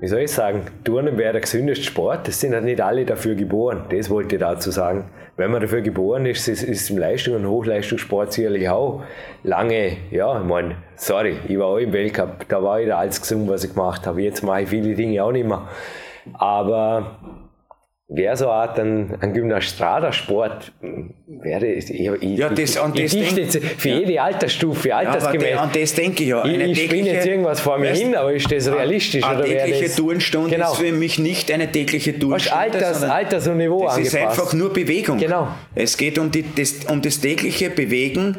wie 0.00 0.08
soll 0.08 0.20
ich 0.20 0.32
sagen, 0.32 0.62
Turnen 0.82 1.18
wäre 1.18 1.32
der 1.32 1.42
gesündeste 1.42 1.84
Sport. 1.84 2.26
Das 2.26 2.40
sind 2.40 2.54
halt 2.54 2.64
nicht 2.64 2.80
alle 2.80 3.04
dafür 3.04 3.34
geboren. 3.34 3.84
Das 3.90 4.08
wollte 4.08 4.36
ich 4.36 4.40
dazu 4.40 4.70
sagen. 4.70 5.04
Wenn 5.36 5.50
man 5.50 5.60
dafür 5.60 5.82
geboren 5.82 6.26
ist, 6.26 6.48
ist, 6.48 6.62
ist 6.62 6.90
im 6.90 6.98
Leistung- 6.98 7.36
und 7.36 7.46
Hochleistungssport 7.46 8.32
sicherlich 8.32 8.68
auch 8.68 9.02
lange, 9.42 9.96
ja, 10.10 10.38
ich 10.40 10.46
meine, 10.46 10.76
sorry, 10.96 11.36
ich 11.48 11.58
war 11.58 11.66
auch 11.66 11.78
im 11.78 11.92
Weltcup, 11.92 12.46
da 12.48 12.62
war 12.62 12.80
ich 12.80 12.88
da 12.88 12.98
alles 12.98 13.20
gesund, 13.20 13.48
was 13.48 13.64
ich 13.64 13.74
gemacht 13.74 14.06
habe. 14.06 14.22
Jetzt 14.22 14.42
mache 14.42 14.62
ich 14.62 14.68
viele 14.68 14.94
Dinge 14.94 15.22
auch 15.22 15.32
nicht 15.32 15.46
mehr. 15.46 15.68
Aber 16.34 17.18
wäre 18.10 18.36
so 18.36 18.48
Art 18.48 18.78
ein, 18.78 19.16
ein 19.20 19.32
Gymnastrada-Sport, 19.32 20.72
wäre 21.26 21.66
ich, 21.66 21.90
ich, 21.90 22.38
ja, 22.38 22.48
das, 22.48 22.76
an 22.76 22.92
ich, 22.94 23.02
das 23.04 23.14
ich 23.14 23.60
für 23.78 23.88
ja. 23.88 23.98
jede 23.98 24.20
Altersstufe, 24.20 24.94
altersgemäß. 24.94 25.50
Ja, 25.50 25.60
an 25.60 25.70
das 25.72 25.94
denke 25.94 26.24
ich 26.24 26.28
ja. 26.30 26.42
Eine 26.42 26.64
ich, 26.66 26.72
ich 26.72 26.84
spinne 26.86 27.12
jetzt 27.12 27.26
irgendwas 27.26 27.60
vor 27.60 27.78
mir 27.78 27.92
hin, 27.92 28.16
aber 28.16 28.32
ist 28.32 28.50
das 28.50 28.66
realistisch? 28.66 29.24
Eine 29.24 29.38
oder 29.38 29.48
tägliche 29.48 29.84
das, 29.84 29.96
Turnstunde 29.96 30.50
genau. 30.50 30.72
ist 30.72 30.78
für 30.78 30.92
mich 30.92 31.18
nicht 31.20 31.50
eine 31.52 31.70
tägliche 31.70 32.18
Turnstunde. 32.18 32.58
Alters, 32.58 33.02
Alters 33.04 33.46
und 33.46 33.58
Niveau 33.58 33.84
Das 33.84 33.94
angepasst. 33.94 34.14
ist 34.14 34.20
einfach 34.20 34.52
nur 34.54 34.72
Bewegung. 34.72 35.18
Genau. 35.18 35.48
Es 35.76 35.96
geht 35.96 36.18
um, 36.18 36.32
die, 36.32 36.44
das, 36.54 36.84
um 36.88 37.00
das 37.00 37.20
tägliche 37.20 37.70
Bewegen, 37.70 38.36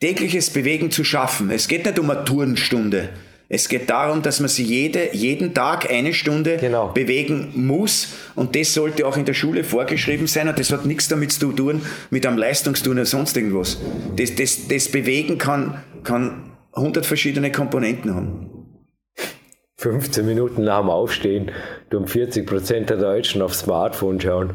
tägliches 0.00 0.50
Bewegen 0.50 0.92
zu 0.92 1.02
schaffen. 1.02 1.50
Es 1.50 1.66
geht 1.66 1.84
nicht 1.84 1.98
um 1.98 2.08
eine 2.08 2.24
Turnstunde. 2.24 3.08
Es 3.54 3.68
geht 3.68 3.90
darum, 3.90 4.22
dass 4.22 4.40
man 4.40 4.48
sich 4.48 4.66
jede, 4.66 5.14
jeden 5.14 5.52
Tag 5.52 5.90
eine 5.90 6.14
Stunde 6.14 6.56
genau. 6.56 6.88
bewegen 6.88 7.52
muss 7.54 8.14
und 8.34 8.56
das 8.56 8.72
sollte 8.72 9.06
auch 9.06 9.18
in 9.18 9.26
der 9.26 9.34
Schule 9.34 9.62
vorgeschrieben 9.62 10.26
sein 10.26 10.48
und 10.48 10.58
das 10.58 10.72
hat 10.72 10.86
nichts 10.86 11.08
damit 11.08 11.32
zu 11.32 11.52
tun 11.52 11.82
mit 12.08 12.24
einem 12.24 12.38
Leistungstun 12.38 12.94
oder 12.94 13.04
sonst 13.04 13.36
irgendwas. 13.36 13.78
Das, 14.16 14.34
das, 14.36 14.68
das 14.68 14.88
Bewegen 14.88 15.36
kann, 15.36 15.84
kann 16.02 16.52
100 16.72 17.04
verschiedene 17.04 17.52
Komponenten 17.52 18.14
haben. 18.14 18.48
15 19.76 20.24
Minuten 20.24 20.64
nach 20.64 20.80
dem 20.80 20.88
Aufstehen 20.88 21.50
tun 21.90 22.06
40 22.06 22.46
Prozent 22.46 22.88
der 22.88 22.96
Deutschen 22.96 23.42
aufs 23.42 23.58
Smartphone 23.58 24.18
schauen. 24.18 24.54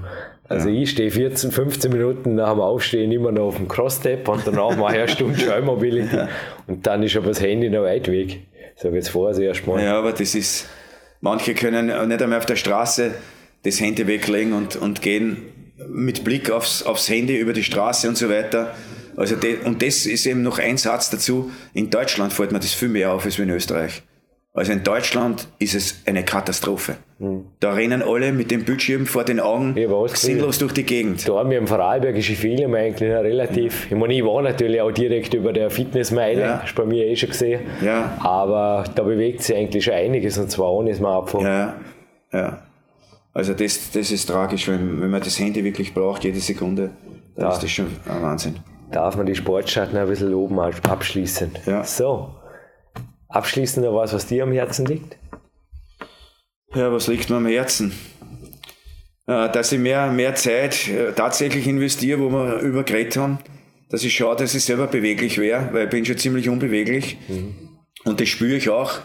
Also 0.50 0.70
ja. 0.70 0.82
ich 0.82 0.90
stehe 0.90 1.12
14, 1.12 1.52
15 1.52 1.92
Minuten 1.92 2.34
nach 2.34 2.54
dem 2.54 2.62
Aufstehen 2.62 3.12
immer 3.12 3.32
noch 3.32 3.50
auf 3.50 3.58
dem 3.58 3.68
Cross-Step 3.68 4.28
und 4.28 4.48
danach 4.48 4.76
mache 4.76 4.94
ich 4.94 5.00
eine 5.02 5.08
Stunde 5.08 5.38
Schallmobility 5.46 6.16
ja. 6.16 6.30
und 6.66 6.88
dann 6.88 7.04
ist 7.04 7.16
aber 7.16 7.28
das 7.28 7.42
Handy 7.42 7.70
noch 7.70 7.84
weit 7.84 8.08
weg. 8.12 8.47
Sag 8.80 8.94
jetzt 8.94 9.10
vor, 9.10 9.28
also 9.28 9.42
erstmal. 9.42 9.84
Ja, 9.84 9.98
aber 9.98 10.14
das 10.14 10.36
ist, 10.36 10.68
manche 11.20 11.56
können 11.56 11.88
nicht 11.88 12.22
einmal 12.22 12.38
auf 12.38 12.46
der 12.46 12.56
Straße 12.56 13.12
das 13.64 13.82
Handy 13.82 14.06
weglegen 14.06 14.54
und, 14.54 14.76
und 14.76 15.02
gehen 15.02 15.38
mit 15.88 16.24
Blick 16.24 16.52
aufs, 16.52 16.84
aufs 16.84 17.10
Handy 17.10 17.38
über 17.38 17.54
die 17.54 17.64
Straße 17.64 18.08
und 18.08 18.18
so 18.18 18.30
weiter. 18.30 18.76
Also 19.16 19.36
de, 19.36 19.64
und 19.64 19.82
das 19.82 20.06
ist 20.06 20.28
eben 20.28 20.44
noch 20.44 20.60
ein 20.60 20.78
Satz 20.78 21.10
dazu. 21.10 21.52
In 21.74 21.90
Deutschland 21.90 22.34
fällt 22.34 22.52
mir 22.52 22.60
das 22.60 22.74
viel 22.74 22.90
mehr 22.90 23.12
auf 23.12 23.26
als 23.26 23.40
in 23.40 23.50
Österreich. 23.50 24.04
Also 24.58 24.72
in 24.72 24.84
Deutschland 24.84 25.48
ist 25.60 25.76
es 25.76 26.02
eine 26.08 26.26
Katastrophe. 26.26 26.96
Mhm. 27.20 27.46
Da 27.60 27.74
rennen 27.74 28.02
alle 28.02 28.32
mit 28.32 28.50
dem 28.50 28.66
Bildschirm 28.66 29.06
vor 29.06 29.24
den 29.24 29.40
Augen 29.40 29.76
sinnlos 30.16 30.58
durch 30.58 30.74
die 30.74 30.82
Gegend. 30.82 31.30
Da 31.30 31.36
haben 31.36 31.52
wir 31.52 31.60
im 31.60 31.68
Vorarlbergische 31.68 32.34
Film 32.34 32.74
eigentlich 32.74 33.08
relativ, 33.08 33.86
ich 33.86 33.96
meine, 33.96 34.16
ich 34.16 34.26
war 34.26 34.42
natürlich 34.42 34.82
auch 34.82 34.92
direkt 34.92 35.36
über 35.36 35.54
der 35.54 35.70
Fitnessmeile, 35.70 36.42
ja. 36.42 36.64
du 36.68 36.74
bei 36.74 36.86
mir 36.86 37.06
eh 37.06 37.16
schon 37.16 37.30
gesehen. 37.30 37.62
Ja. 37.86 38.18
Aber 38.20 38.84
da 38.96 39.04
bewegt 39.04 39.44
sich 39.44 39.56
eigentlich 39.56 39.86
schon 39.86 39.94
einiges 39.94 40.40
und 40.40 40.50
zwar 40.50 40.74
ohne 40.74 40.96
Smartphone. 40.96 41.46
Ja, 41.46 41.76
ja. 42.34 42.64
Also 43.36 43.54
das, 43.54 43.92
das 43.92 44.10
ist 44.10 44.26
tragisch, 44.26 44.68
wenn, 44.68 45.00
wenn 45.00 45.12
man 45.12 45.22
das 45.22 45.38
Handy 45.40 45.64
wirklich 45.64 45.94
braucht, 45.94 46.24
jede 46.24 46.40
Sekunde, 46.40 46.90
dann 47.36 47.46
ja. 47.46 47.52
ist 47.52 47.62
das 47.62 47.70
schon 47.70 47.86
ein 48.10 48.24
Wahnsinn. 48.24 48.56
Darf 48.92 49.18
man 49.18 49.28
die 49.28 49.36
Sportschatten 49.36 49.96
ein 50.00 50.08
bisschen 50.08 50.34
oben 50.34 50.60
abschließen. 50.60 51.52
Ja. 51.68 51.84
So, 51.84 52.30
Abschließend 53.30 53.86
noch 53.86 53.96
was, 53.96 54.14
was 54.14 54.26
dir 54.26 54.44
am 54.44 54.52
Herzen 54.52 54.86
liegt? 54.86 55.18
Ja, 56.74 56.92
was 56.92 57.08
liegt 57.08 57.30
mir 57.30 57.38
am 57.38 57.46
Herzen? 57.46 57.94
Äh, 59.28 59.52
dass 59.52 59.72
ich 59.72 59.80
mehr, 59.80 60.12
mehr 60.12 60.36
Zeit 60.36 60.88
äh, 60.88 61.12
tatsächlich 61.14 61.68
investiere, 61.68 62.20
wo 62.20 62.30
wir 62.30 62.60
über 62.60 62.84
geredet 62.84 63.18
haben. 63.18 63.40
Dass 63.90 64.04
ich 64.04 64.16
schaue, 64.16 64.36
dass 64.36 64.54
ich 64.56 64.64
selber 64.64 64.88
beweglich 64.88 65.38
wäre, 65.38 65.70
weil 65.74 65.86
ich 65.86 65.90
bin 65.90 66.06
schon 66.06 66.18
ziemlich 66.18 66.50
unbeweglich. 66.50 67.18
Mhm. 67.28 67.56
Und 68.06 68.22
das 68.22 68.30
spüre 68.30 68.56
ich 68.56 68.70
auch. 68.70 69.00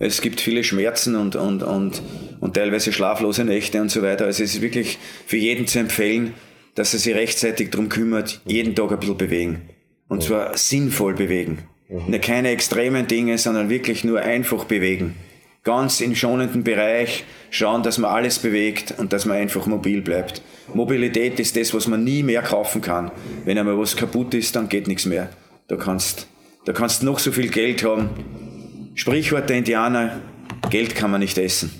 Es 0.00 0.20
gibt 0.20 0.40
viele 0.40 0.62
Schmerzen 0.62 1.16
und, 1.16 1.34
und, 1.34 1.62
und, 1.62 2.02
und 2.40 2.54
teilweise 2.54 2.92
schlaflose 2.92 3.44
Nächte 3.44 3.80
und 3.80 3.90
so 3.90 4.02
weiter. 4.02 4.26
Also 4.26 4.44
es 4.44 4.54
ist 4.54 4.62
wirklich 4.62 4.98
für 5.26 5.36
jeden 5.36 5.66
zu 5.66 5.80
empfehlen, 5.80 6.34
dass 6.76 6.94
er 6.94 7.00
sich 7.00 7.14
rechtzeitig 7.14 7.70
darum 7.70 7.88
kümmert, 7.88 8.40
jeden 8.46 8.76
Tag 8.76 8.92
ein 8.92 9.00
bisschen 9.00 9.18
bewegen. 9.18 9.70
Und 10.08 10.22
zwar 10.22 10.56
sinnvoll 10.56 11.14
bewegen. 11.14 11.67
Mhm. 11.88 12.20
Keine 12.20 12.50
extremen 12.50 13.06
Dinge, 13.06 13.38
sondern 13.38 13.70
wirklich 13.70 14.04
nur 14.04 14.20
einfach 14.20 14.64
bewegen. 14.64 15.16
Ganz 15.64 16.00
im 16.00 16.14
schonenden 16.14 16.64
Bereich 16.64 17.24
schauen, 17.50 17.82
dass 17.82 17.98
man 17.98 18.10
alles 18.10 18.38
bewegt 18.38 18.94
und 18.98 19.12
dass 19.12 19.26
man 19.26 19.36
einfach 19.36 19.66
mobil 19.66 20.02
bleibt. 20.02 20.42
Mobilität 20.74 21.40
ist 21.40 21.56
das, 21.56 21.74
was 21.74 21.86
man 21.86 22.04
nie 22.04 22.22
mehr 22.22 22.42
kaufen 22.42 22.80
kann. 22.80 23.10
Wenn 23.44 23.58
einmal 23.58 23.78
was 23.78 23.96
kaputt 23.96 24.34
ist, 24.34 24.54
dann 24.56 24.68
geht 24.68 24.86
nichts 24.86 25.06
mehr. 25.06 25.30
Da 25.66 25.76
kannst, 25.76 26.28
da 26.64 26.72
kannst 26.72 27.02
noch 27.02 27.18
so 27.18 27.32
viel 27.32 27.48
Geld 27.48 27.84
haben. 27.84 28.10
Sprichwort 28.94 29.48
der 29.48 29.58
Indianer, 29.58 30.20
Geld 30.70 30.94
kann 30.94 31.10
man 31.10 31.20
nicht 31.20 31.38
essen. 31.38 31.70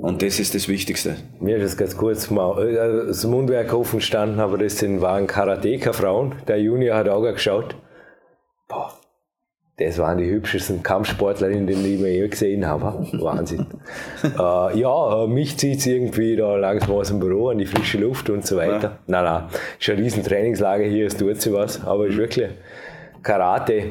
Und 0.00 0.22
das 0.22 0.38
ist 0.38 0.54
das 0.54 0.68
Wichtigste. 0.68 1.16
Mir 1.40 1.56
ist 1.56 1.72
das 1.72 1.76
ganz 1.76 1.96
kurz 1.96 2.30
mal 2.30 2.66
äh, 2.66 3.06
das 3.08 3.24
Mundwerk 3.24 3.72
offen 3.74 3.98
gestanden, 3.98 4.40
aber 4.40 4.56
das 4.56 4.78
sind, 4.78 5.00
waren 5.00 5.26
Karateka-Frauen. 5.26 6.36
Der 6.46 6.60
Junior 6.60 6.96
hat 6.96 7.08
auch 7.08 7.22
geschaut. 7.22 7.74
Boah, 8.68 8.92
das 9.78 9.96
waren 9.98 10.18
die 10.18 10.28
hübschesten 10.28 10.82
Kampfsportlerinnen, 10.82 11.66
die 11.68 11.94
ich 11.94 12.00
mir 12.00 12.12
je 12.12 12.26
gesehen 12.26 12.66
habe. 12.66 13.06
Wahnsinn. 13.12 13.66
äh, 14.24 14.78
ja, 14.78 15.24
äh, 15.24 15.26
mich 15.28 15.56
zieht 15.56 15.78
es 15.78 15.86
irgendwie 15.86 16.34
da 16.34 16.56
langsam 16.56 16.90
aus 16.90 17.08
dem 17.08 17.20
Büro 17.20 17.50
an 17.50 17.58
die 17.58 17.66
frische 17.66 17.98
Luft 17.98 18.28
und 18.28 18.44
so 18.44 18.56
weiter. 18.56 18.82
Ja. 18.82 18.98
Nein, 19.06 19.24
nein, 19.24 19.44
ist 19.78 19.88
ein 19.88 19.96
riesen 19.96 20.24
Trainingslager 20.24 20.84
hier, 20.84 21.06
es 21.06 21.16
tut 21.16 21.40
sich 21.40 21.52
was, 21.52 21.84
aber 21.84 22.06
es 22.06 22.12
ist 22.12 22.18
wirklich 22.18 22.48
Karate. 23.22 23.90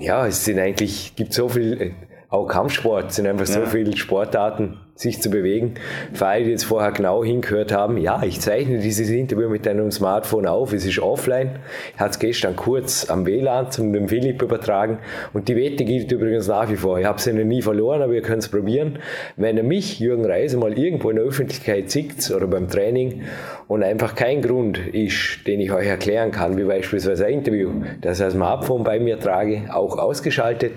Ja, 0.00 0.26
es 0.26 0.44
sind 0.44 0.58
eigentlich, 0.58 1.14
gibt 1.14 1.32
so 1.32 1.48
viel, 1.48 1.80
äh, 1.80 1.90
auch 2.30 2.46
Kampfsport, 2.46 3.12
sind 3.12 3.26
einfach 3.26 3.46
ja. 3.48 3.54
so 3.54 3.66
viele 3.66 3.96
Sportarten, 3.96 4.78
sich 4.94 5.22
zu 5.22 5.30
bewegen. 5.30 5.74
Für 6.12 6.26
alle, 6.26 6.44
die 6.44 6.50
jetzt 6.50 6.64
vorher 6.64 6.90
genau 6.90 7.24
hingehört 7.24 7.72
haben, 7.72 7.96
ja, 7.98 8.20
ich 8.24 8.40
zeichne 8.40 8.80
dieses 8.80 9.08
Interview 9.10 9.48
mit 9.48 9.64
deinem 9.64 9.92
Smartphone 9.92 10.46
auf, 10.46 10.72
es 10.72 10.84
ist 10.84 10.98
offline. 10.98 11.60
Ich 11.94 12.00
hatte 12.00 12.10
es 12.10 12.18
gestern 12.18 12.56
kurz 12.56 13.08
am 13.08 13.24
WLAN 13.24 13.70
zum 13.70 13.92
dem 13.92 14.08
Philipp 14.08 14.42
übertragen 14.42 14.98
und 15.32 15.48
die 15.48 15.56
Wette 15.56 15.84
gilt 15.84 16.10
übrigens 16.10 16.48
nach 16.48 16.68
wie 16.68 16.76
vor. 16.76 16.98
Ich 16.98 17.06
habe 17.06 17.20
sie 17.20 17.32
noch 17.32 17.44
nie 17.44 17.62
verloren, 17.62 18.02
aber 18.02 18.12
ihr 18.12 18.22
könnt 18.22 18.42
es 18.42 18.48
probieren. 18.48 18.98
Wenn 19.36 19.56
ihr 19.56 19.62
mich, 19.62 20.00
Jürgen 20.00 20.26
Reise, 20.26 20.58
mal 20.58 20.76
irgendwo 20.76 21.10
in 21.10 21.16
der 21.16 21.24
Öffentlichkeit 21.24 21.90
sieht 21.90 22.30
oder 22.32 22.48
beim 22.48 22.68
Training 22.68 23.22
und 23.68 23.84
einfach 23.84 24.16
kein 24.16 24.42
Grund 24.42 24.78
ist, 24.78 25.46
den 25.46 25.60
ich 25.60 25.72
euch 25.72 25.86
erklären 25.86 26.32
kann, 26.32 26.58
wie 26.58 26.64
beispielsweise 26.64 27.24
ein 27.24 27.34
Interview, 27.34 27.70
das 28.00 28.18
ich 28.18 28.24
als 28.24 28.34
Smartphone 28.34 28.82
bei 28.82 28.98
mir 28.98 29.20
trage, 29.20 29.70
auch 29.72 29.96
ausgeschaltet, 29.96 30.72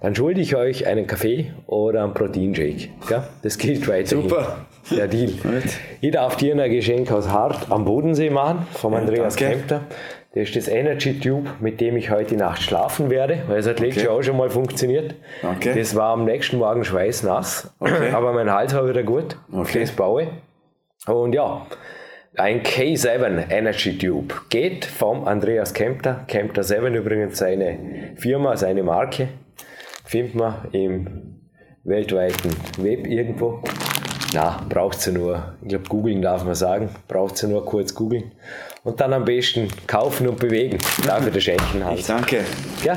dann 0.00 0.14
schulde 0.14 0.40
ich 0.40 0.56
euch 0.56 0.86
einen 0.86 1.06
Kaffee 1.06 1.52
oder 1.66 2.04
einen 2.04 2.14
Proteinshake. 2.14 2.88
Das 3.42 3.58
gilt 3.58 3.86
weiterhin. 3.88 4.28
Super. 4.28 4.66
Der 4.90 5.08
Deal. 5.08 5.32
Ich 6.00 6.10
darf 6.10 6.36
dir 6.36 6.54
ein 6.60 6.70
Geschenk 6.70 7.10
aus 7.10 7.28
Hart 7.28 7.70
am 7.70 7.84
Bodensee 7.84 8.30
machen, 8.30 8.66
vom 8.72 8.94
Andreas 8.94 9.38
ja, 9.38 9.48
Kempter. 9.48 9.80
Das 10.34 10.48
ist 10.48 10.56
das 10.56 10.68
Energy 10.68 11.18
Tube, 11.20 11.48
mit 11.60 11.80
dem 11.80 11.96
ich 11.96 12.10
heute 12.10 12.36
Nacht 12.36 12.60
schlafen 12.60 13.08
werde, 13.08 13.44
weil 13.46 13.58
es 13.58 13.68
hat 13.68 13.78
letztes. 13.78 14.02
Jahr 14.02 14.14
auch 14.14 14.22
schon 14.22 14.36
mal 14.36 14.50
funktioniert. 14.50 15.14
Okay. 15.42 15.74
Das 15.78 15.94
war 15.94 16.12
am 16.12 16.24
nächsten 16.24 16.58
Morgen 16.58 16.84
schweißnass, 16.84 17.72
okay. 17.78 18.10
aber 18.12 18.32
mein 18.32 18.50
Hals 18.50 18.74
war 18.74 18.88
wieder 18.88 19.04
gut. 19.04 19.36
Okay. 19.52 19.80
Das 19.80 19.92
baue. 19.92 20.26
Und 21.06 21.34
ja, 21.34 21.66
ein 22.36 22.62
K7 22.62 23.48
Energy 23.48 23.96
Tube 23.96 24.34
geht 24.48 24.84
vom 24.84 25.24
Andreas 25.24 25.72
Kempter. 25.72 26.24
Kempter 26.26 26.64
7 26.64 26.92
übrigens 26.94 27.38
seine 27.38 27.78
Firma, 28.16 28.56
seine 28.56 28.82
Marke 28.82 29.28
findet 30.04 30.34
man 30.34 30.54
im 30.72 31.40
weltweiten 31.84 32.50
Web 32.78 33.06
irgendwo. 33.06 33.62
Na, 34.32 34.60
braucht 34.68 35.00
sie 35.00 35.12
nur, 35.12 35.54
ich 35.62 35.68
glaube, 35.68 35.88
googeln 35.88 36.20
darf 36.20 36.44
man 36.44 36.54
sagen, 36.54 36.88
braucht 37.06 37.36
sie 37.36 37.46
nur 37.46 37.64
kurz 37.64 37.94
googeln 37.94 38.32
und 38.82 39.00
dann 39.00 39.12
am 39.12 39.24
besten 39.24 39.68
kaufen 39.86 40.26
und 40.28 40.38
bewegen. 40.38 40.78
Dafür 41.06 41.30
der 41.30 41.40
Schenken 41.40 41.84
halt. 41.84 42.00
Ich 42.00 42.06
danke. 42.06 42.40
Ja. 42.82 42.96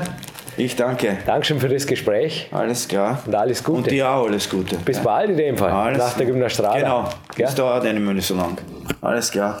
Ich 0.56 0.74
danke. 0.74 1.18
Dankeschön 1.24 1.60
für 1.60 1.68
das 1.68 1.86
Gespräch. 1.86 2.48
Alles 2.50 2.88
klar. 2.88 3.22
Und 3.24 3.34
alles 3.36 3.62
Gute. 3.62 3.78
Und 3.78 3.90
dir 3.92 4.10
auch 4.10 4.26
alles 4.26 4.50
Gute. 4.50 4.76
Bis 4.78 4.96
ja. 4.96 5.04
bald 5.04 5.30
in 5.30 5.36
dem 5.36 5.56
Fall. 5.56 5.70
Alles 5.70 5.98
Nach 5.98 6.16
der 6.16 6.26
Gymnastrada. 6.26 6.76
Genau. 6.76 7.04
Ja? 7.36 7.46
Das 7.46 7.54
dauert 7.54 7.86
eine 7.86 8.00
Minute 8.00 8.22
so 8.22 8.34
lang. 8.34 8.58
Alles 9.00 9.30
klar. 9.30 9.60